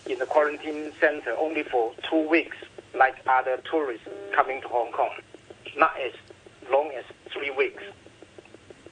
in 0.09 0.19
the 0.19 0.27
quarantine 0.27 0.93
center 1.01 1.35
only 1.39 1.63
for 1.63 1.93
two 2.09 2.29
weeks, 2.29 2.57
like 2.95 3.17
other 3.27 3.61
tourists 3.71 4.09
coming 4.33 4.61
to 4.63 4.69
Hong 4.69 4.93
Kong, 4.93 5.11
not 5.77 5.99
as 6.01 6.13
long 6.71 6.91
as 6.93 7.05
three 7.33 7.51
weeks. 7.51 7.83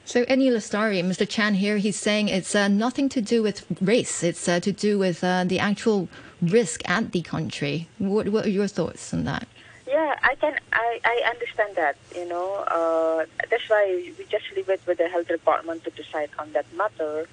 So, 0.07 0.25
Eni 0.27 0.51
Lestari, 0.51 1.03
Mr. 1.03 1.27
Chan 1.27 1.55
here, 1.55 1.79
he's 1.79 1.99
saying 1.99 2.29
it's 2.29 2.55
uh, 2.55 2.69
nothing 2.69 3.09
to 3.09 3.23
do 3.23 3.43
with 3.43 3.65
race. 3.81 4.23
It's 4.23 4.47
uh, 4.47 4.61
to 4.61 4.71
do 4.71 4.99
with 4.99 5.25
uh, 5.25 5.45
the 5.45 5.59
actual 5.59 6.09
risk 6.43 6.83
at 6.89 7.12
the 7.12 7.23
country. 7.23 7.89
What, 7.99 8.29
what 8.29 8.45
are 8.45 8.51
your 8.51 8.69
thoughts 8.69 9.15
on 9.15 9.25
that? 9.25 9.49
Yeah, 9.87 10.17
I 10.23 10.35
can. 10.35 10.59
I, 10.73 11.01
I 11.05 11.31
understand 11.31 11.77
that. 11.77 11.97
You 12.15 12.29
know, 12.29 12.55
uh, 12.69 13.25
that's 13.49 13.69
why 13.69 14.12
we 14.19 14.25
just 14.29 14.45
leave 14.55 14.69
it 14.69 14.81
with 14.87 14.99
the 14.99 15.09
health 15.09 15.29
department 15.29 15.85
to 15.85 15.91
decide 15.91 16.31
on 16.39 16.53
that 16.53 16.67
matter. 16.75 17.27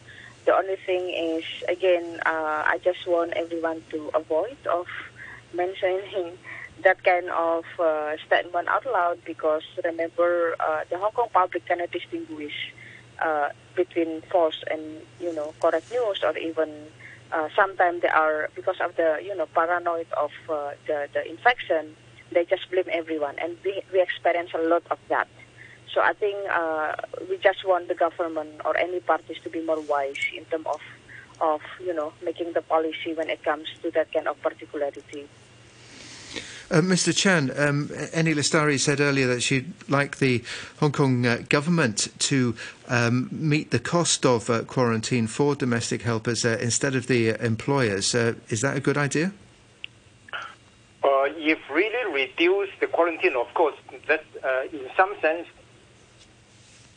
The 0.45 0.53
only 0.55 0.75
thing 0.85 1.09
is, 1.09 1.43
again, 1.67 2.19
uh, 2.25 2.63
I 2.65 2.79
just 2.83 3.07
want 3.07 3.33
everyone 3.33 3.83
to 3.91 4.09
avoid 4.13 4.57
of 4.67 4.87
mentioning 5.53 6.37
that 6.83 7.03
kind 7.03 7.29
of 7.29 7.63
uh, 7.79 8.17
statement 8.25 8.67
out 8.67 8.85
loud 8.85 9.19
because 9.25 9.61
remember, 9.83 10.55
uh, 10.59 10.81
the 10.89 10.97
Hong 10.97 11.11
Kong 11.11 11.29
public 11.31 11.65
cannot 11.67 11.91
distinguish 11.91 12.73
uh, 13.19 13.49
between 13.75 14.21
false 14.31 14.63
and 14.69 14.81
you 15.19 15.31
know 15.33 15.53
correct 15.61 15.91
news, 15.91 16.21
or 16.23 16.35
even 16.37 16.87
uh, 17.31 17.49
sometimes 17.55 18.01
they 18.01 18.07
are 18.07 18.49
because 18.55 18.77
of 18.81 18.95
the 18.95 19.19
you 19.23 19.35
know 19.35 19.45
paranoid 19.53 20.07
of 20.17 20.31
uh, 20.49 20.71
the 20.87 21.07
the 21.13 21.29
infection, 21.29 21.95
they 22.31 22.45
just 22.45 22.69
blame 22.71 22.89
everyone, 22.91 23.35
and 23.37 23.57
we 23.63 23.81
we 23.93 24.01
experience 24.01 24.49
a 24.55 24.61
lot 24.63 24.83
of 24.89 24.97
that. 25.09 25.27
So 25.93 26.01
I 26.01 26.13
think 26.13 26.37
uh, 26.49 26.95
we 27.29 27.37
just 27.37 27.65
want 27.65 27.87
the 27.87 27.95
government 27.95 28.61
or 28.63 28.77
any 28.77 28.99
parties 29.01 29.37
to 29.43 29.49
be 29.49 29.61
more 29.61 29.81
wise 29.81 30.15
in 30.35 30.45
terms 30.45 30.67
of 30.67 30.81
of 31.41 31.61
you 31.83 31.93
know 31.93 32.13
making 32.23 32.53
the 32.53 32.61
policy 32.61 33.13
when 33.13 33.29
it 33.29 33.43
comes 33.43 33.67
to 33.81 33.91
that 33.91 34.13
kind 34.13 34.27
of 34.27 34.41
particularity. 34.41 35.27
Uh, 36.69 36.79
Mr. 36.79 37.13
Chan, 37.13 37.51
um, 37.57 37.89
Eni 37.89 38.33
Lestari 38.33 38.79
said 38.79 39.01
earlier 39.01 39.27
that 39.27 39.43
she'd 39.43 39.73
like 39.89 40.19
the 40.19 40.41
Hong 40.79 40.93
Kong 40.93 41.25
uh, 41.25 41.39
government 41.49 42.07
to 42.19 42.55
um, 42.87 43.27
meet 43.29 43.71
the 43.71 43.79
cost 43.79 44.25
of 44.25 44.49
uh, 44.49 44.61
quarantine 44.63 45.27
for 45.27 45.53
domestic 45.53 46.03
helpers 46.03 46.45
uh, 46.45 46.57
instead 46.61 46.95
of 46.95 47.07
the 47.07 47.33
uh, 47.33 47.45
employers. 47.45 48.15
Uh, 48.15 48.35
is 48.47 48.61
that 48.61 48.77
a 48.77 48.79
good 48.79 48.97
idea? 48.97 49.33
Uh, 51.03 51.27
if 51.35 51.59
really 51.69 52.13
reduce 52.13 52.69
the 52.79 52.87
quarantine, 52.87 53.35
of 53.35 53.53
course, 53.53 53.75
that 54.07 54.23
uh, 54.41 54.61
in 54.71 54.89
some 54.95 55.13
sense 55.19 55.47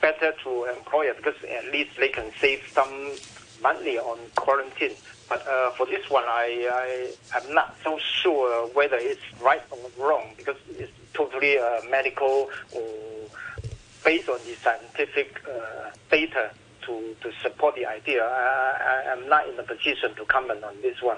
better 0.05 0.35
to 0.45 0.65
employer 0.65 1.15
because 1.15 1.35
at 1.45 1.65
least 1.73 1.97
they 1.97 2.09
can 2.09 2.31
save 2.39 2.61
some 2.75 3.13
money 3.63 3.97
on 3.97 4.19
quarantine. 4.37 4.93
But 5.31 5.41
uh, 5.49 5.71
for 5.71 5.87
this 5.87 6.11
one, 6.11 6.25
I, 6.27 6.69
I 7.33 7.39
am 7.39 7.55
not 7.55 7.75
so 7.83 7.99
sure 7.99 8.69
whether 8.75 8.99
it's 8.99 9.23
right 9.41 9.63
or 9.71 9.79
wrong 9.99 10.35
because 10.37 10.59
it's 10.77 10.93
totally 11.15 11.57
uh, 11.57 11.81
medical 11.91 12.51
or 12.73 12.85
based 14.05 14.29
on 14.29 14.39
the 14.45 14.55
scientific 14.63 15.41
uh, 15.49 15.89
data 16.11 16.51
to, 16.83 17.17
to 17.23 17.33
support 17.43 17.75
the 17.75 17.87
idea. 17.87 18.23
I, 18.23 19.07
I 19.07 19.13
am 19.13 19.27
not 19.31 19.49
in 19.49 19.59
a 19.59 19.63
position 19.63 20.15
to 20.17 20.27
comment 20.27 20.63
on 20.65 20.75
this 20.83 21.01
one. 21.01 21.17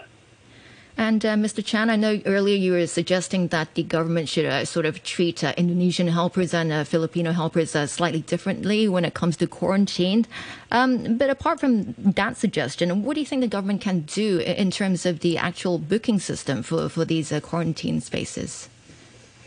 And 0.99 1.27
uh, 1.27 1.35
Mr. 1.35 1.63
Chan, 1.63 1.91
I 1.91 1.97
know 1.97 2.21
earlier 2.25 2.57
you 2.57 2.73
were 2.73 2.87
suggesting 2.87 3.49
that 3.49 3.75
the 3.75 3.83
government 3.83 4.31
should 4.31 4.47
uh, 4.47 4.65
sort 4.65 4.87
of 4.87 5.03
treat 5.03 5.45
uh, 5.45 5.53
Indonesian 5.57 6.09
helpers 6.09 6.55
and 6.55 6.73
uh, 6.73 6.85
Filipino 6.85 7.33
helpers 7.33 7.77
uh, 7.77 7.87
slightly 7.87 8.23
differently 8.23 8.89
when 8.89 9.05
it 9.05 9.13
comes 9.13 9.37
to 9.39 9.47
quarantine. 9.47 10.27
Um, 10.71 11.19
but 11.19 11.29
apart 11.29 11.61
from 11.61 11.95
that 11.99 12.39
suggestion, 12.39 13.03
what 13.03 13.15
do 13.15 13.21
you 13.21 13.27
think 13.27 13.43
the 13.43 13.49
government 13.49 13.83
can 13.83 14.01
do 14.01 14.39
in 14.39 14.71
terms 14.71 15.05
of 15.05 15.21
the 15.21 15.37
actual 15.37 15.79
booking 15.79 16.19
system 16.19 16.63
for, 16.63 16.89
for 16.89 17.05
these 17.05 17.31
uh, 17.31 17.41
quarantine 17.41 18.01
spaces? 18.01 18.71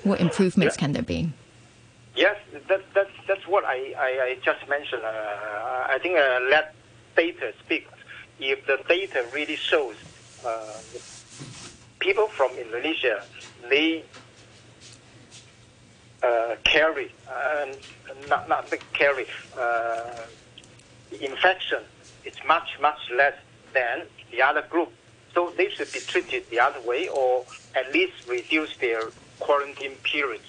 What 0.04 0.22
improvements 0.22 0.76
Yeah. 0.76 0.80
can 0.80 0.92
there 0.94 1.04
be? 1.04 1.32
Yes, 2.16 2.38
that, 2.68 2.82
that's 2.94 3.12
that's 3.28 3.48
what 3.48 3.64
I, 3.66 3.94
I, 3.98 4.10
I 4.24 4.38
just 4.44 4.68
mentioned. 4.70 5.04
Uh, 5.04 5.88
I 5.90 5.98
think 6.02 6.18
uh, 6.18 6.40
let 6.50 6.76
data 7.16 7.54
speak. 7.64 7.88
If 8.40 8.66
the 8.66 8.80
data 8.88 9.26
really 9.34 9.56
shows 9.56 9.96
uh, 10.46 10.74
people 12.00 12.28
from 12.28 12.52
Indonesia, 12.58 13.24
they 13.70 14.04
uh, 16.24 16.56
carry, 16.64 17.12
uh, 17.30 17.68
not 18.28 18.50
not 18.50 18.74
carry, 18.94 19.28
uh, 19.58 20.26
infection. 21.22 21.80
It's 22.26 22.40
much 22.46 22.78
much 22.82 23.00
less 23.16 23.36
than 23.74 24.04
the 24.32 24.42
other 24.42 24.64
group. 24.64 24.92
So 25.34 25.54
they 25.56 25.70
should 25.70 25.92
be 25.92 26.00
treated 26.00 26.50
the 26.50 26.60
other 26.60 26.82
way, 26.82 27.08
or 27.08 27.46
at 27.76 27.94
least 27.94 28.28
reduce 28.28 28.76
their 28.78 29.02
quarantine 29.40 29.96
period. 30.04 30.42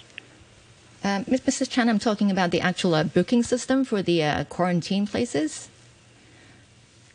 Um, 1.03 1.25
Mrs. 1.25 1.69
Chan, 1.69 1.89
I'm 1.89 1.99
talking 1.99 2.29
about 2.29 2.51
the 2.51 2.61
actual 2.61 2.93
uh, 2.93 3.03
booking 3.03 3.43
system 3.43 3.85
for 3.85 4.01
the 4.01 4.23
uh, 4.23 4.43
quarantine 4.45 5.07
places. 5.07 5.69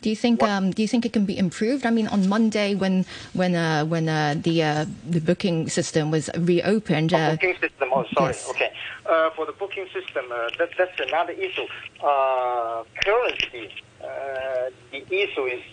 Do 0.01 0.09
you 0.09 0.15
think 0.15 0.43
um, 0.43 0.71
do 0.71 0.81
you 0.81 0.87
think 0.87 1.05
it 1.05 1.13
can 1.13 1.25
be 1.25 1.37
improved? 1.37 1.85
I 1.85 1.89
mean, 1.89 2.07
on 2.07 2.29
Monday 2.29 2.75
when 2.75 3.05
when 3.33 3.55
uh, 3.55 3.85
when 3.85 4.07
uh, 4.09 4.35
the 4.37 4.63
uh, 4.63 4.85
the 5.09 5.19
booking 5.19 5.69
system 5.69 6.11
was 6.11 6.29
reopened, 6.37 7.13
uh, 7.13 7.31
booking 7.31 7.55
system. 7.59 7.89
Oh, 7.91 8.05
sorry. 8.13 8.33
yes. 8.33 8.49
Okay. 8.49 8.71
Uh, 9.05 9.29
for 9.31 9.45
the 9.45 9.53
booking 9.53 9.87
system, 9.93 10.25
uh, 10.31 10.49
that, 10.59 10.69
that's 10.77 10.99
another 10.99 11.31
issue. 11.31 11.65
Uh, 12.03 12.83
currently, 13.03 13.71
uh, 14.03 14.69
the 14.91 15.01
issue 15.09 15.45
is 15.45 15.63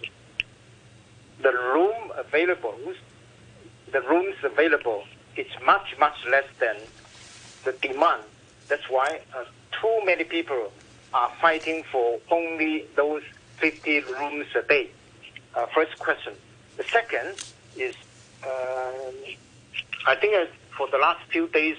the 1.43 1.53
room 1.53 2.13
available. 2.17 2.75
The 3.93 4.01
rooms 4.03 4.37
available 4.43 5.05
is 5.37 5.49
much 5.67 5.95
much 5.99 6.17
less 6.31 6.47
than 6.61 6.77
the 7.65 7.73
demand. 7.73 8.23
That's 8.69 8.89
why 8.89 9.21
uh, 9.37 9.45
too 9.81 10.01
many 10.07 10.25
people 10.25 10.73
are 11.13 11.31
fighting 11.41 11.85
for 11.93 12.19
only 12.31 12.87
those 12.97 13.23
50 13.59 14.01
rooms 14.01 14.47
a 14.57 14.63
day? 14.63 14.91
Uh, 15.55 15.67
first 15.75 15.99
question. 15.99 16.35
The 16.77 16.85
second 16.85 17.35
is, 17.77 17.95
um, 18.45 19.15
I 20.07 20.17
think 20.17 20.35
uh, 20.37 20.47
for 20.77 20.89
the 20.89 20.99
last 20.99 21.21
few 21.31 21.47
days 21.49 21.77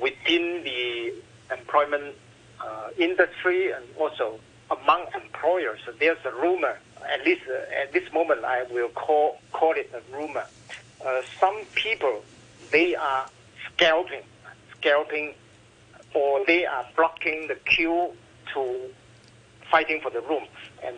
within 0.00 0.62
the 0.64 1.14
employment 1.56 2.14
uh, 2.60 2.88
industry 2.98 3.70
and 3.72 3.84
also 3.98 4.40
among 4.70 5.06
employers, 5.14 5.80
there's 5.98 6.18
a 6.24 6.32
rumor. 6.32 6.78
At 7.12 7.24
least 7.24 7.42
uh, 7.48 7.82
at 7.82 7.92
this 7.92 8.10
moment, 8.12 8.44
I 8.44 8.64
will 8.64 8.88
call 8.88 9.38
call 9.52 9.72
it 9.72 9.90
a 9.94 10.16
rumor. 10.16 10.46
Uh, 11.04 11.20
some 11.38 11.64
people 11.74 12.22
they 12.70 12.96
are 12.96 13.28
scalping, 13.72 14.22
scalping, 14.76 15.34
or 16.14 16.44
they 16.46 16.64
are 16.66 16.86
blocking 16.96 17.48
the 17.48 17.56
queue 17.56 18.10
to 18.54 18.90
fighting 19.70 20.00
for 20.00 20.10
the 20.10 20.20
room, 20.22 20.44
and 20.84 20.96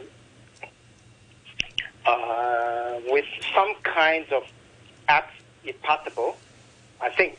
uh, 2.07 3.01
with 3.09 3.25
some 3.55 3.75
kinds 3.83 4.31
of 4.33 4.45
apps, 5.09 5.35
if 5.65 5.81
possible, 5.83 6.37
I 7.01 7.11
think, 7.11 7.39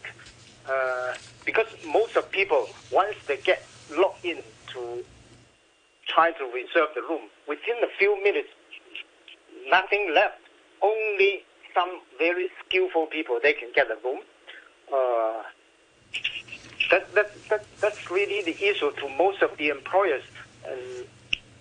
uh, 0.70 1.14
because 1.46 1.68
most 1.86 2.16
of 2.16 2.30
people 2.32 2.68
once 2.92 3.16
they 3.28 3.38
get 3.38 3.64
logged 3.92 4.26
in 4.26 4.44
to 4.74 5.04
try 6.08 6.32
to 6.32 6.44
reserve 6.46 6.90
the 6.96 7.02
room, 7.02 7.22
within 7.48 7.76
a 7.84 7.88
few 7.98 8.22
minutes, 8.24 8.50
nothing 9.70 10.14
left. 10.14 10.40
Only 10.82 11.44
some 11.74 12.02
very 12.18 12.50
skillful 12.66 13.08
people 13.08 13.40
they 13.42 13.54
can 13.54 13.70
get 13.74 13.88
a 13.90 13.98
room. 14.04 14.22
Uh, 14.94 15.44
that, 16.92 17.14
that, 17.14 17.50
that, 17.50 17.66
that's 17.82 18.10
really 18.10 18.42
the 18.44 18.56
issue 18.64 18.92
to 18.92 19.10
most 19.18 19.42
of 19.42 19.56
the 19.58 19.70
employers. 19.70 20.24
And 20.66 21.08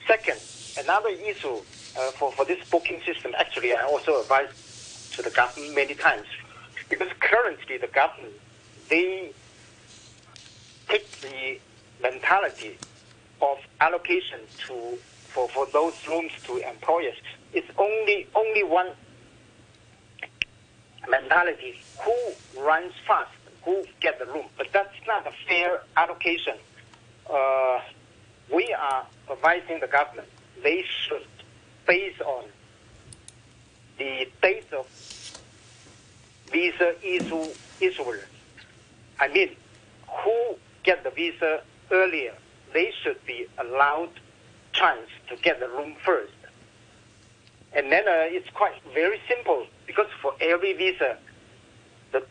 second, 0.06 0.38
another 0.78 1.08
issue 1.08 1.60
uh, 1.98 2.10
for, 2.12 2.32
for 2.32 2.44
this 2.44 2.58
booking 2.70 3.00
system, 3.04 3.34
actually, 3.38 3.72
I 3.72 3.82
also 3.82 4.20
advise 4.20 5.10
to 5.12 5.22
the 5.22 5.30
government 5.30 5.74
many 5.74 5.94
times, 5.94 6.26
because 6.88 7.08
currently 7.20 7.78
the 7.78 7.86
government, 7.88 8.34
they 8.88 9.32
take 10.88 11.10
the 11.20 11.58
mentality 12.02 12.78
of 13.40 13.58
allocation 13.80 14.40
to 14.66 14.98
for, 15.28 15.48
for 15.48 15.66
those 15.72 15.94
rooms 16.08 16.32
to 16.44 16.56
employers. 16.58 17.16
It's 17.52 17.68
only 17.78 18.26
only 18.34 18.62
one 18.62 18.90
mentality: 21.08 21.80
who 22.02 22.14
runs 22.60 22.92
fast, 23.06 23.30
who 23.64 23.84
get 24.00 24.18
the 24.18 24.26
room. 24.26 24.46
But 24.56 24.68
that's 24.72 24.94
not 25.06 25.26
a 25.26 25.32
fair 25.48 25.82
allocation. 25.96 26.54
Uh, 27.28 27.80
we 28.54 28.72
are 28.72 29.04
advising 29.30 29.80
the 29.80 29.86
government 29.86 30.28
they 30.62 30.84
should, 30.88 31.26
based 31.86 32.20
on 32.22 32.44
the 33.98 34.28
dates 34.42 34.72
of 34.72 34.86
visa 36.50 36.94
issue 37.02 37.46
issuer, 37.80 38.20
I 39.18 39.28
mean, 39.28 39.50
who 40.08 40.56
get 40.82 41.04
the 41.04 41.10
visa 41.10 41.62
earlier, 41.90 42.34
they 42.72 42.92
should 43.02 43.24
be 43.26 43.46
allowed 43.58 44.10
chance 44.72 45.08
to 45.28 45.36
get 45.36 45.60
the 45.60 45.68
room 45.68 45.94
first. 46.04 46.32
And 47.72 47.92
then 47.92 48.08
uh, 48.08 48.36
it's 48.36 48.48
quite 48.50 48.74
very 48.94 49.20
simple 49.28 49.66
because 49.86 50.06
for 50.22 50.34
every 50.40 50.72
visa, 50.72 51.18
the 52.12 52.24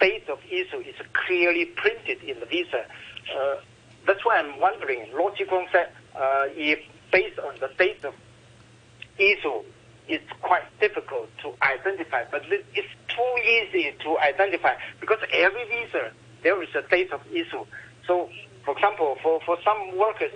date 0.00 0.28
of 0.28 0.38
issue 0.50 0.78
is 0.78 0.94
clearly 1.12 1.66
printed 1.66 2.22
in 2.22 2.40
the 2.40 2.46
visa. 2.46 2.84
Uh, 3.36 3.56
that's 4.06 4.24
why 4.24 4.38
I'm 4.38 4.58
wondering, 4.60 5.06
Law 5.14 5.30
Chi 5.30 5.44
Kwong 5.44 5.66
said, 5.70 5.90
Uh, 6.14 6.44
if 6.50 6.78
based 7.10 7.38
on 7.38 7.54
the 7.60 7.70
date 7.78 8.04
of 8.04 8.14
issue, 9.18 9.62
it's 10.08 10.30
quite 10.40 10.64
difficult 10.80 11.28
to 11.42 11.52
identify, 11.62 12.24
but 12.30 12.42
it's 12.50 12.88
too 13.08 13.34
easy 13.44 13.94
to 14.02 14.18
identify 14.18 14.74
because 15.00 15.18
every 15.32 15.64
visa, 15.64 16.10
there 16.42 16.60
is 16.62 16.68
a 16.74 16.82
date 16.88 17.12
of 17.12 17.20
issue. 17.32 17.64
So, 18.06 18.28
for 18.64 18.74
example, 18.74 19.16
for, 19.22 19.40
for 19.46 19.56
some 19.64 19.96
workers, 19.96 20.32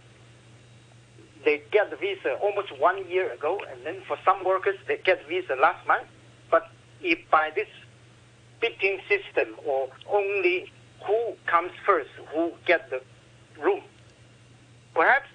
they 1.45 1.63
get 1.71 1.91
the 1.91 1.97
visa 1.97 2.35
almost 2.43 2.79
one 2.79 3.09
year 3.09 3.33
ago, 3.33 3.61
and 3.71 3.85
then 3.85 4.03
for 4.07 4.17
some 4.25 4.45
workers, 4.45 4.77
they 4.89 4.99
get 4.99 5.27
visa 5.29 5.55
last 5.55 5.87
month. 5.87 6.07
But 6.51 6.69
if 7.03 7.19
by 7.31 7.51
this 7.55 7.69
bidding 8.61 9.01
system, 9.09 9.55
or 9.65 9.89
only 10.11 10.73
who 11.07 11.35
comes 11.47 11.73
first, 11.85 12.11
who 12.35 12.53
get 12.67 12.91
the 12.91 13.01
room, 13.61 13.83
perhaps 14.95 15.29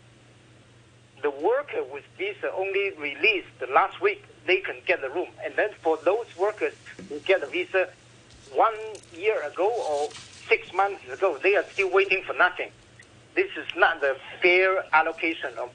the 1.21 1.29
worker 1.29 1.83
with 1.91 2.03
visa 2.17 2.51
only 2.55 2.91
released 2.97 3.47
last 3.73 4.01
week, 4.01 4.23
they 4.45 4.57
can 4.57 4.77
get 4.85 5.01
the 5.01 5.09
room. 5.09 5.29
And 5.43 5.55
then 5.55 5.69
for 5.81 5.97
those 6.03 6.25
workers 6.37 6.73
who 7.09 7.19
get 7.19 7.43
a 7.43 7.47
visa 7.47 7.89
one 8.53 8.75
year 9.15 9.41
ago 9.43 9.69
or 9.69 10.09
six 10.47 10.73
months 10.73 11.01
ago, 11.11 11.37
they 11.41 11.55
are 11.55 11.65
still 11.71 11.91
waiting 11.91 12.23
for 12.25 12.33
nothing. 12.33 12.69
This 13.35 13.49
is 13.55 13.67
not 13.75 14.01
the 14.01 14.17
fair 14.41 14.83
allocation 14.93 15.57
of 15.57 15.71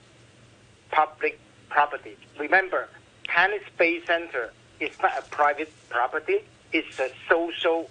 public 0.91 1.39
property. 1.69 2.17
Remember, 2.39 2.89
Penny's 3.29 3.63
Bay 3.79 4.05
Center 4.05 4.53
is 4.81 4.91
not 5.03 5.13
a 5.19 5.23
private 5.23 5.73
property, 5.89 6.41
it's 6.73 6.99
a 6.99 7.11
social 7.29 7.89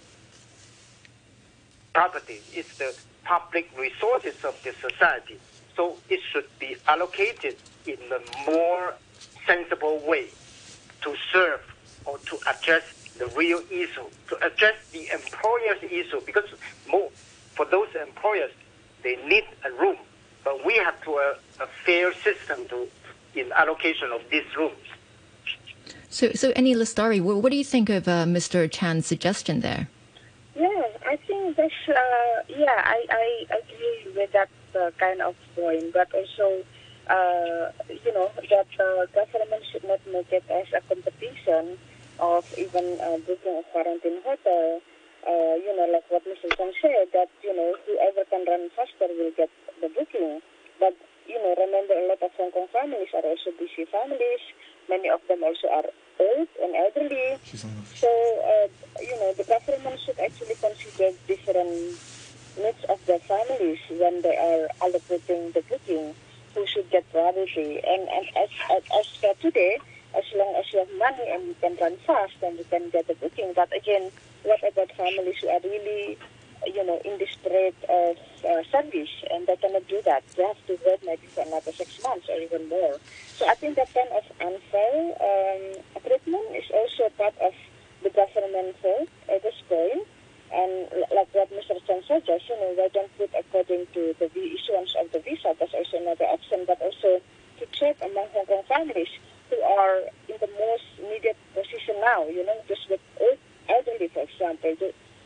property. 1.96 2.42
It's 2.52 2.76
the 2.76 2.94
public 3.24 3.70
resources 3.78 4.44
of 4.44 4.54
the 4.62 4.72
society. 4.86 5.38
So 5.76 5.96
it 6.08 6.20
should 6.32 6.46
be 6.58 6.76
allocated 6.88 7.56
in 7.86 7.98
a 8.10 8.50
more 8.50 8.94
sensible 9.46 10.00
way 10.06 10.28
to 11.02 11.14
serve 11.32 11.60
or 12.04 12.18
to 12.18 12.38
address 12.48 12.82
the 13.18 13.26
real 13.28 13.60
issue, 13.70 14.04
to 14.28 14.36
address 14.44 14.74
the 14.92 15.08
employer's 15.12 15.82
issue, 15.82 16.20
because 16.24 16.44
more, 16.88 17.10
for 17.54 17.64
those 17.66 17.88
employers, 17.94 18.50
they 19.02 19.16
need 19.28 19.44
a 19.64 19.70
room. 19.72 19.96
But 20.44 20.64
we 20.64 20.76
have 20.76 21.00
to 21.04 21.12
a, 21.12 21.36
a 21.60 21.66
fair 21.84 22.12
system 22.14 22.66
to 22.68 22.88
in 23.34 23.52
allocation 23.52 24.10
of 24.12 24.22
these 24.30 24.44
rooms. 24.56 24.74
So, 26.08 26.32
so 26.32 26.52
Eni 26.52 26.74
Lestari, 26.74 27.20
what, 27.20 27.36
what 27.42 27.52
do 27.52 27.58
you 27.58 27.64
think 27.64 27.90
of 27.90 28.08
uh, 28.08 28.24
Mr. 28.24 28.70
Chan's 28.70 29.06
suggestion 29.06 29.60
there? 29.60 29.88
Yeah, 30.54 30.68
I 31.06 31.16
think 31.16 31.56
that's, 31.56 31.74
uh, 31.88 31.94
yeah, 32.48 32.82
I, 32.84 33.04
I 33.10 33.46
agree 33.50 34.12
with 34.16 34.32
that 34.32 34.48
uh, 34.76 34.90
kind 35.00 35.20
of 35.22 35.34
point, 35.56 35.92
but 35.92 36.08
also, 36.12 36.62
uh, 37.08 37.72
you 37.88 38.12
know, 38.12 38.28
that 38.50 38.68
uh, 38.76 39.06
government 39.16 39.62
should 39.72 39.84
not 39.84 40.00
make 40.12 40.30
it 40.30 40.44
as 40.50 40.66
a 40.76 40.80
competition 40.86 41.78
of 42.20 42.44
even 42.58 42.98
uh, 43.00 43.16
booking 43.26 43.56
a 43.56 43.64
quarantine 43.72 44.20
hotel. 44.24 44.80
Uh, 45.26 45.58
you 45.58 45.74
know, 45.74 45.88
like 45.90 46.04
what 46.08 46.22
Mr. 46.22 46.46
Chang 46.56 46.70
said, 46.80 47.08
that, 47.12 47.28
you 47.42 47.50
know, 47.56 47.74
whoever 47.86 48.22
can 48.30 48.44
run 48.46 48.70
faster 48.76 49.10
will 49.10 49.32
get 49.36 49.50
the 49.80 49.88
booking. 49.88 50.40
But, 50.78 50.94
you 51.26 51.34
know, 51.42 51.50
remember 51.58 51.94
a 51.98 52.06
lot 52.06 52.22
of 52.22 52.30
Hong 52.38 52.52
Kong 52.52 52.68
families 52.72 53.08
are 53.10 53.26
also 53.26 53.50
busy 53.58 53.90
families. 53.90 54.44
Many 54.88 55.10
of 55.10 55.18
them 55.26 55.42
also 55.42 55.66
are 55.66 55.88
old 56.20 56.48
and 56.62 56.72
elderly. 56.78 57.42
So, 57.98 58.06
uh, 58.06 58.68
you 59.02 59.18
know, 59.18 59.34
the 59.34 59.42
government 59.42 59.98
should 60.06 60.20
actually 60.20 60.54
consider 60.62 61.10
different 61.26 61.98
needs 62.58 62.82
of 62.88 63.04
their 63.06 63.18
families 63.20 63.78
when 63.90 64.22
they 64.22 64.36
are 64.36 64.68
allocating 64.80 65.52
the 65.52 65.62
booking, 65.68 66.14
who 66.54 66.66
should 66.66 66.90
get 66.90 67.10
priority. 67.12 67.80
And, 67.86 68.08
and 68.08 68.26
as, 68.36 68.48
as, 68.70 68.82
as 68.98 69.06
for 69.20 69.34
today, 69.40 69.78
as 70.16 70.24
long 70.34 70.54
as 70.56 70.72
you 70.72 70.78
have 70.78 70.88
money 70.98 71.28
and 71.30 71.46
you 71.48 71.56
can 71.60 71.76
run 71.80 71.96
fast, 72.06 72.32
then 72.40 72.56
you 72.56 72.64
can 72.70 72.88
get 72.90 73.06
the 73.06 73.14
booking. 73.14 73.52
But 73.54 73.74
again, 73.76 74.10
what 74.42 74.60
about 74.66 74.90
families 74.92 75.36
who 75.42 75.48
are 75.48 75.60
really, 75.62 76.16
you 76.66 76.84
know, 76.84 77.00
in 77.04 77.18
state 77.26 77.74
of 77.88 78.16
uh, 78.44 78.62
service 78.72 79.10
and 79.30 79.46
they 79.46 79.56
cannot 79.56 79.86
do 79.88 80.00
that? 80.04 80.22
They 80.36 80.44
have 80.44 80.66
to 80.66 80.78
wait 80.86 81.00
maybe 81.04 81.26
for 81.26 81.42
another 81.42 81.72
six 81.72 82.02
months 82.02 82.28
or 82.28 82.40
even 82.40 82.68
more. 82.68 82.98
So 83.36 83.46
I 83.46 83.54
think 83.54 83.76
that 83.76 83.92
kind 83.92 84.08
of 84.16 84.24
unfair 84.40 85.12
um, 85.20 86.00
treatment 86.06 86.56
is 86.56 86.70
also 86.72 87.10
part 87.18 87.34
of 87.42 87.52
the 88.02 88.10
government 88.10 88.76
fault 88.80 89.08
at 89.28 89.42
this 89.42 89.60
point. 89.68 90.06
And 90.52 90.86
like 91.14 91.28
what 91.32 91.50
Mr. 91.50 91.84
Chen 91.86 92.02
suggests, 92.06 92.48
you 92.48 92.56
know, 92.60 92.74
they 92.76 92.88
don't 92.94 93.10
put 93.18 93.30
according 93.38 93.86
to 93.94 94.14
the 94.18 94.30
issuance 94.34 94.94
of 94.98 95.10
the 95.12 95.20
visa. 95.20 95.54
That's 95.58 95.74
also 95.74 95.98
another 95.98 96.24
option, 96.24 96.64
but 96.66 96.80
also 96.80 97.20
to 97.58 97.66
check 97.72 97.96
among 98.02 98.28
Hong 98.32 98.46
Kong 98.46 98.62
families 98.68 99.08
who 99.50 99.60
are 99.62 100.00
in 100.28 100.36
the 100.40 100.48
most 100.58 100.84
needed 101.02 101.36
position 101.54 101.96
now, 102.00 102.26
you 102.26 102.44
know, 102.44 102.56
just 102.68 102.88
with 102.88 103.00
elderly, 103.68 104.08
for 104.08 104.22
example, 104.22 104.76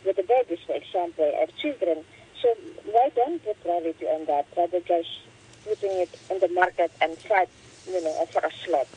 with 0.05 0.17
the 0.17 0.23
babies, 0.23 0.59
for 0.67 0.75
example, 0.77 1.25
or 1.25 1.47
children. 1.59 2.05
So 2.41 2.55
why 2.85 3.11
don't 3.15 3.45
put 3.45 3.63
priority 3.63 4.07
on 4.07 4.25
that 4.27 4.47
rather 4.57 4.81
just 4.81 5.09
putting 5.65 5.93
it 5.93 6.19
in 6.31 6.39
the 6.41 6.49
market 6.49 6.91
and 7.01 7.17
fight, 7.19 7.49
you 7.87 8.03
know, 8.03 8.27
for 8.33 8.41
a 8.41 8.51
slot? 8.65 8.89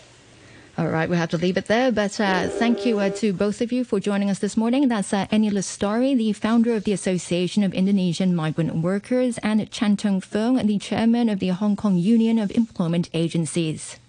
All 0.76 0.88
right, 0.88 1.08
we 1.08 1.18
have 1.18 1.30
to 1.30 1.38
leave 1.38 1.58
it 1.58 1.68
there. 1.68 1.92
But 1.92 2.20
uh, 2.20 2.48
thank 2.48 2.84
you 2.84 2.98
uh, 2.98 3.12
to 3.12 3.32
both 3.32 3.62
of 3.62 3.72
you 3.72 3.84
for 3.84 4.00
joining 4.00 4.32
us 4.32 4.40
this 4.40 4.58
morning. 4.58 4.88
That's 4.88 5.14
uh, 5.14 5.28
Eni 5.28 5.52
Lestari, 5.52 6.18
the 6.18 6.34
founder 6.34 6.74
of 6.74 6.84
the 6.84 6.94
Association 6.94 7.62
of 7.62 7.76
Indonesian 7.76 8.36
Migrant 8.36 8.78
Workers, 8.78 9.38
and 9.44 9.70
Chan 9.70 9.98
Tung 9.98 10.20
Fung, 10.20 10.56
the 10.66 10.80
chairman 10.80 11.30
of 11.30 11.40
the 11.40 11.50
Hong 11.50 11.76
Kong 11.76 11.98
Union 11.98 12.40
of 12.40 12.50
Employment 12.50 13.08
Agencies. 13.14 14.00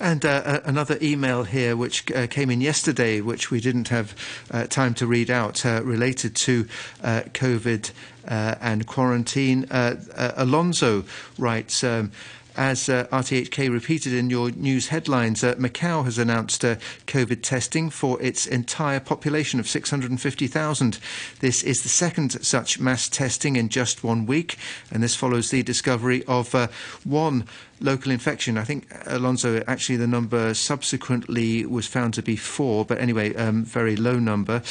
And 0.00 0.24
uh, 0.24 0.60
another 0.64 0.96
email 1.02 1.44
here, 1.44 1.76
which 1.76 2.10
uh, 2.12 2.26
came 2.28 2.48
in 2.50 2.62
yesterday, 2.62 3.20
which 3.20 3.50
we 3.50 3.60
didn't 3.60 3.88
have 3.88 4.14
uh, 4.50 4.66
time 4.68 4.94
to 4.94 5.06
read 5.06 5.30
out, 5.30 5.66
uh, 5.66 5.82
related 5.84 6.34
to 6.36 6.66
uh, 7.02 7.22
COVID 7.34 7.90
uh, 8.26 8.54
and 8.62 8.86
quarantine. 8.86 9.66
Alonso 9.70 11.04
writes. 11.36 11.84
Um, 11.84 12.12
as 12.56 12.88
uh, 12.88 13.06
RTHK 13.12 13.70
repeated 13.70 14.12
in 14.12 14.30
your 14.30 14.50
news 14.50 14.88
headlines, 14.88 15.42
uh, 15.44 15.54
Macau 15.54 16.04
has 16.04 16.18
announced 16.18 16.64
uh, 16.64 16.76
COVID 17.06 17.42
testing 17.42 17.90
for 17.90 18.20
its 18.22 18.46
entire 18.46 19.00
population 19.00 19.60
of 19.60 19.68
650,000. 19.68 20.98
This 21.40 21.62
is 21.62 21.82
the 21.82 21.88
second 21.88 22.44
such 22.44 22.80
mass 22.80 23.08
testing 23.08 23.56
in 23.56 23.68
just 23.68 24.04
one 24.04 24.26
week, 24.26 24.56
and 24.90 25.02
this 25.02 25.14
follows 25.14 25.50
the 25.50 25.62
discovery 25.62 26.24
of 26.24 26.54
uh, 26.54 26.68
one 27.04 27.44
local 27.80 28.12
infection. 28.12 28.58
I 28.58 28.64
think, 28.64 28.86
Alonso, 29.06 29.62
actually 29.66 29.96
the 29.96 30.06
number 30.06 30.54
subsequently 30.54 31.66
was 31.66 31.86
found 31.86 32.14
to 32.14 32.22
be 32.22 32.36
four, 32.36 32.84
but 32.84 32.98
anyway, 32.98 33.34
um, 33.34 33.64
very 33.64 33.96
low 33.96 34.18
number. 34.18 34.62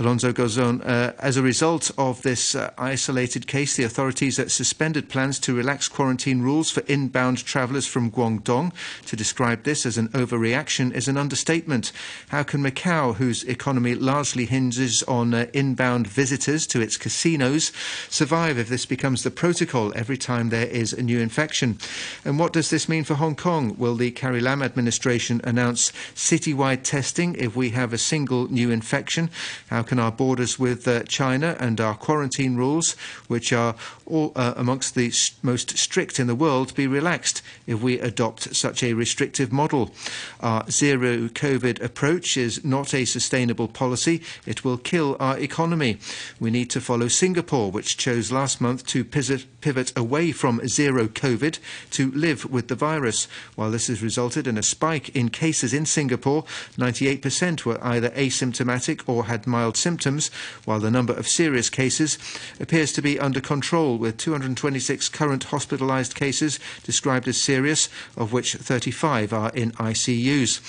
Alonso 0.00 0.32
goes 0.32 0.56
on. 0.58 0.80
Uh, 0.82 1.12
as 1.18 1.36
a 1.36 1.42
result 1.42 1.90
of 1.98 2.22
this 2.22 2.54
uh, 2.54 2.70
isolated 2.78 3.48
case, 3.48 3.76
the 3.76 3.82
authorities 3.82 4.36
have 4.36 4.52
suspended 4.52 5.08
plans 5.08 5.40
to 5.40 5.56
relax 5.56 5.88
quarantine 5.88 6.40
rules 6.40 6.70
for 6.70 6.84
inbound 6.86 7.44
travellers 7.44 7.84
from 7.84 8.08
Guangdong. 8.08 8.72
To 9.06 9.16
describe 9.16 9.64
this 9.64 9.84
as 9.84 9.98
an 9.98 10.06
overreaction 10.10 10.94
is 10.94 11.08
an 11.08 11.16
understatement. 11.16 11.90
How 12.28 12.44
can 12.44 12.62
Macau, 12.62 13.16
whose 13.16 13.42
economy 13.42 13.96
largely 13.96 14.44
hinges 14.44 15.02
on 15.02 15.34
uh, 15.34 15.46
inbound 15.52 16.06
visitors 16.06 16.64
to 16.68 16.80
its 16.80 16.96
casinos, 16.96 17.72
survive 18.08 18.56
if 18.56 18.68
this 18.68 18.86
becomes 18.86 19.24
the 19.24 19.32
protocol 19.32 19.92
every 19.96 20.16
time 20.16 20.50
there 20.50 20.68
is 20.68 20.92
a 20.92 21.02
new 21.02 21.18
infection? 21.18 21.76
And 22.24 22.37
what 22.38 22.52
does 22.52 22.70
this 22.70 22.88
mean 22.88 23.04
for 23.04 23.14
Hong 23.14 23.34
Kong? 23.34 23.74
Will 23.78 23.94
the 23.94 24.10
Carrie 24.10 24.40
Lam 24.40 24.62
administration 24.62 25.40
announce 25.44 25.92
citywide 26.14 26.82
testing 26.82 27.34
if 27.34 27.56
we 27.56 27.70
have 27.70 27.92
a 27.92 27.98
single 27.98 28.50
new 28.52 28.70
infection? 28.70 29.30
How 29.70 29.82
can 29.82 29.98
our 29.98 30.12
borders 30.12 30.58
with 30.58 30.86
uh, 30.86 31.02
China 31.04 31.56
and 31.58 31.80
our 31.80 31.94
quarantine 31.94 32.56
rules, 32.56 32.92
which 33.26 33.52
are 33.52 33.74
all, 34.06 34.32
uh, 34.36 34.54
amongst 34.56 34.94
the 34.94 35.12
most 35.42 35.76
strict 35.78 36.20
in 36.20 36.26
the 36.26 36.34
world, 36.34 36.74
be 36.74 36.86
relaxed 36.86 37.42
if 37.66 37.82
we 37.82 37.98
adopt 37.98 38.54
such 38.54 38.82
a 38.82 38.94
restrictive 38.94 39.52
model? 39.52 39.90
Our 40.40 40.70
zero 40.70 41.28
COVID 41.28 41.82
approach 41.82 42.36
is 42.36 42.64
not 42.64 42.94
a 42.94 43.04
sustainable 43.04 43.68
policy. 43.68 44.22
It 44.46 44.64
will 44.64 44.78
kill 44.78 45.16
our 45.18 45.38
economy. 45.38 45.98
We 46.38 46.50
need 46.50 46.70
to 46.70 46.80
follow 46.80 47.08
Singapore, 47.08 47.70
which 47.70 47.96
chose 47.96 48.30
last 48.30 48.60
month 48.60 48.86
to 48.86 49.04
pivot 49.04 49.92
away 49.96 50.32
from 50.32 50.66
zero 50.68 51.06
COVID 51.06 51.58
to 51.90 52.12
live 52.28 52.44
with 52.50 52.68
the 52.68 52.74
virus. 52.74 53.26
While 53.54 53.70
this 53.70 53.86
has 53.86 54.02
resulted 54.02 54.46
in 54.46 54.58
a 54.58 54.62
spike 54.62 55.08
in 55.16 55.30
cases 55.30 55.72
in 55.72 55.86
Singapore, 55.86 56.44
98% 56.76 57.64
were 57.64 57.82
either 57.82 58.10
asymptomatic 58.10 59.02
or 59.06 59.24
had 59.24 59.46
mild 59.46 59.78
symptoms, 59.78 60.30
while 60.66 60.78
the 60.78 60.90
number 60.90 61.14
of 61.14 61.26
serious 61.26 61.70
cases 61.70 62.18
appears 62.60 62.92
to 62.92 63.00
be 63.00 63.18
under 63.18 63.40
control, 63.40 63.96
with 63.96 64.18
226 64.18 65.08
current 65.08 65.46
hospitalised 65.46 66.14
cases 66.14 66.60
described 66.82 67.26
as 67.28 67.40
serious, 67.40 67.88
of 68.14 68.32
which 68.32 68.54
35 68.54 69.32
are 69.32 69.50
in 69.54 69.72
ICUs. 69.72 70.60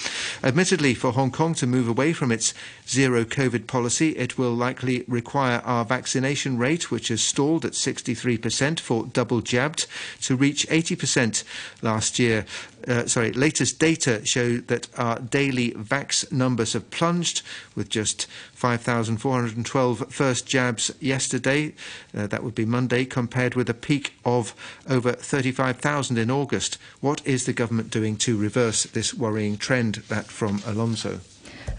Admittedly, 0.41 0.93
for 0.93 1.11
Hong 1.11 1.31
Kong 1.31 1.53
to 1.55 1.67
move 1.67 1.89
away 1.89 2.13
from 2.13 2.31
its 2.31 2.53
zero 2.87 3.25
COVID 3.25 3.67
policy, 3.67 4.11
it 4.11 4.37
will 4.37 4.53
likely 4.53 5.03
require 5.09 5.61
our 5.65 5.83
vaccination 5.83 6.57
rate, 6.57 6.89
which 6.89 7.09
has 7.09 7.21
stalled 7.21 7.65
at 7.65 7.73
63% 7.73 8.79
for 8.79 9.07
double 9.07 9.41
jabbed, 9.41 9.87
to 10.21 10.37
reach 10.37 10.65
80% 10.69 11.43
last 11.81 12.19
year 12.19 12.45
uh, 12.87 13.05
sorry, 13.05 13.31
latest 13.33 13.79
data 13.79 14.25
show 14.25 14.57
that 14.57 14.87
our 14.97 15.19
daily 15.19 15.71
vax 15.71 16.31
numbers 16.31 16.73
have 16.73 16.89
plunged 16.91 17.41
with 17.75 17.89
just 17.89 18.25
5,412 18.53 20.11
first 20.11 20.47
jabs 20.47 20.91
yesterday. 20.99 21.73
Uh, 22.15 22.27
that 22.27 22.43
would 22.43 22.55
be 22.55 22.65
Monday, 22.65 23.05
compared 23.05 23.55
with 23.55 23.69
a 23.69 23.73
peak 23.73 24.13
of 24.25 24.55
over 24.89 25.11
35,000 25.11 26.17
in 26.17 26.31
August. 26.31 26.77
What 27.01 27.25
is 27.25 27.45
the 27.45 27.53
government 27.53 27.89
doing 27.89 28.15
to 28.17 28.37
reverse 28.37 28.83
this 28.83 29.13
worrying 29.13 29.57
trend? 29.57 29.95
That 30.09 30.25
from 30.27 30.61
Alonso. 30.65 31.19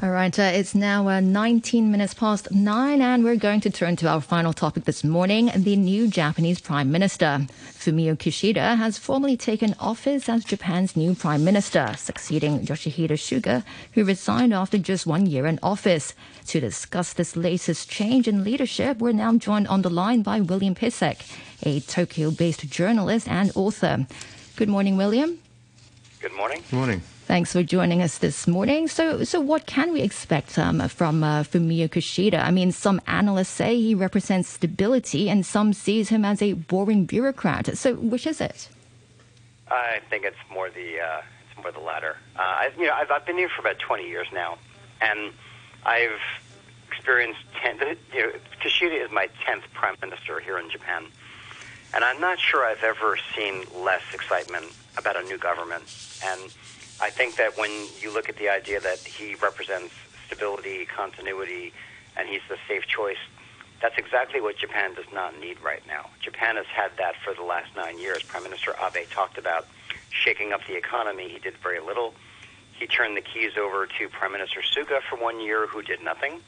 All 0.03 0.11
right, 0.11 0.39
uh, 0.39 0.43
it's 0.43 0.75
now 0.75 1.09
uh, 1.09 1.21
19 1.21 1.91
minutes 1.91 2.15
past 2.15 2.51
nine, 2.53 3.03
and 3.03 3.23
we're 3.23 3.37
going 3.37 3.61
to 3.61 3.71
turn 3.71 3.97
to 3.97 4.09
our 4.09 4.21
final 4.23 4.53
topic 4.55 4.85
this 4.85 5.05
morning. 5.05 5.51
The 5.55 5.77
new 5.77 6.09
Japanese 6.09 6.59
Prime 6.61 6.91
Minister, 6.91 7.47
Fumio 7.79 8.17
Kishida, 8.17 8.77
has 8.79 8.97
formally 8.97 9.37
taken 9.37 9.75
office 9.79 10.29
as 10.29 10.45
Japan's 10.45 10.97
new 10.97 11.15
Prime 11.15 11.45
Minister, 11.45 11.95
succeeding 11.99 12.61
Yoshihide 12.61 13.11
Suga, 13.11 13.63
who 13.93 14.05
resigned 14.05 14.55
after 14.55 14.79
just 14.79 15.07
one 15.07 15.27
year 15.27 15.47
in 15.47 15.59
office. 15.63 16.15
To 16.47 16.61
discuss 16.61 17.13
this 17.13 17.37
latest 17.37 17.91
change 17.91 18.27
in 18.27 18.43
leadership, 18.43 18.99
we're 18.99 19.13
now 19.13 19.35
joined 19.35 19.69
on 19.69 19.83
the 19.83 19.91
line 19.91 20.23
by 20.23 20.41
William 20.41 20.75
Pesek, 20.75 21.21
a 21.63 21.81
Tokyo 21.81 22.31
based 22.31 22.69
journalist 22.71 23.29
and 23.29 23.53
author. 23.55 24.07
Good 24.57 24.69
morning, 24.69 24.97
William. 24.97 25.39
Good 26.21 26.33
morning. 26.33 26.63
Good 26.71 26.77
morning. 26.77 27.03
Thanks 27.31 27.53
for 27.53 27.63
joining 27.63 28.03
us 28.03 28.19
this 28.19 28.49
morning. 28.49 28.89
So, 28.89 29.23
so 29.23 29.41
what 29.41 29.65
can 29.67 29.93
we 29.93 30.01
expect 30.01 30.59
um, 30.59 30.89
from 30.89 31.23
uh, 31.23 31.45
Fumio 31.45 31.89
Kishida? 31.89 32.43
I 32.43 32.51
mean, 32.51 32.73
some 32.73 33.01
analysts 33.07 33.51
say 33.51 33.81
he 33.81 33.95
represents 33.95 34.49
stability, 34.49 35.31
and 35.31 35.47
some 35.47 35.73
sees 35.73 36.09
him 36.09 36.25
as 36.25 36.43
a 36.43 36.55
boring 36.55 37.05
bureaucrat. 37.05 37.79
So, 37.79 37.95
which 37.95 38.27
is 38.27 38.41
it? 38.41 38.69
I 39.71 40.01
think 40.11 40.25
it's 40.25 40.43
more 40.53 40.71
the 40.71 40.99
uh, 40.99 41.23
it's 41.47 41.63
more 41.63 41.71
the 41.71 41.79
latter. 41.79 42.17
Uh, 42.35 42.43
I've, 42.63 42.77
you 42.77 42.89
know, 42.89 42.95
I've, 42.95 43.13
I've 43.13 43.25
been 43.25 43.39
here 43.39 43.49
for 43.49 43.61
about 43.61 43.79
20 43.79 44.09
years 44.09 44.27
now, 44.33 44.59
and 45.01 45.33
I've 45.87 46.19
experienced 46.89 47.43
10. 47.63 47.79
You 48.13 48.27
know, 48.27 48.33
Kishida 48.61 49.05
is 49.05 49.13
my 49.13 49.29
10th 49.47 49.63
prime 49.73 49.95
minister 50.03 50.41
here 50.41 50.59
in 50.59 50.69
Japan, 50.69 51.07
and 51.95 52.03
I'm 52.03 52.21
not 52.21 52.41
sure 52.41 52.65
I've 52.65 52.83
ever 52.83 53.17
seen 53.37 53.67
less 53.77 54.03
excitement 54.13 54.65
about 54.99 55.15
a 55.15 55.23
new 55.23 55.39
government 55.39 55.85
and 56.25 56.53
I 57.01 57.11
think 57.11 57.37
that 57.37 57.57
when 57.57 57.71
you 58.01 58.13
look 58.13 58.29
at 58.29 58.37
the 58.37 58.49
idea 58.49 58.81
that 58.81 58.99
he 58.99 59.35
represents 59.37 59.95
stability, 60.27 60.85
continuity, 60.85 61.73
and 62.17 62.29
he's 62.29 62.43
the 62.49 62.57
safe 62.69 62.87
choice, 62.87 63.19
that's 63.81 63.97
exactly 63.97 64.41
what 64.41 64.57
Japan 64.59 64.95
does 64.95 65.11
not 65.13 65.39
need 65.41 65.59
right 65.61 65.83
now. 65.87 66.11
Japan 66.21 66.57
has 66.57 66.67
had 66.67 66.91
that 66.99 67.15
for 67.25 67.33
the 67.33 67.43
last 67.43 67.75
nine 67.75 67.99
years. 67.99 68.23
Prime 68.23 68.43
Minister 68.43 68.75
Abe 68.83 69.09
talked 69.11 69.39
about 69.39 69.67
shaking 70.11 70.53
up 70.53 70.61
the 70.67 70.77
economy. 70.77 71.29
He 71.29 71.39
did 71.39 71.57
very 71.63 71.81
little. 71.81 72.15
He 72.79 72.87
turned 72.87 73.17
the 73.17 73.23
keys 73.23 73.53
over 73.59 73.87
to 73.87 74.09
Prime 74.11 74.33
Minister 74.33 74.61
Suga 74.61 75.01
for 75.09 75.17
one 75.17 75.41
year, 75.41 75.67
who 75.67 75.83
did 75.83 76.03
nothing. 76.03 76.41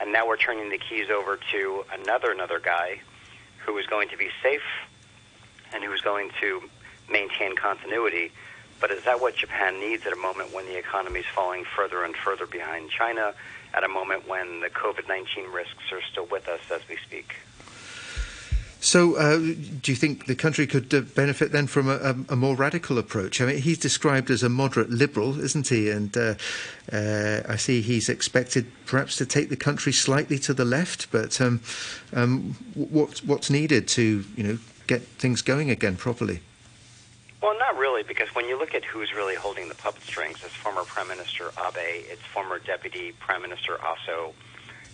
And 0.00 0.12
now 0.12 0.26
we're 0.26 0.38
turning 0.38 0.70
the 0.70 0.78
keys 0.78 1.10
over 1.10 1.38
to 1.52 1.84
another 1.92 2.32
another 2.32 2.58
guy 2.58 3.00
who 3.58 3.76
is 3.76 3.86
going 3.86 4.08
to 4.08 4.16
be 4.16 4.28
safe 4.42 4.62
and 5.74 5.84
who 5.84 5.92
is 5.92 6.00
going 6.00 6.30
to 6.40 6.62
maintain 7.10 7.54
continuity. 7.54 8.32
But 8.82 8.90
is 8.90 9.04
that 9.04 9.20
what 9.20 9.36
Japan 9.36 9.78
needs 9.78 10.04
at 10.06 10.12
a 10.12 10.16
moment 10.16 10.52
when 10.52 10.66
the 10.66 10.76
economy 10.76 11.20
is 11.20 11.26
falling 11.26 11.64
further 11.64 12.02
and 12.02 12.16
further 12.16 12.46
behind 12.46 12.90
China, 12.90 13.32
at 13.72 13.84
a 13.84 13.88
moment 13.88 14.28
when 14.28 14.58
the 14.60 14.68
COVID 14.68 15.08
19 15.08 15.50
risks 15.52 15.92
are 15.92 16.02
still 16.10 16.26
with 16.26 16.48
us 16.48 16.60
as 16.68 16.82
we 16.88 16.96
speak? 16.96 17.36
So, 18.80 19.14
uh, 19.14 19.36
do 19.36 19.92
you 19.92 19.94
think 19.94 20.26
the 20.26 20.34
country 20.34 20.66
could 20.66 20.92
uh, 20.92 21.02
benefit 21.02 21.52
then 21.52 21.68
from 21.68 21.88
a, 21.88 22.16
a, 22.28 22.34
more 22.34 22.56
radical 22.56 22.98
approach? 22.98 23.40
I 23.40 23.46
mean, 23.46 23.58
he's 23.58 23.78
described 23.78 24.28
as 24.28 24.42
a 24.42 24.48
moderate 24.48 24.90
liberal, 24.90 25.38
isn't 25.38 25.68
he? 25.68 25.88
And 25.88 26.16
uh, 26.16 26.34
uh 26.92 27.42
I 27.48 27.54
see 27.54 27.80
he's 27.80 28.08
expected 28.08 28.66
perhaps 28.86 29.14
to 29.18 29.26
take 29.26 29.50
the 29.50 29.56
country 29.56 29.92
slightly 29.92 30.40
to 30.40 30.52
the 30.52 30.64
left. 30.64 31.12
But 31.12 31.40
um, 31.40 31.60
um, 32.12 32.56
what, 32.74 33.20
what's 33.24 33.48
needed 33.48 33.86
to, 33.88 34.24
you 34.36 34.42
know, 34.42 34.58
get 34.88 35.02
things 35.02 35.42
going 35.42 35.70
again 35.70 35.94
properly? 35.94 36.40
Well, 37.42 37.58
not 37.58 37.76
really, 37.76 38.04
because 38.04 38.28
when 38.36 38.46
you 38.46 38.56
look 38.56 38.72
at 38.72 38.84
who's 38.84 39.12
really 39.12 39.34
holding 39.34 39.68
the 39.68 39.74
puppet 39.74 40.04
strings, 40.04 40.36
it's 40.44 40.54
former 40.54 40.84
Prime 40.84 41.08
Minister 41.08 41.50
Abe, 41.58 42.04
it's 42.08 42.22
former 42.22 42.60
Deputy 42.60 43.10
Prime 43.18 43.42
Minister 43.42 43.78
Aso, 43.82 44.32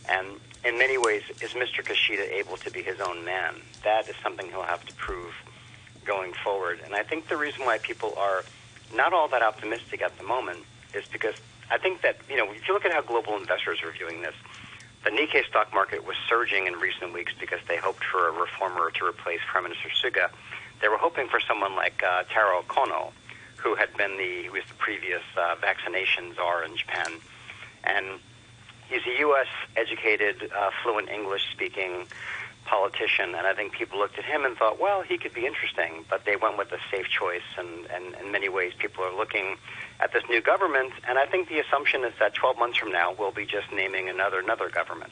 and 0.09 0.40
in 0.64 0.78
many 0.78 0.96
ways, 0.96 1.22
is 1.42 1.51
Mr. 1.51 1.84
Kishida 1.84 2.32
able 2.32 2.57
to 2.57 2.70
be 2.70 2.82
his 2.82 3.01
own 3.01 3.22
man? 3.22 3.57
That 3.84 4.09
is 4.09 4.16
something 4.22 4.49
he'll 4.49 4.62
have 4.62 4.84
to 4.86 4.94
prove 4.94 5.34
going 6.07 6.32
forward. 6.42 6.80
And 6.82 6.94
I 6.94 7.03
think 7.03 7.28
the 7.28 7.36
reason 7.36 7.66
why 7.66 7.76
people 7.76 8.14
are 8.16 8.42
not 8.94 9.12
all 9.12 9.28
that 9.28 9.42
optimistic 9.42 10.01
at 10.01 10.16
the 10.16 10.24
moment 10.24 10.61
is 10.94 11.05
because 11.12 11.34
I 11.70 11.76
think 11.76 12.01
that, 12.01 12.16
you 12.30 12.36
know, 12.38 12.51
if 12.51 12.66
you 12.66 12.72
look 12.72 12.86
at 12.86 12.92
how 12.92 13.03
global 13.03 13.36
investors 13.36 13.80
are 13.84 13.92
viewing 13.92 14.22
this, 14.22 14.34
the 15.05 15.11
Nikkei 15.11 15.46
stock 15.46 15.74
market 15.74 16.07
was 16.07 16.16
surging 16.26 16.66
in 16.66 16.72
recent 16.74 17.12
weeks 17.12 17.32
because 17.38 17.61
they 17.68 17.76
hoped 17.76 18.05
for 18.05 18.28
a 18.28 18.32
reformer 18.32 18.90
to 18.92 19.05
replace 19.05 19.40
Prime 19.46 19.64
Minister 19.64 19.90
Suga 20.03 20.30
they 20.81 20.89
were 20.89 20.99
hoping 20.99 21.29
for 21.29 21.41
someone 21.41 21.74
like 21.76 22.03
uh, 22.03 22.24
Taro 22.33 22.62
Kono, 22.62 23.12
who 23.57 23.74
had 23.74 23.95
been 23.97 24.16
the 24.16 24.45
who 24.45 24.53
was 24.53 24.64
the 24.68 24.74
previous 24.74 25.22
uh, 25.37 25.57
vaccination 25.61 26.35
czar 26.35 26.64
in 26.64 26.76
Japan, 26.76 27.12
and 27.85 28.07
he's 28.89 29.07
a 29.07 29.20
U.S. 29.20 29.49
educated, 29.76 30.51
uh, 30.57 30.70
fluent 30.83 31.09
English 31.09 31.43
speaking 31.53 32.07
politician, 32.68 33.35
and 33.35 33.47
I 33.47 33.55
think 33.55 33.72
people 33.72 33.99
looked 33.99 34.18
at 34.18 34.24
him 34.24 34.45
and 34.45 34.57
thought, 34.57 34.79
well, 34.79 35.01
he 35.01 35.16
could 35.16 35.33
be 35.33 35.47
interesting, 35.47 36.05
but 36.11 36.26
they 36.26 36.37
went 36.37 36.59
with 36.59 36.70
a 36.70 36.79
safe 36.91 37.09
choice, 37.09 37.49
and, 37.57 37.87
and 37.87 38.14
in 38.16 38.31
many 38.31 38.51
ways, 38.51 38.74
people 38.79 39.03
are 39.05 39.14
looking 39.14 39.57
at 40.01 40.12
this 40.12 40.22
new 40.29 40.43
government, 40.43 40.93
and 41.09 41.18
I 41.18 41.24
think 41.26 41.49
the 41.49 41.61
assumption 41.61 42.05
is 42.05 42.12
that 42.20 42.35
12 42.35 42.59
months 42.59 42.76
from 42.76 42.93
now, 42.93 43.14
we'll 43.18 43.33
be 43.33 43.47
just 43.47 43.72
naming 43.72 44.09
another 44.09 44.39
another 44.39 44.68
government. 44.68 45.11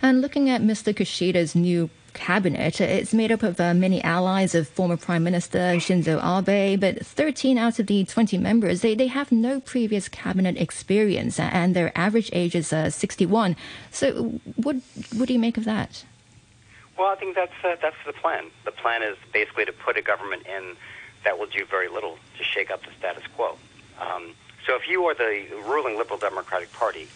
And 0.00 0.20
looking 0.20 0.48
at 0.48 0.60
Mr. 0.60 0.94
Kishida's 0.94 1.54
new 1.54 1.90
cabinet, 2.16 2.80
it's 2.80 3.14
made 3.14 3.30
up 3.30 3.42
of 3.42 3.60
uh, 3.60 3.74
many 3.74 4.02
allies 4.02 4.54
of 4.54 4.66
former 4.66 4.96
Prime 4.96 5.22
Minister 5.22 5.58
Shinzo 5.76 6.18
Abe, 6.18 6.80
but 6.80 7.04
13 7.04 7.58
out 7.58 7.78
of 7.78 7.86
the 7.86 8.04
20 8.04 8.38
members, 8.38 8.80
they, 8.80 8.94
they 8.94 9.06
have 9.06 9.30
no 9.30 9.60
previous 9.60 10.08
cabinet 10.08 10.56
experience, 10.56 11.38
and 11.38 11.76
their 11.76 11.96
average 11.96 12.30
age 12.32 12.54
is 12.54 12.72
uh, 12.72 12.90
61. 12.90 13.54
So 13.92 14.40
what, 14.56 14.76
what 15.14 15.28
do 15.28 15.34
you 15.34 15.38
make 15.38 15.56
of 15.56 15.64
that? 15.64 16.04
Well, 16.98 17.08
I 17.08 17.16
think 17.16 17.36
that's 17.36 17.52
uh, 17.62 17.76
that's 17.82 17.96
the 18.06 18.14
plan. 18.14 18.46
The 18.64 18.72
plan 18.72 19.02
is 19.02 19.18
basically 19.30 19.66
to 19.66 19.72
put 19.72 19.98
a 19.98 20.02
government 20.02 20.46
in 20.46 20.76
that 21.24 21.38
will 21.38 21.46
do 21.46 21.66
very 21.66 21.88
little 21.88 22.16
to 22.38 22.42
shake 22.42 22.70
up 22.70 22.82
the 22.82 22.92
status 22.98 23.24
quo. 23.36 23.58
Um, 24.00 24.34
so 24.66 24.76
if 24.76 24.88
you 24.88 25.04
are 25.04 25.14
the 25.14 25.44
ruling 25.66 25.98
Liberal 25.98 26.18
Democratic 26.18 26.72
Party 26.72 27.08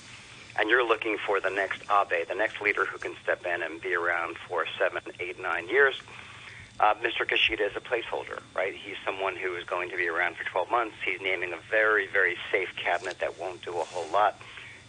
and 0.61 0.69
you're 0.69 0.87
looking 0.87 1.17
for 1.27 1.41
the 1.41 1.49
next 1.49 1.81
Abe, 1.91 2.29
the 2.29 2.35
next 2.35 2.61
leader 2.61 2.85
who 2.85 2.99
can 2.99 3.17
step 3.23 3.47
in 3.47 3.63
and 3.63 3.81
be 3.81 3.95
around 3.95 4.37
for 4.47 4.67
seven, 4.79 5.01
eight, 5.19 5.41
nine 5.41 5.67
years, 5.69 5.99
uh, 6.79 6.95
Mr. 6.97 7.27
Kishida 7.27 7.71
is 7.71 7.77
a 7.77 7.81
placeholder, 7.81 8.41
right? 8.55 8.75
He's 8.75 8.97
someone 9.03 9.37
who 9.37 9.57
is 9.57 9.65
going 9.65 9.89
to 9.89 9.97
be 9.97 10.07
around 10.07 10.37
for 10.37 10.45
12 10.45 10.71
months. 10.71 10.97
He's 11.03 11.19
naming 11.23 11.55
a 11.55 11.59
very, 11.71 12.07
very 12.07 12.37
safe 12.53 12.69
cabinet 12.77 13.21
that 13.21 13.41
won't 13.41 13.63
do 13.63 13.71
a 13.71 13.85
whole 13.85 14.07
lot. 14.13 14.39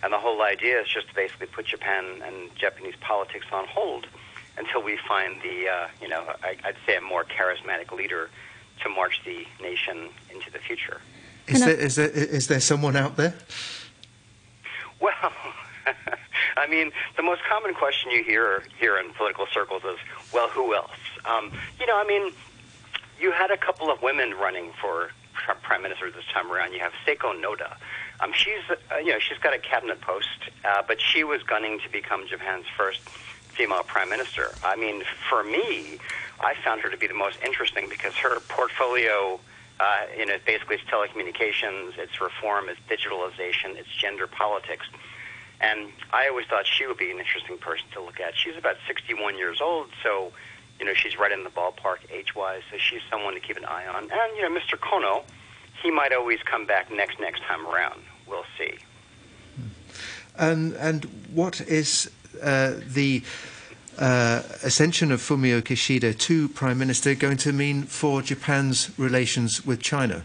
And 0.03 0.11
the 0.11 0.17
whole 0.17 0.41
idea 0.41 0.81
is 0.81 0.89
just 0.89 1.07
to 1.07 1.15
basically 1.15 1.47
put 1.47 1.67
Japan 1.67 2.21
and 2.25 2.53
Japanese 2.55 2.95
politics 2.99 3.45
on 3.53 3.65
hold 3.65 4.07
until 4.57 4.83
we 4.83 4.97
find 5.07 5.41
the, 5.41 5.69
uh, 5.69 5.87
you 6.01 6.09
know, 6.09 6.33
I, 6.43 6.57
I'd 6.65 6.75
say 6.85 6.97
a 6.97 7.01
more 7.01 7.23
charismatic 7.23 7.95
leader 7.95 8.29
to 8.83 8.89
march 8.89 9.21
the 9.23 9.45
nation 9.61 10.09
into 10.33 10.51
the 10.51 10.59
future. 10.59 10.99
Is 11.47 11.61
there, 11.61 11.75
is 11.75 11.95
there, 11.95 12.09
is 12.09 12.47
there 12.47 12.59
someone 12.59 12.97
out 12.97 13.15
there? 13.15 13.35
Well, 14.99 15.13
I 16.61 16.67
mean, 16.67 16.91
the 17.17 17.23
most 17.23 17.41
common 17.49 17.73
question 17.73 18.11
you 18.11 18.23
hear 18.23 18.63
here 18.79 18.97
in 18.97 19.11
political 19.13 19.47
circles 19.51 19.81
is, 19.83 19.97
well, 20.31 20.47
who 20.49 20.75
else? 20.75 20.91
Um, 21.25 21.51
you 21.79 21.87
know, 21.87 21.97
I 21.97 22.05
mean, 22.05 22.31
you 23.19 23.31
had 23.31 23.49
a 23.49 23.57
couple 23.57 23.91
of 23.91 24.01
women 24.03 24.35
running 24.35 24.71
for 24.79 25.09
prime 25.63 25.81
minister 25.81 26.11
this 26.11 26.25
time 26.31 26.51
around. 26.51 26.73
You 26.73 26.79
have 26.79 26.93
Seiko 27.05 27.33
Noda. 27.33 27.77
Um, 28.19 28.31
she's, 28.33 28.61
uh, 28.69 28.97
you 28.97 29.11
know, 29.11 29.19
she's 29.19 29.39
got 29.39 29.55
a 29.55 29.59
cabinet 29.59 30.01
post, 30.01 30.27
uh, 30.63 30.83
but 30.87 31.01
she 31.01 31.23
was 31.23 31.41
gunning 31.41 31.79
to 31.79 31.89
become 31.89 32.27
Japan's 32.27 32.65
first 32.77 32.99
female 32.99 33.81
prime 33.83 34.09
minister. 34.09 34.51
I 34.63 34.75
mean, 34.75 35.03
for 35.29 35.43
me, 35.43 35.97
I 36.39 36.53
found 36.63 36.81
her 36.81 36.89
to 36.89 36.97
be 36.97 37.07
the 37.07 37.15
most 37.15 37.39
interesting 37.43 37.89
because 37.89 38.13
her 38.15 38.39
portfolio, 38.41 39.39
uh, 39.79 40.01
you 40.15 40.27
know, 40.27 40.35
basically 40.45 40.75
it's 40.75 40.85
telecommunications, 40.85 41.97
it's 41.97 42.21
reform, 42.21 42.69
it's 42.69 42.79
digitalization, 42.87 43.77
it's 43.77 43.89
gender 43.89 44.27
politics. 44.27 44.85
And 45.61 45.91
I 46.11 46.27
always 46.27 46.47
thought 46.47 46.65
she 46.65 46.87
would 46.87 46.97
be 46.97 47.11
an 47.11 47.19
interesting 47.19 47.57
person 47.57 47.85
to 47.93 48.01
look 48.01 48.19
at. 48.19 48.35
She's 48.35 48.57
about 48.57 48.77
61 48.87 49.37
years 49.37 49.61
old, 49.61 49.89
so, 50.03 50.33
you 50.79 50.85
know, 50.85 50.93
she's 50.95 51.17
right 51.17 51.31
in 51.31 51.43
the 51.43 51.51
ballpark 51.51 51.99
age-wise, 52.11 52.63
so 52.71 52.77
she's 52.79 53.01
someone 53.11 53.35
to 53.35 53.39
keep 53.39 53.57
an 53.57 53.65
eye 53.65 53.85
on. 53.85 54.03
And, 54.03 54.35
you 54.35 54.41
know, 54.41 54.49
Mr. 54.49 54.77
Kono, 54.77 55.23
he 55.83 55.91
might 55.91 56.13
always 56.13 56.39
come 56.43 56.65
back 56.65 56.91
next 56.91 57.19
next 57.19 57.43
time 57.43 57.65
around. 57.67 58.01
We'll 58.27 58.45
see. 58.57 58.77
And 60.37 60.73
and 60.73 61.05
what 61.33 61.61
is 61.61 62.09
uh, 62.41 62.73
the 62.85 63.23
uh, 63.97 64.41
ascension 64.63 65.11
of 65.11 65.21
Fumio 65.21 65.61
Kishida 65.61 66.17
to 66.17 66.49
prime 66.49 66.77
minister 66.79 67.13
going 67.15 67.37
to 67.37 67.51
mean 67.51 67.83
for 67.83 68.21
Japan's 68.21 68.97
relations 68.97 69.65
with 69.65 69.81
China? 69.81 70.23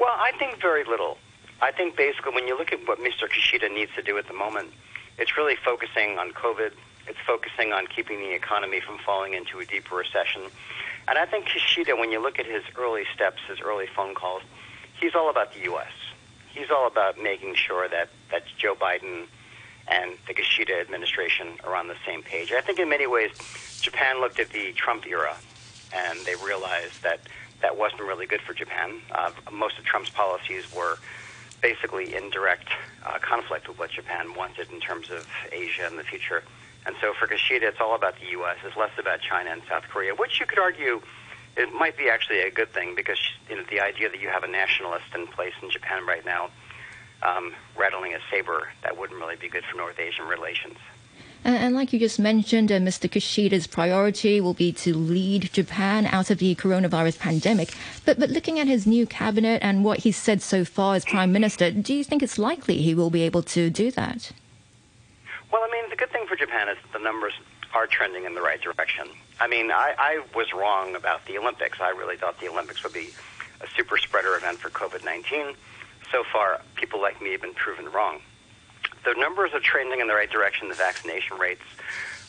Well, 0.00 0.14
I 0.16 0.32
think 0.38 0.60
very 0.60 0.84
little. 0.84 1.18
I 1.60 1.72
think 1.72 1.96
basically 1.96 2.34
when 2.34 2.46
you 2.46 2.56
look 2.56 2.72
at 2.72 2.86
what 2.86 2.98
Mr. 2.98 3.28
Kishida 3.28 3.72
needs 3.72 3.90
to 3.96 4.02
do 4.02 4.16
at 4.18 4.28
the 4.28 4.34
moment, 4.34 4.72
it's 5.18 5.36
really 5.36 5.56
focusing 5.56 6.18
on 6.18 6.30
COVID. 6.30 6.72
It's 7.08 7.18
focusing 7.26 7.72
on 7.72 7.86
keeping 7.86 8.20
the 8.20 8.32
economy 8.32 8.80
from 8.80 8.98
falling 8.98 9.34
into 9.34 9.58
a 9.58 9.64
deeper 9.64 9.96
recession. 9.96 10.42
And 11.08 11.18
I 11.18 11.26
think 11.26 11.46
Kishida, 11.46 11.98
when 11.98 12.12
you 12.12 12.22
look 12.22 12.38
at 12.38 12.46
his 12.46 12.62
early 12.76 13.04
steps, 13.14 13.40
his 13.48 13.60
early 13.60 13.86
phone 13.86 14.14
calls, 14.14 14.42
he's 15.00 15.14
all 15.14 15.30
about 15.30 15.52
the 15.54 15.60
U.S. 15.62 15.92
He's 16.48 16.70
all 16.70 16.86
about 16.86 17.20
making 17.20 17.54
sure 17.54 17.88
that, 17.88 18.10
that 18.30 18.44
Joe 18.56 18.74
Biden 18.74 19.26
and 19.88 20.12
the 20.26 20.34
Kishida 20.34 20.80
administration 20.80 21.48
are 21.64 21.74
on 21.74 21.88
the 21.88 21.96
same 22.06 22.22
page. 22.22 22.52
I 22.52 22.60
think 22.60 22.78
in 22.78 22.88
many 22.88 23.06
ways, 23.06 23.30
Japan 23.80 24.20
looked 24.20 24.38
at 24.38 24.50
the 24.50 24.72
Trump 24.72 25.06
era 25.06 25.34
and 25.94 26.18
they 26.26 26.34
realized 26.36 27.02
that 27.02 27.20
that 27.62 27.76
wasn't 27.76 28.02
really 28.02 28.26
good 28.26 28.42
for 28.42 28.52
Japan. 28.52 29.00
Uh, 29.10 29.30
most 29.50 29.78
of 29.78 29.84
Trump's 29.84 30.10
policies 30.10 30.72
were 30.74 30.98
basically 31.60 32.14
in 32.14 32.30
direct 32.30 32.68
uh, 33.04 33.18
conflict 33.18 33.68
with 33.68 33.78
what 33.78 33.90
Japan 33.90 34.34
wanted 34.34 34.70
in 34.70 34.80
terms 34.80 35.10
of 35.10 35.26
Asia 35.52 35.86
in 35.86 35.96
the 35.96 36.04
future. 36.04 36.42
And 36.86 36.96
so 37.00 37.12
for 37.12 37.26
Kishida, 37.26 37.62
it's 37.64 37.80
all 37.80 37.94
about 37.94 38.18
the 38.20 38.26
U.S. 38.30 38.56
It's 38.64 38.76
less 38.76 38.92
about 38.98 39.20
China 39.20 39.50
and 39.50 39.62
South 39.68 39.84
Korea, 39.88 40.14
which 40.14 40.40
you 40.40 40.46
could 40.46 40.58
argue 40.58 41.00
it 41.56 41.72
might 41.72 41.96
be 41.96 42.08
actually 42.08 42.40
a 42.40 42.50
good 42.50 42.70
thing 42.72 42.94
because 42.94 43.18
you 43.50 43.56
know 43.56 43.64
the 43.68 43.80
idea 43.80 44.08
that 44.08 44.20
you 44.20 44.28
have 44.28 44.44
a 44.44 44.48
nationalist 44.48 45.06
in 45.14 45.26
place 45.26 45.54
in 45.60 45.70
Japan 45.70 46.06
right 46.06 46.24
now 46.24 46.50
um, 47.22 47.54
rattling 47.76 48.14
a 48.14 48.18
saber, 48.30 48.68
that 48.82 48.96
wouldn't 48.96 49.18
really 49.18 49.36
be 49.36 49.48
good 49.48 49.64
for 49.64 49.76
North 49.76 49.98
Asian 49.98 50.26
relations. 50.26 50.76
And, 51.44 51.74
like 51.74 51.92
you 51.92 51.98
just 51.98 52.18
mentioned, 52.18 52.70
uh, 52.70 52.78
Mr. 52.78 53.08
Kishida's 53.08 53.66
priority 53.66 54.40
will 54.40 54.54
be 54.54 54.72
to 54.72 54.94
lead 54.94 55.50
Japan 55.52 56.06
out 56.06 56.30
of 56.30 56.38
the 56.38 56.54
coronavirus 56.54 57.18
pandemic. 57.18 57.72
But, 58.04 58.18
but 58.18 58.30
looking 58.30 58.58
at 58.58 58.66
his 58.66 58.86
new 58.86 59.06
cabinet 59.06 59.62
and 59.62 59.84
what 59.84 60.00
he's 60.00 60.16
said 60.16 60.42
so 60.42 60.64
far 60.64 60.96
as 60.96 61.04
prime 61.04 61.32
minister, 61.32 61.70
do 61.70 61.94
you 61.94 62.04
think 62.04 62.22
it's 62.22 62.38
likely 62.38 62.82
he 62.82 62.94
will 62.94 63.10
be 63.10 63.22
able 63.22 63.42
to 63.44 63.70
do 63.70 63.90
that? 63.92 64.32
Well, 65.52 65.62
I 65.62 65.70
mean, 65.72 65.88
the 65.88 65.96
good 65.96 66.10
thing 66.10 66.26
for 66.26 66.36
Japan 66.36 66.68
is 66.68 66.76
the 66.92 66.98
numbers 66.98 67.34
are 67.72 67.86
trending 67.86 68.24
in 68.24 68.34
the 68.34 68.42
right 68.42 68.60
direction. 68.60 69.08
I 69.40 69.46
mean, 69.46 69.70
I, 69.70 69.94
I 69.98 70.24
was 70.34 70.52
wrong 70.52 70.96
about 70.96 71.24
the 71.26 71.38
Olympics. 71.38 71.80
I 71.80 71.90
really 71.90 72.16
thought 72.16 72.40
the 72.40 72.48
Olympics 72.48 72.82
would 72.82 72.92
be 72.92 73.10
a 73.60 73.66
super 73.76 73.96
spreader 73.96 74.34
event 74.36 74.58
for 74.58 74.70
COVID 74.70 75.04
19 75.04 75.54
so 76.10 76.24
far, 76.32 76.60
people 76.76 77.00
like 77.00 77.20
me 77.20 77.32
have 77.32 77.42
been 77.42 77.54
proven 77.54 77.90
wrong. 77.90 78.20
The 79.04 79.14
numbers 79.18 79.52
are 79.54 79.60
trending 79.60 80.00
in 80.00 80.08
the 80.08 80.14
right 80.14 80.30
direction. 80.30 80.68
The 80.68 80.74
vaccination 80.74 81.38
rates 81.38 81.62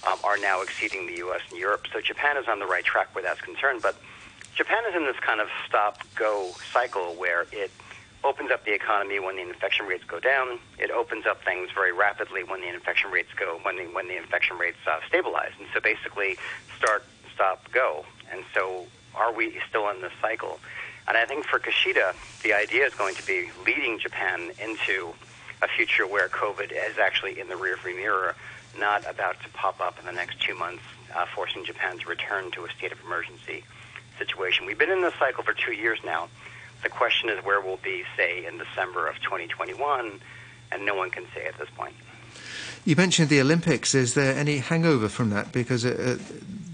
um, 0.07 0.17
are 0.23 0.37
now 0.37 0.61
exceeding 0.61 1.07
the 1.07 1.15
U.S. 1.17 1.41
and 1.49 1.59
Europe. 1.59 1.87
So 1.91 2.01
Japan 2.01 2.37
is 2.37 2.47
on 2.47 2.59
the 2.59 2.65
right 2.65 2.83
track 2.83 3.13
where 3.13 3.23
that's 3.23 3.41
concerned. 3.41 3.81
But 3.81 3.95
Japan 4.55 4.79
is 4.89 4.95
in 4.95 5.05
this 5.05 5.17
kind 5.17 5.41
of 5.41 5.47
stop-go 5.67 6.51
cycle 6.73 7.15
where 7.15 7.45
it 7.51 7.71
opens 8.23 8.51
up 8.51 8.65
the 8.65 8.73
economy 8.73 9.19
when 9.19 9.37
the 9.37 9.41
infection 9.41 9.85
rates 9.85 10.03
go 10.05 10.19
down. 10.19 10.59
It 10.77 10.91
opens 10.91 11.25
up 11.25 11.43
things 11.43 11.69
very 11.73 11.93
rapidly 11.93 12.43
when 12.43 12.61
the 12.61 12.67
infection 12.67 13.11
rates 13.11 13.29
go 13.35 13.59
when 13.63 13.77
the 13.77 13.85
when 13.85 14.07
the 14.07 14.17
infection 14.17 14.57
rates 14.57 14.77
uh, 14.85 14.99
stabilize. 15.07 15.51
And 15.57 15.67
so 15.73 15.79
basically, 15.79 16.37
start, 16.77 17.05
stop, 17.33 17.71
go. 17.71 18.05
And 18.31 18.43
so, 18.53 18.85
are 19.15 19.33
we 19.33 19.59
still 19.69 19.89
in 19.89 20.01
this 20.01 20.11
cycle? 20.21 20.59
And 21.07 21.17
I 21.17 21.25
think 21.25 21.45
for 21.45 21.59
Kishida, 21.59 22.13
the 22.43 22.53
idea 22.53 22.85
is 22.85 22.93
going 22.93 23.15
to 23.15 23.25
be 23.25 23.49
leading 23.65 23.97
Japan 23.97 24.51
into 24.61 25.13
a 25.61 25.67
future 25.67 26.07
where 26.07 26.27
COVID 26.29 26.71
is 26.71 26.97
actually 26.97 27.39
in 27.39 27.47
the 27.47 27.55
rearview 27.55 27.95
mirror, 27.95 28.35
not 28.77 29.09
about 29.09 29.41
to 29.43 29.49
pop 29.49 29.81
up 29.81 29.99
in 29.99 30.05
the 30.05 30.11
next 30.11 30.39
two 30.39 30.55
months, 30.55 30.83
uh, 31.15 31.25
forcing 31.35 31.65
Japan 31.65 31.97
to 31.99 32.09
return 32.09 32.51
to 32.51 32.65
a 32.65 32.69
state 32.71 32.91
of 32.91 32.99
emergency 33.05 33.63
situation. 34.17 34.65
We've 34.65 34.77
been 34.77 34.91
in 34.91 35.01
this 35.01 35.13
cycle 35.19 35.43
for 35.43 35.53
two 35.53 35.73
years 35.73 35.99
now. 36.05 36.29
The 36.83 36.89
question 36.89 37.29
is 37.29 37.43
where 37.43 37.59
we'll 37.59 37.77
be, 37.77 38.03
say, 38.15 38.45
in 38.45 38.57
December 38.57 39.07
of 39.07 39.15
2021, 39.21 40.19
and 40.71 40.85
no 40.85 40.95
one 40.95 41.09
can 41.09 41.25
say 41.33 41.45
at 41.45 41.57
this 41.57 41.69
point. 41.75 41.93
You 42.85 42.95
mentioned 42.95 43.29
the 43.29 43.41
Olympics. 43.41 43.93
Is 43.93 44.13
there 44.13 44.35
any 44.35 44.59
hangover 44.59 45.09
from 45.09 45.29
that? 45.31 45.51
Because 45.51 45.85
uh, 45.85 46.17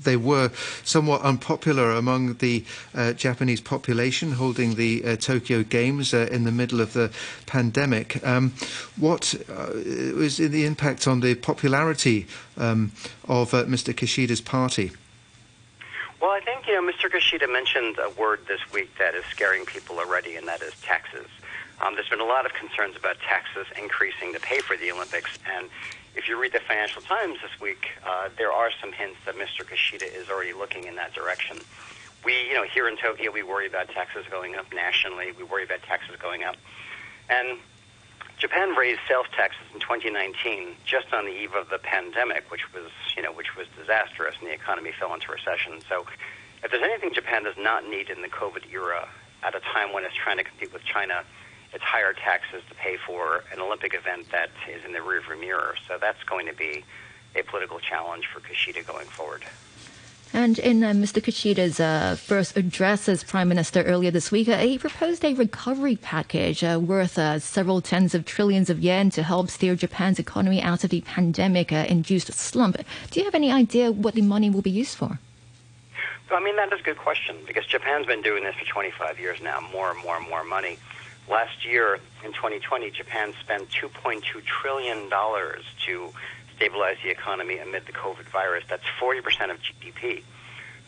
they 0.05 0.17
were 0.17 0.51
somewhat 0.83 1.21
unpopular 1.21 1.91
among 1.91 2.35
the 2.35 2.63
uh, 2.93 3.13
Japanese 3.13 3.61
population 3.61 4.31
holding 4.33 4.75
the 4.75 5.03
uh, 5.03 5.15
Tokyo 5.17 5.63
Games 5.63 6.13
uh, 6.13 6.27
in 6.31 6.43
the 6.43 6.51
middle 6.51 6.79
of 6.79 6.93
the 6.93 7.11
pandemic. 7.45 8.25
Um, 8.25 8.53
what 8.97 9.35
uh, 9.49 9.71
was 10.15 10.37
the 10.37 10.65
impact 10.65 11.07
on 11.07 11.19
the 11.19 11.35
popularity 11.35 12.27
um, 12.57 12.91
of 13.27 13.53
uh, 13.53 13.65
Mr. 13.65 13.93
Kishida's 13.93 14.41
party? 14.41 14.91
Well, 16.21 16.31
I 16.31 16.39
think 16.39 16.65
you 16.67 16.73
know 16.73 16.91
Mr. 16.91 17.09
Kishida 17.09 17.51
mentioned 17.51 17.97
a 17.99 18.09
word 18.19 18.39
this 18.47 18.61
week 18.73 18.89
that 18.97 19.13
is 19.13 19.25
scaring 19.25 19.65
people 19.65 19.99
already, 19.99 20.35
and 20.35 20.47
that 20.47 20.61
is 20.61 20.73
taxes. 20.81 21.27
Um, 21.81 21.95
there's 21.95 22.09
been 22.09 22.21
a 22.21 22.25
lot 22.25 22.45
of 22.45 22.53
concerns 22.53 22.95
about 22.95 23.17
taxes 23.19 23.67
increasing 23.77 24.33
to 24.33 24.39
pay 24.39 24.59
for 24.59 24.77
the 24.77 24.91
Olympics, 24.91 25.37
and 25.55 25.69
if 26.15 26.29
you 26.29 26.39
read 26.41 26.53
the 26.53 26.59
Financial 26.59 27.01
Times 27.01 27.37
this 27.41 27.59
week, 27.59 27.89
uh, 28.05 28.29
there 28.37 28.51
are 28.51 28.69
some 28.79 28.91
hints 28.91 29.17
that 29.25 29.35
Mr. 29.35 29.65
Kishida 29.65 30.03
is 30.03 30.29
already 30.29 30.53
looking 30.53 30.85
in 30.85 30.95
that 30.95 31.13
direction. 31.13 31.57
we, 32.23 32.47
you 32.47 32.53
know, 32.53 32.63
here 32.63 32.87
in 32.87 32.97
Tokyo, 32.97 33.31
we 33.31 33.43
worry 33.43 33.67
about 33.67 33.89
taxes 33.89 34.25
going 34.31 34.55
up 34.55 34.73
nationally. 34.73 35.31
We 35.37 35.43
worry 35.43 35.63
about 35.63 35.83
taxes 35.83 36.15
going 36.17 36.43
up, 36.43 36.55
and 37.29 37.59
Japan 38.37 38.75
raised 38.75 39.01
sales 39.07 39.27
taxes 39.35 39.63
in 39.73 39.79
2019 39.79 40.75
just 40.85 41.13
on 41.13 41.25
the 41.25 41.31
eve 41.31 41.53
of 41.53 41.69
the 41.69 41.77
pandemic, 41.77 42.49
which 42.51 42.73
was, 42.73 42.91
you 43.15 43.21
know, 43.21 43.31
which 43.31 43.55
was 43.55 43.67
disastrous, 43.77 44.35
and 44.39 44.47
the 44.47 44.53
economy 44.53 44.91
fell 44.97 45.13
into 45.13 45.31
recession. 45.31 45.79
So, 45.87 46.05
if 46.63 46.71
there's 46.71 46.83
anything 46.83 47.13
Japan 47.13 47.43
does 47.43 47.57
not 47.57 47.87
need 47.87 48.09
in 48.09 48.21
the 48.21 48.27
COVID 48.29 48.71
era, 48.71 49.07
at 49.43 49.53
a 49.53 49.59
time 49.59 49.93
when 49.93 50.03
it's 50.03 50.15
trying 50.15 50.37
to 50.37 50.43
compete 50.43 50.73
with 50.73 50.83
China, 50.83 51.23
it's 51.73 51.83
higher 51.83 52.13
taxes 52.13 52.63
to 52.69 52.75
pay 52.75 52.97
for 52.97 53.43
an 53.51 53.59
Olympic 53.59 53.93
event 53.93 54.31
that 54.31 54.49
is 54.69 54.83
in 54.85 54.93
the 54.93 54.99
rearview 54.99 55.39
mirror. 55.39 55.75
So 55.87 55.97
that's 55.99 56.23
going 56.23 56.45
to 56.47 56.53
be 56.53 56.83
a 57.35 57.43
political 57.43 57.79
challenge 57.79 58.27
for 58.27 58.39
Kishida 58.39 58.85
going 58.85 59.07
forward. 59.07 59.43
And 60.33 60.59
in 60.59 60.83
uh, 60.83 60.91
Mr. 60.91 61.21
Kishida's 61.21 61.79
uh, 61.79 62.17
first 62.17 62.57
address 62.57 63.07
as 63.07 63.23
Prime 63.23 63.47
Minister 63.47 63.83
earlier 63.83 64.11
this 64.11 64.31
week, 64.31 64.49
uh, 64.49 64.57
he 64.57 64.77
proposed 64.77 65.23
a 65.23 65.33
recovery 65.33 65.95
package 65.95 66.61
uh, 66.61 66.77
worth 66.81 67.17
uh, 67.17 67.39
several 67.39 67.79
tens 67.79 68.13
of 68.13 68.25
trillions 68.25 68.69
of 68.69 68.79
yen 68.79 69.09
to 69.11 69.23
help 69.23 69.49
steer 69.49 69.75
Japan's 69.75 70.19
economy 70.19 70.61
out 70.61 70.83
of 70.83 70.89
the 70.89 71.01
pandemic 71.01 71.71
induced 71.71 72.33
slump. 72.33 72.77
Do 73.11 73.19
you 73.19 73.25
have 73.25 73.35
any 73.35 73.49
idea 73.49 73.91
what 73.93 74.15
the 74.15 74.23
money 74.23 74.49
will 74.49 74.61
be 74.61 74.71
used 74.71 74.97
for? 74.97 75.19
I 76.31 76.43
mean, 76.43 76.55
that 76.57 76.73
is 76.73 76.81
a 76.81 76.83
good 76.83 76.97
question 76.97 77.37
because 77.47 77.65
Japan's 77.65 78.07
been 78.07 78.21
doing 78.21 78.43
this 78.43 78.55
for 78.55 78.65
25 78.65 79.19
years 79.19 79.39
now, 79.41 79.61
more 79.71 79.91
and 79.91 80.03
more 80.03 80.17
and 80.17 80.27
more 80.27 80.43
money. 80.43 80.77
Last 81.29 81.65
year, 81.65 81.99
in 82.23 82.33
2020, 82.33 82.91
Japan 82.91 83.33
spent 83.41 83.69
$2.2 83.69 84.21
trillion 84.45 85.09
to 85.09 86.13
stabilize 86.55 86.97
the 87.03 87.09
economy 87.09 87.57
amid 87.57 87.85
the 87.87 87.93
COVID 87.93 88.25
virus. 88.25 88.63
That's 88.69 88.83
40% 89.01 89.51
of 89.51 89.57
GDP. 89.59 90.23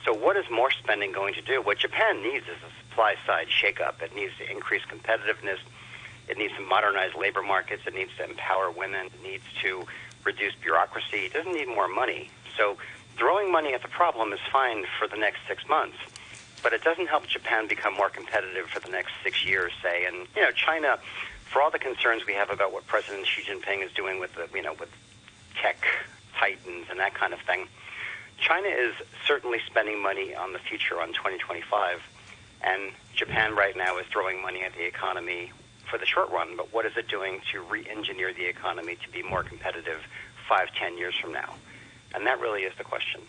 So, 0.06 0.14
what 0.14 0.38
is 0.38 0.46
more 0.52 0.72
spending 0.72 1.12
going 1.12 1.34
to 1.34 1.42
do? 1.42 1.62
What 1.62 1.80
Japan 1.80 2.22
needs 2.22 2.46
is 2.46 2.58
a 2.64 2.72
supply 2.88 3.16
side 3.26 3.48
shakeup. 3.48 4.02
It 4.02 4.16
needs 4.16 4.32
to 4.38 4.50
increase 4.50 4.84
competitiveness. 4.84 5.58
It 6.30 6.38
needs 6.38 6.54
to 6.56 6.62
modernize 6.62 7.16
labor 7.16 7.42
markets. 7.42 7.84
It 7.88 7.96
needs 7.96 8.12
to 8.18 8.30
empower 8.30 8.70
women. 8.70 9.08
It 9.08 9.24
needs 9.24 9.44
to 9.64 9.86
reduce 10.24 10.54
bureaucracy. 10.56 11.26
It 11.26 11.34
doesn't 11.34 11.54
need 11.54 11.68
more 11.68 11.88
money. 11.88 12.30
So, 12.56 12.78
throwing 13.18 13.52
money 13.52 13.74
at 13.74 13.82
the 13.82 13.88
problem 13.88 14.34
is 14.34 14.40
fine 14.52 14.86
for 15.00 15.08
the 15.08 15.18
next 15.18 15.40
six 15.48 15.68
months, 15.68 15.98
but 16.68 16.74
it 16.74 16.84
doesn't 16.84 17.08
help 17.08 17.26
Japan 17.26 17.66
become 17.66 17.94
more 17.94 18.10
competitive 18.10 18.66
for 18.66 18.82
the 18.82 18.90
next 18.90 19.14
six 19.24 19.46
years, 19.46 19.72
say. 19.82 20.04
And 20.04 20.28
you 20.36 20.42
know, 20.42 20.52
China, 20.52 21.00
for 21.46 21.62
all 21.62 21.72
the 21.72 21.80
concerns 21.80 22.26
we 22.26 22.34
have 22.34 22.50
about 22.50 22.74
what 22.74 22.86
President 22.88 23.26
Xi 23.26 23.42
Jinping 23.44 23.86
is 23.86 23.94
doing 23.94 24.20
with 24.20 24.36
the, 24.36 24.50
you 24.54 24.62
know, 24.62 24.74
with 24.74 24.90
tech 25.56 25.78
titans 26.38 26.88
and 26.90 27.00
that 27.00 27.14
kind 27.14 27.32
of 27.32 27.40
thing. 27.40 27.70
China 28.38 28.68
is 28.68 28.94
certainly 29.26 29.60
spending 29.66 30.04
money 30.04 30.36
on 30.36 30.52
the 30.52 30.60
future 30.60 31.00
on 31.00 31.14
2025, 31.14 32.02
and 32.62 32.92
Japan 33.16 33.56
right 33.56 33.78
now 33.78 33.98
is 33.98 34.06
throwing 34.08 34.42
money 34.42 34.62
at 34.64 34.74
the 34.74 34.86
economy 34.86 35.54
for 35.90 35.98
the 35.98 36.06
short 36.06 36.30
run. 36.32 36.58
But 36.58 36.74
what 36.74 36.86
is 36.86 36.98
it 36.98 37.08
doing 37.08 37.40
to 37.54 37.62
re-engineer 37.62 38.34
the 38.34 38.46
economy 38.46 38.98
to 39.06 39.10
be 39.10 39.24
more 39.24 39.42
competitive 39.42 40.02
five, 40.50 40.68
ten 40.78 40.98
years 40.98 41.16
from 41.16 41.32
now? 41.32 41.54
And 42.14 42.28
that 42.28 42.42
really 42.42 42.64
is 42.64 42.74
the 42.78 42.84
question. 42.84 43.22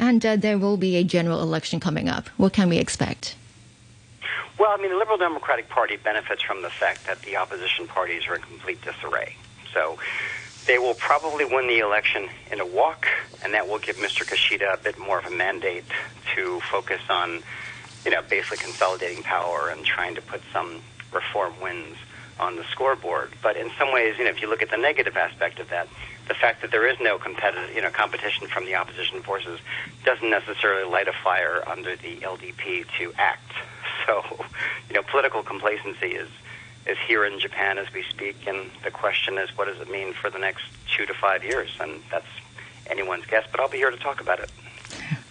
And 0.00 0.24
uh, 0.24 0.36
there 0.36 0.56
will 0.56 0.78
be 0.78 0.96
a 0.96 1.04
general 1.04 1.42
election 1.42 1.78
coming 1.78 2.08
up. 2.08 2.28
What 2.38 2.54
can 2.54 2.70
we 2.70 2.78
expect? 2.78 3.36
Well, 4.58 4.70
I 4.70 4.80
mean, 4.80 4.90
the 4.90 4.96
Liberal 4.96 5.18
Democratic 5.18 5.68
Party 5.68 5.96
benefits 5.96 6.42
from 6.42 6.62
the 6.62 6.70
fact 6.70 7.06
that 7.06 7.20
the 7.20 7.36
opposition 7.36 7.86
parties 7.86 8.26
are 8.26 8.34
in 8.34 8.40
complete 8.40 8.80
disarray. 8.80 9.36
So 9.74 9.98
they 10.66 10.78
will 10.78 10.94
probably 10.94 11.44
win 11.44 11.66
the 11.66 11.80
election 11.80 12.30
in 12.50 12.60
a 12.60 12.66
walk, 12.66 13.08
and 13.44 13.52
that 13.52 13.68
will 13.68 13.78
give 13.78 13.96
Mr. 13.96 14.24
Kishida 14.24 14.72
a 14.72 14.78
bit 14.78 14.98
more 14.98 15.18
of 15.18 15.26
a 15.26 15.30
mandate 15.30 15.84
to 16.34 16.60
focus 16.60 17.02
on, 17.10 17.42
you 18.06 18.10
know, 18.10 18.22
basically 18.22 18.56
consolidating 18.56 19.22
power 19.22 19.68
and 19.68 19.84
trying 19.84 20.14
to 20.14 20.22
put 20.22 20.40
some 20.50 20.80
reform 21.12 21.52
wins 21.60 21.98
on 22.40 22.56
the 22.56 22.64
scoreboard. 22.64 23.30
But 23.42 23.56
in 23.56 23.70
some 23.78 23.92
ways, 23.92 24.16
you 24.18 24.24
know, 24.24 24.30
if 24.30 24.40
you 24.40 24.48
look 24.48 24.62
at 24.62 24.70
the 24.70 24.76
negative 24.76 25.16
aspect 25.16 25.60
of 25.60 25.68
that, 25.68 25.88
the 26.26 26.34
fact 26.34 26.62
that 26.62 26.70
there 26.70 26.86
is 26.86 26.98
no 27.00 27.18
competitive, 27.18 27.74
you 27.74 27.82
know, 27.82 27.90
competition 27.90 28.46
from 28.48 28.64
the 28.64 28.74
opposition 28.74 29.22
forces 29.22 29.60
doesn't 30.04 30.30
necessarily 30.30 30.90
light 30.90 31.08
a 31.08 31.12
fire 31.12 31.62
under 31.66 31.96
the 31.96 32.16
LDP 32.16 32.86
to 32.98 33.12
act. 33.16 33.52
So, 34.06 34.24
you 34.88 34.94
know, 34.94 35.02
political 35.02 35.42
complacency 35.42 36.14
is 36.16 36.28
is 36.86 36.96
here 37.06 37.24
in 37.24 37.38
Japan 37.38 37.78
as 37.78 37.92
we 37.92 38.02
speak, 38.04 38.46
and 38.46 38.70
the 38.82 38.90
question 38.90 39.36
is, 39.38 39.56
what 39.56 39.68
does 39.68 39.78
it 39.80 39.90
mean 39.90 40.14
for 40.14 40.30
the 40.30 40.38
next 40.38 40.64
two 40.96 41.06
to 41.06 41.14
five 41.14 41.44
years? 41.44 41.70
And 41.78 42.02
that's 42.10 42.26
anyone's 42.86 43.26
guess, 43.26 43.44
but 43.50 43.60
I'll 43.60 43.68
be 43.68 43.76
here 43.76 43.90
to 43.90 43.96
talk 43.98 44.20
about 44.20 44.40
it. 44.40 44.50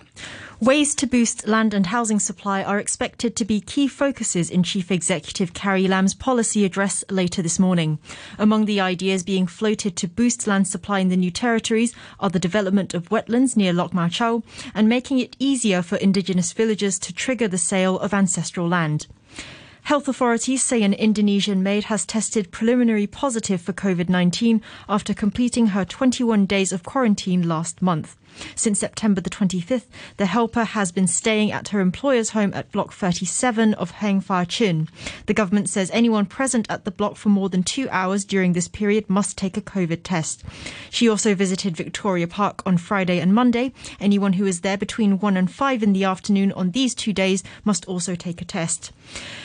Ways 0.62 0.96
to 0.96 1.06
boost 1.06 1.46
land 1.46 1.74
and 1.74 1.88
housing 1.88 2.18
supply 2.18 2.64
are 2.64 2.80
expected 2.80 3.36
to 3.36 3.44
be 3.44 3.60
key 3.60 3.90
focuses 3.90 4.50
in 4.50 4.64
Chief 4.64 4.90
Executive 4.90 5.54
Carrie 5.54 5.90
Lam's 5.90 6.14
policy 6.14 6.64
address 6.64 7.04
later 7.10 7.42
this 7.42 7.60
morning. 7.60 8.00
Among 8.38 8.66
the 8.66 8.80
ideas 8.80 9.24
being 9.24 9.48
floated 9.48 9.98
to 9.98 10.08
boost 10.08 10.48
land 10.48 10.70
supply 10.70 11.00
in 11.00 11.10
the 11.10 11.18
new 11.18 11.30
territories 11.30 11.94
are 12.22 12.30
the 12.30 12.40
development 12.40 12.94
of 12.94 13.10
wetlands 13.10 13.58
near 13.58 13.74
Lok 13.74 13.94
Ma 13.94 14.08
Chau 14.08 14.42
and 14.74 14.88
making 14.88 15.20
it 15.20 15.36
easier 15.40 15.82
for 15.82 15.98
indigenous 15.98 16.54
villagers 16.54 16.98
to 17.00 17.14
trigger 17.14 17.50
the 17.50 17.58
sale 17.58 18.00
of 18.00 18.14
ancestral 18.14 18.68
land. 18.68 19.08
Health 19.84 20.08
authorities 20.08 20.62
say 20.62 20.84
an 20.84 20.94
Indonesian 20.94 21.64
maid 21.64 21.86
has 21.86 22.06
tested 22.06 22.52
preliminary 22.52 23.08
positive 23.08 23.62
for 23.62 23.74
COVID-19 23.74 24.62
after 24.88 25.14
completing 25.14 25.68
her 25.68 25.86
21 25.86 26.46
days 26.46 26.72
of 26.72 26.84
quarantine 26.84 27.48
last 27.48 27.82
month. 27.82 28.16
Since 28.56 28.80
September 28.80 29.22
the 29.22 29.30
25th, 29.30 29.86
the 30.18 30.26
helper 30.26 30.64
has 30.64 30.92
been 30.92 31.08
staying 31.08 31.52
at 31.52 31.70
her 31.70 31.80
employer's 31.80 32.32
home 32.32 32.54
at 32.54 32.72
Block 32.72 32.94
37 32.94 33.74
of 33.76 33.92
Heng 33.92 34.22
Fa 34.22 34.46
Chuen. 34.48 34.88
The 35.26 35.34
government 35.34 35.70
says 35.70 35.92
anyone 35.92 36.26
present 36.26 36.68
at 36.70 36.86
the 36.86 36.92
block 36.92 37.16
for 37.16 37.30
more 37.30 37.50
than 37.50 37.64
two 37.64 37.90
hours 37.90 38.26
during 38.26 38.54
this 38.54 38.68
period 38.68 39.10
must 39.10 39.38
take 39.38 39.58
a 39.58 39.62
COVID 39.62 40.02
test. 40.04 40.44
She 40.90 41.10
also 41.10 41.36
visited 41.36 41.78
Victoria 41.78 42.28
Park 42.28 42.62
on 42.66 42.78
Friday 42.78 43.20
and 43.20 43.34
Monday. 43.34 43.74
Anyone 44.00 44.34
who 44.34 44.46
is 44.46 44.62
there 44.62 44.78
between 44.78 45.20
1 45.20 45.38
and 45.38 45.52
5 45.52 45.84
in 45.84 45.94
the 45.94 46.04
afternoon 46.04 46.52
on 46.54 46.72
these 46.72 46.96
two 46.96 47.14
days 47.14 47.44
must 47.64 47.86
also 47.86 48.16
take 48.16 48.42
a 48.42 48.46
test. 48.46 48.92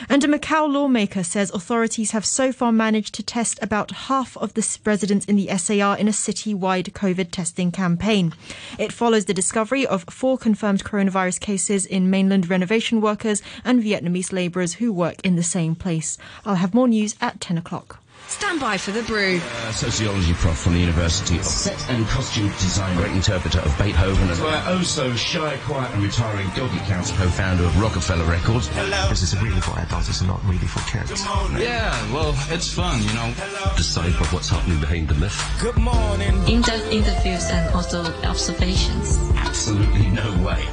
And 0.09 0.23
a 0.23 0.27
Macau 0.27 0.71
lawmaker 0.71 1.23
says 1.23 1.49
authorities 1.51 2.11
have 2.11 2.25
so 2.25 2.51
far 2.51 2.71
managed 2.71 3.15
to 3.15 3.23
test 3.23 3.57
about 3.61 3.91
half 3.91 4.37
of 4.37 4.53
the 4.53 4.77
residents 4.85 5.25
in 5.25 5.35
the 5.35 5.49
SAR 5.57 5.97
in 5.97 6.07
a 6.07 6.13
city-wide 6.13 6.93
COVID 6.93 7.31
testing 7.31 7.71
campaign. 7.71 8.33
It 8.77 8.91
follows 8.91 9.25
the 9.25 9.33
discovery 9.33 9.87
of 9.87 10.03
four 10.09 10.37
confirmed 10.37 10.83
coronavirus 10.83 11.39
cases 11.39 11.85
in 11.85 12.09
mainland 12.09 12.49
renovation 12.49 12.99
workers 12.99 13.41
and 13.63 13.81
Vietnamese 13.81 14.33
labourers 14.33 14.73
who 14.75 14.91
work 14.91 15.15
in 15.23 15.37
the 15.37 15.43
same 15.43 15.75
place. 15.75 16.17
I'll 16.45 16.55
have 16.55 16.73
more 16.73 16.87
news 16.87 17.15
at 17.21 17.39
10 17.39 17.57
o'clock. 17.57 18.03
Stand 18.27 18.59
by 18.59 18.77
for 18.77 18.91
the 18.91 19.03
brew. 19.03 19.37
Uh, 19.37 19.71
sociology 19.71 20.33
prof 20.33 20.57
from 20.57 20.73
the 20.73 20.79
University 20.79 21.37
of 21.37 21.43
Set 21.43 21.89
and 21.89 22.05
Costume 22.07 22.47
Design, 22.47 22.97
great 22.97 23.11
interpreter 23.11 23.59
of 23.59 23.77
Beethoven, 23.77 24.29
and 24.29 24.41
uh, 24.41 24.63
oh 24.67 24.81
so 24.81 25.13
shy, 25.15 25.57
quiet, 25.65 25.93
and 25.93 26.03
retiring 26.03 26.47
Doggy 26.55 26.79
Counts, 26.79 27.11
co-founder 27.11 27.63
of 27.63 27.79
Rockefeller 27.79 28.25
Records. 28.25 28.67
Hello. 28.69 29.09
This 29.09 29.21
is 29.21 29.33
a 29.33 29.43
really 29.43 29.61
for 29.61 29.77
adults, 29.79 30.09
it's 30.09 30.21
not 30.23 30.43
really 30.45 30.65
for 30.65 30.79
kids. 30.91 31.23
Yeah, 31.61 32.13
well, 32.13 32.35
it's 32.49 32.73
fun, 32.73 33.01
you 33.03 33.13
know. 33.13 33.33
Decipher 33.77 34.25
what's 34.35 34.49
happening 34.49 34.79
behind 34.79 35.07
the 35.07 35.15
myth. 35.15 35.39
Good 35.61 35.77
morning. 35.77 36.35
In-depth 36.47 36.91
interviews 36.91 37.45
and 37.51 37.73
also 37.75 38.03
observations. 38.23 39.19
Absolutely 39.35 40.07
no 40.09 40.31
way. 40.43 40.65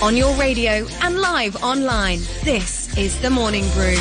On 0.00 0.16
your 0.16 0.32
radio 0.36 0.86
and 1.02 1.20
live 1.20 1.56
online, 1.62 2.20
this 2.44 2.96
is 2.96 3.20
The 3.20 3.30
Morning 3.30 3.64
Brew. 3.70 3.96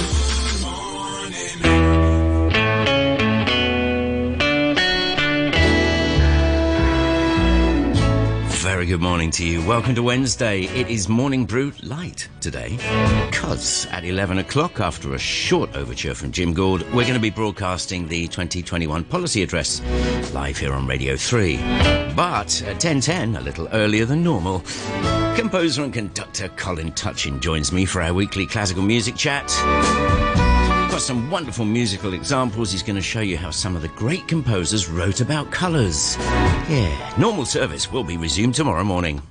Very 8.68 8.86
good 8.86 9.02
morning 9.02 9.32
to 9.32 9.46
you. 9.46 9.66
Welcome 9.66 9.96
to 9.96 10.04
Wednesday. 10.04 10.64
It 10.64 10.90
is 10.90 11.08
Morning 11.08 11.46
Brew 11.46 11.72
Light 11.84 12.28
today. 12.42 12.78
Because 13.30 13.86
at 13.88 14.04
11 14.04 14.40
o'clock, 14.40 14.82
after 14.82 15.14
a 15.14 15.18
short 15.18 15.76
overture 15.76 16.14
from 16.14 16.32
Jim 16.32 16.54
Gould, 16.54 16.82
we're 16.94 17.04
going 17.04 17.14
to 17.14 17.20
be 17.20 17.30
broadcasting 17.30 18.10
the 18.10 18.28
2021 18.28 19.06
policy 19.06 19.42
address 19.42 19.82
live 20.34 20.58
here 20.58 20.74
on 20.74 20.86
Radio 20.86 21.16
3. 21.16 21.58
But 22.16 22.62
at 22.64 22.82
10.10, 22.82 23.38
a 23.38 23.42
little 23.42 23.70
earlier 23.70 24.04
than 24.06 24.22
normal, 24.22 24.60
composer 25.38 25.84
and 25.84 25.94
conductor 25.94 26.50
Colin 26.50 26.92
Touchin 26.92 27.40
joins 27.40 27.72
me 27.72 27.86
for 27.86 28.02
our 28.02 28.14
weekly 28.14 28.46
classical 28.46 28.84
music 28.84 29.16
chat. 29.16 29.48
Got 30.90 31.02
some 31.02 31.30
wonderful 31.30 31.66
musical 31.66 32.14
examples. 32.14 32.72
He's 32.72 32.82
going 32.82 32.96
to 32.96 33.02
show 33.02 33.20
you 33.20 33.38
how 33.38 33.52
some 33.52 33.76
of 33.76 33.82
the 33.82 33.90
great 33.90 34.28
composers 34.28 34.88
wrote 34.88 35.20
about 35.20 35.52
colours. 35.52 36.16
Yeah, 36.18 37.14
normal 37.18 37.46
service 37.46 37.92
will 37.92 38.06
be 38.06 38.18
resumed 38.18 38.56
tomorrow 38.56 38.84
morning. 38.86 39.22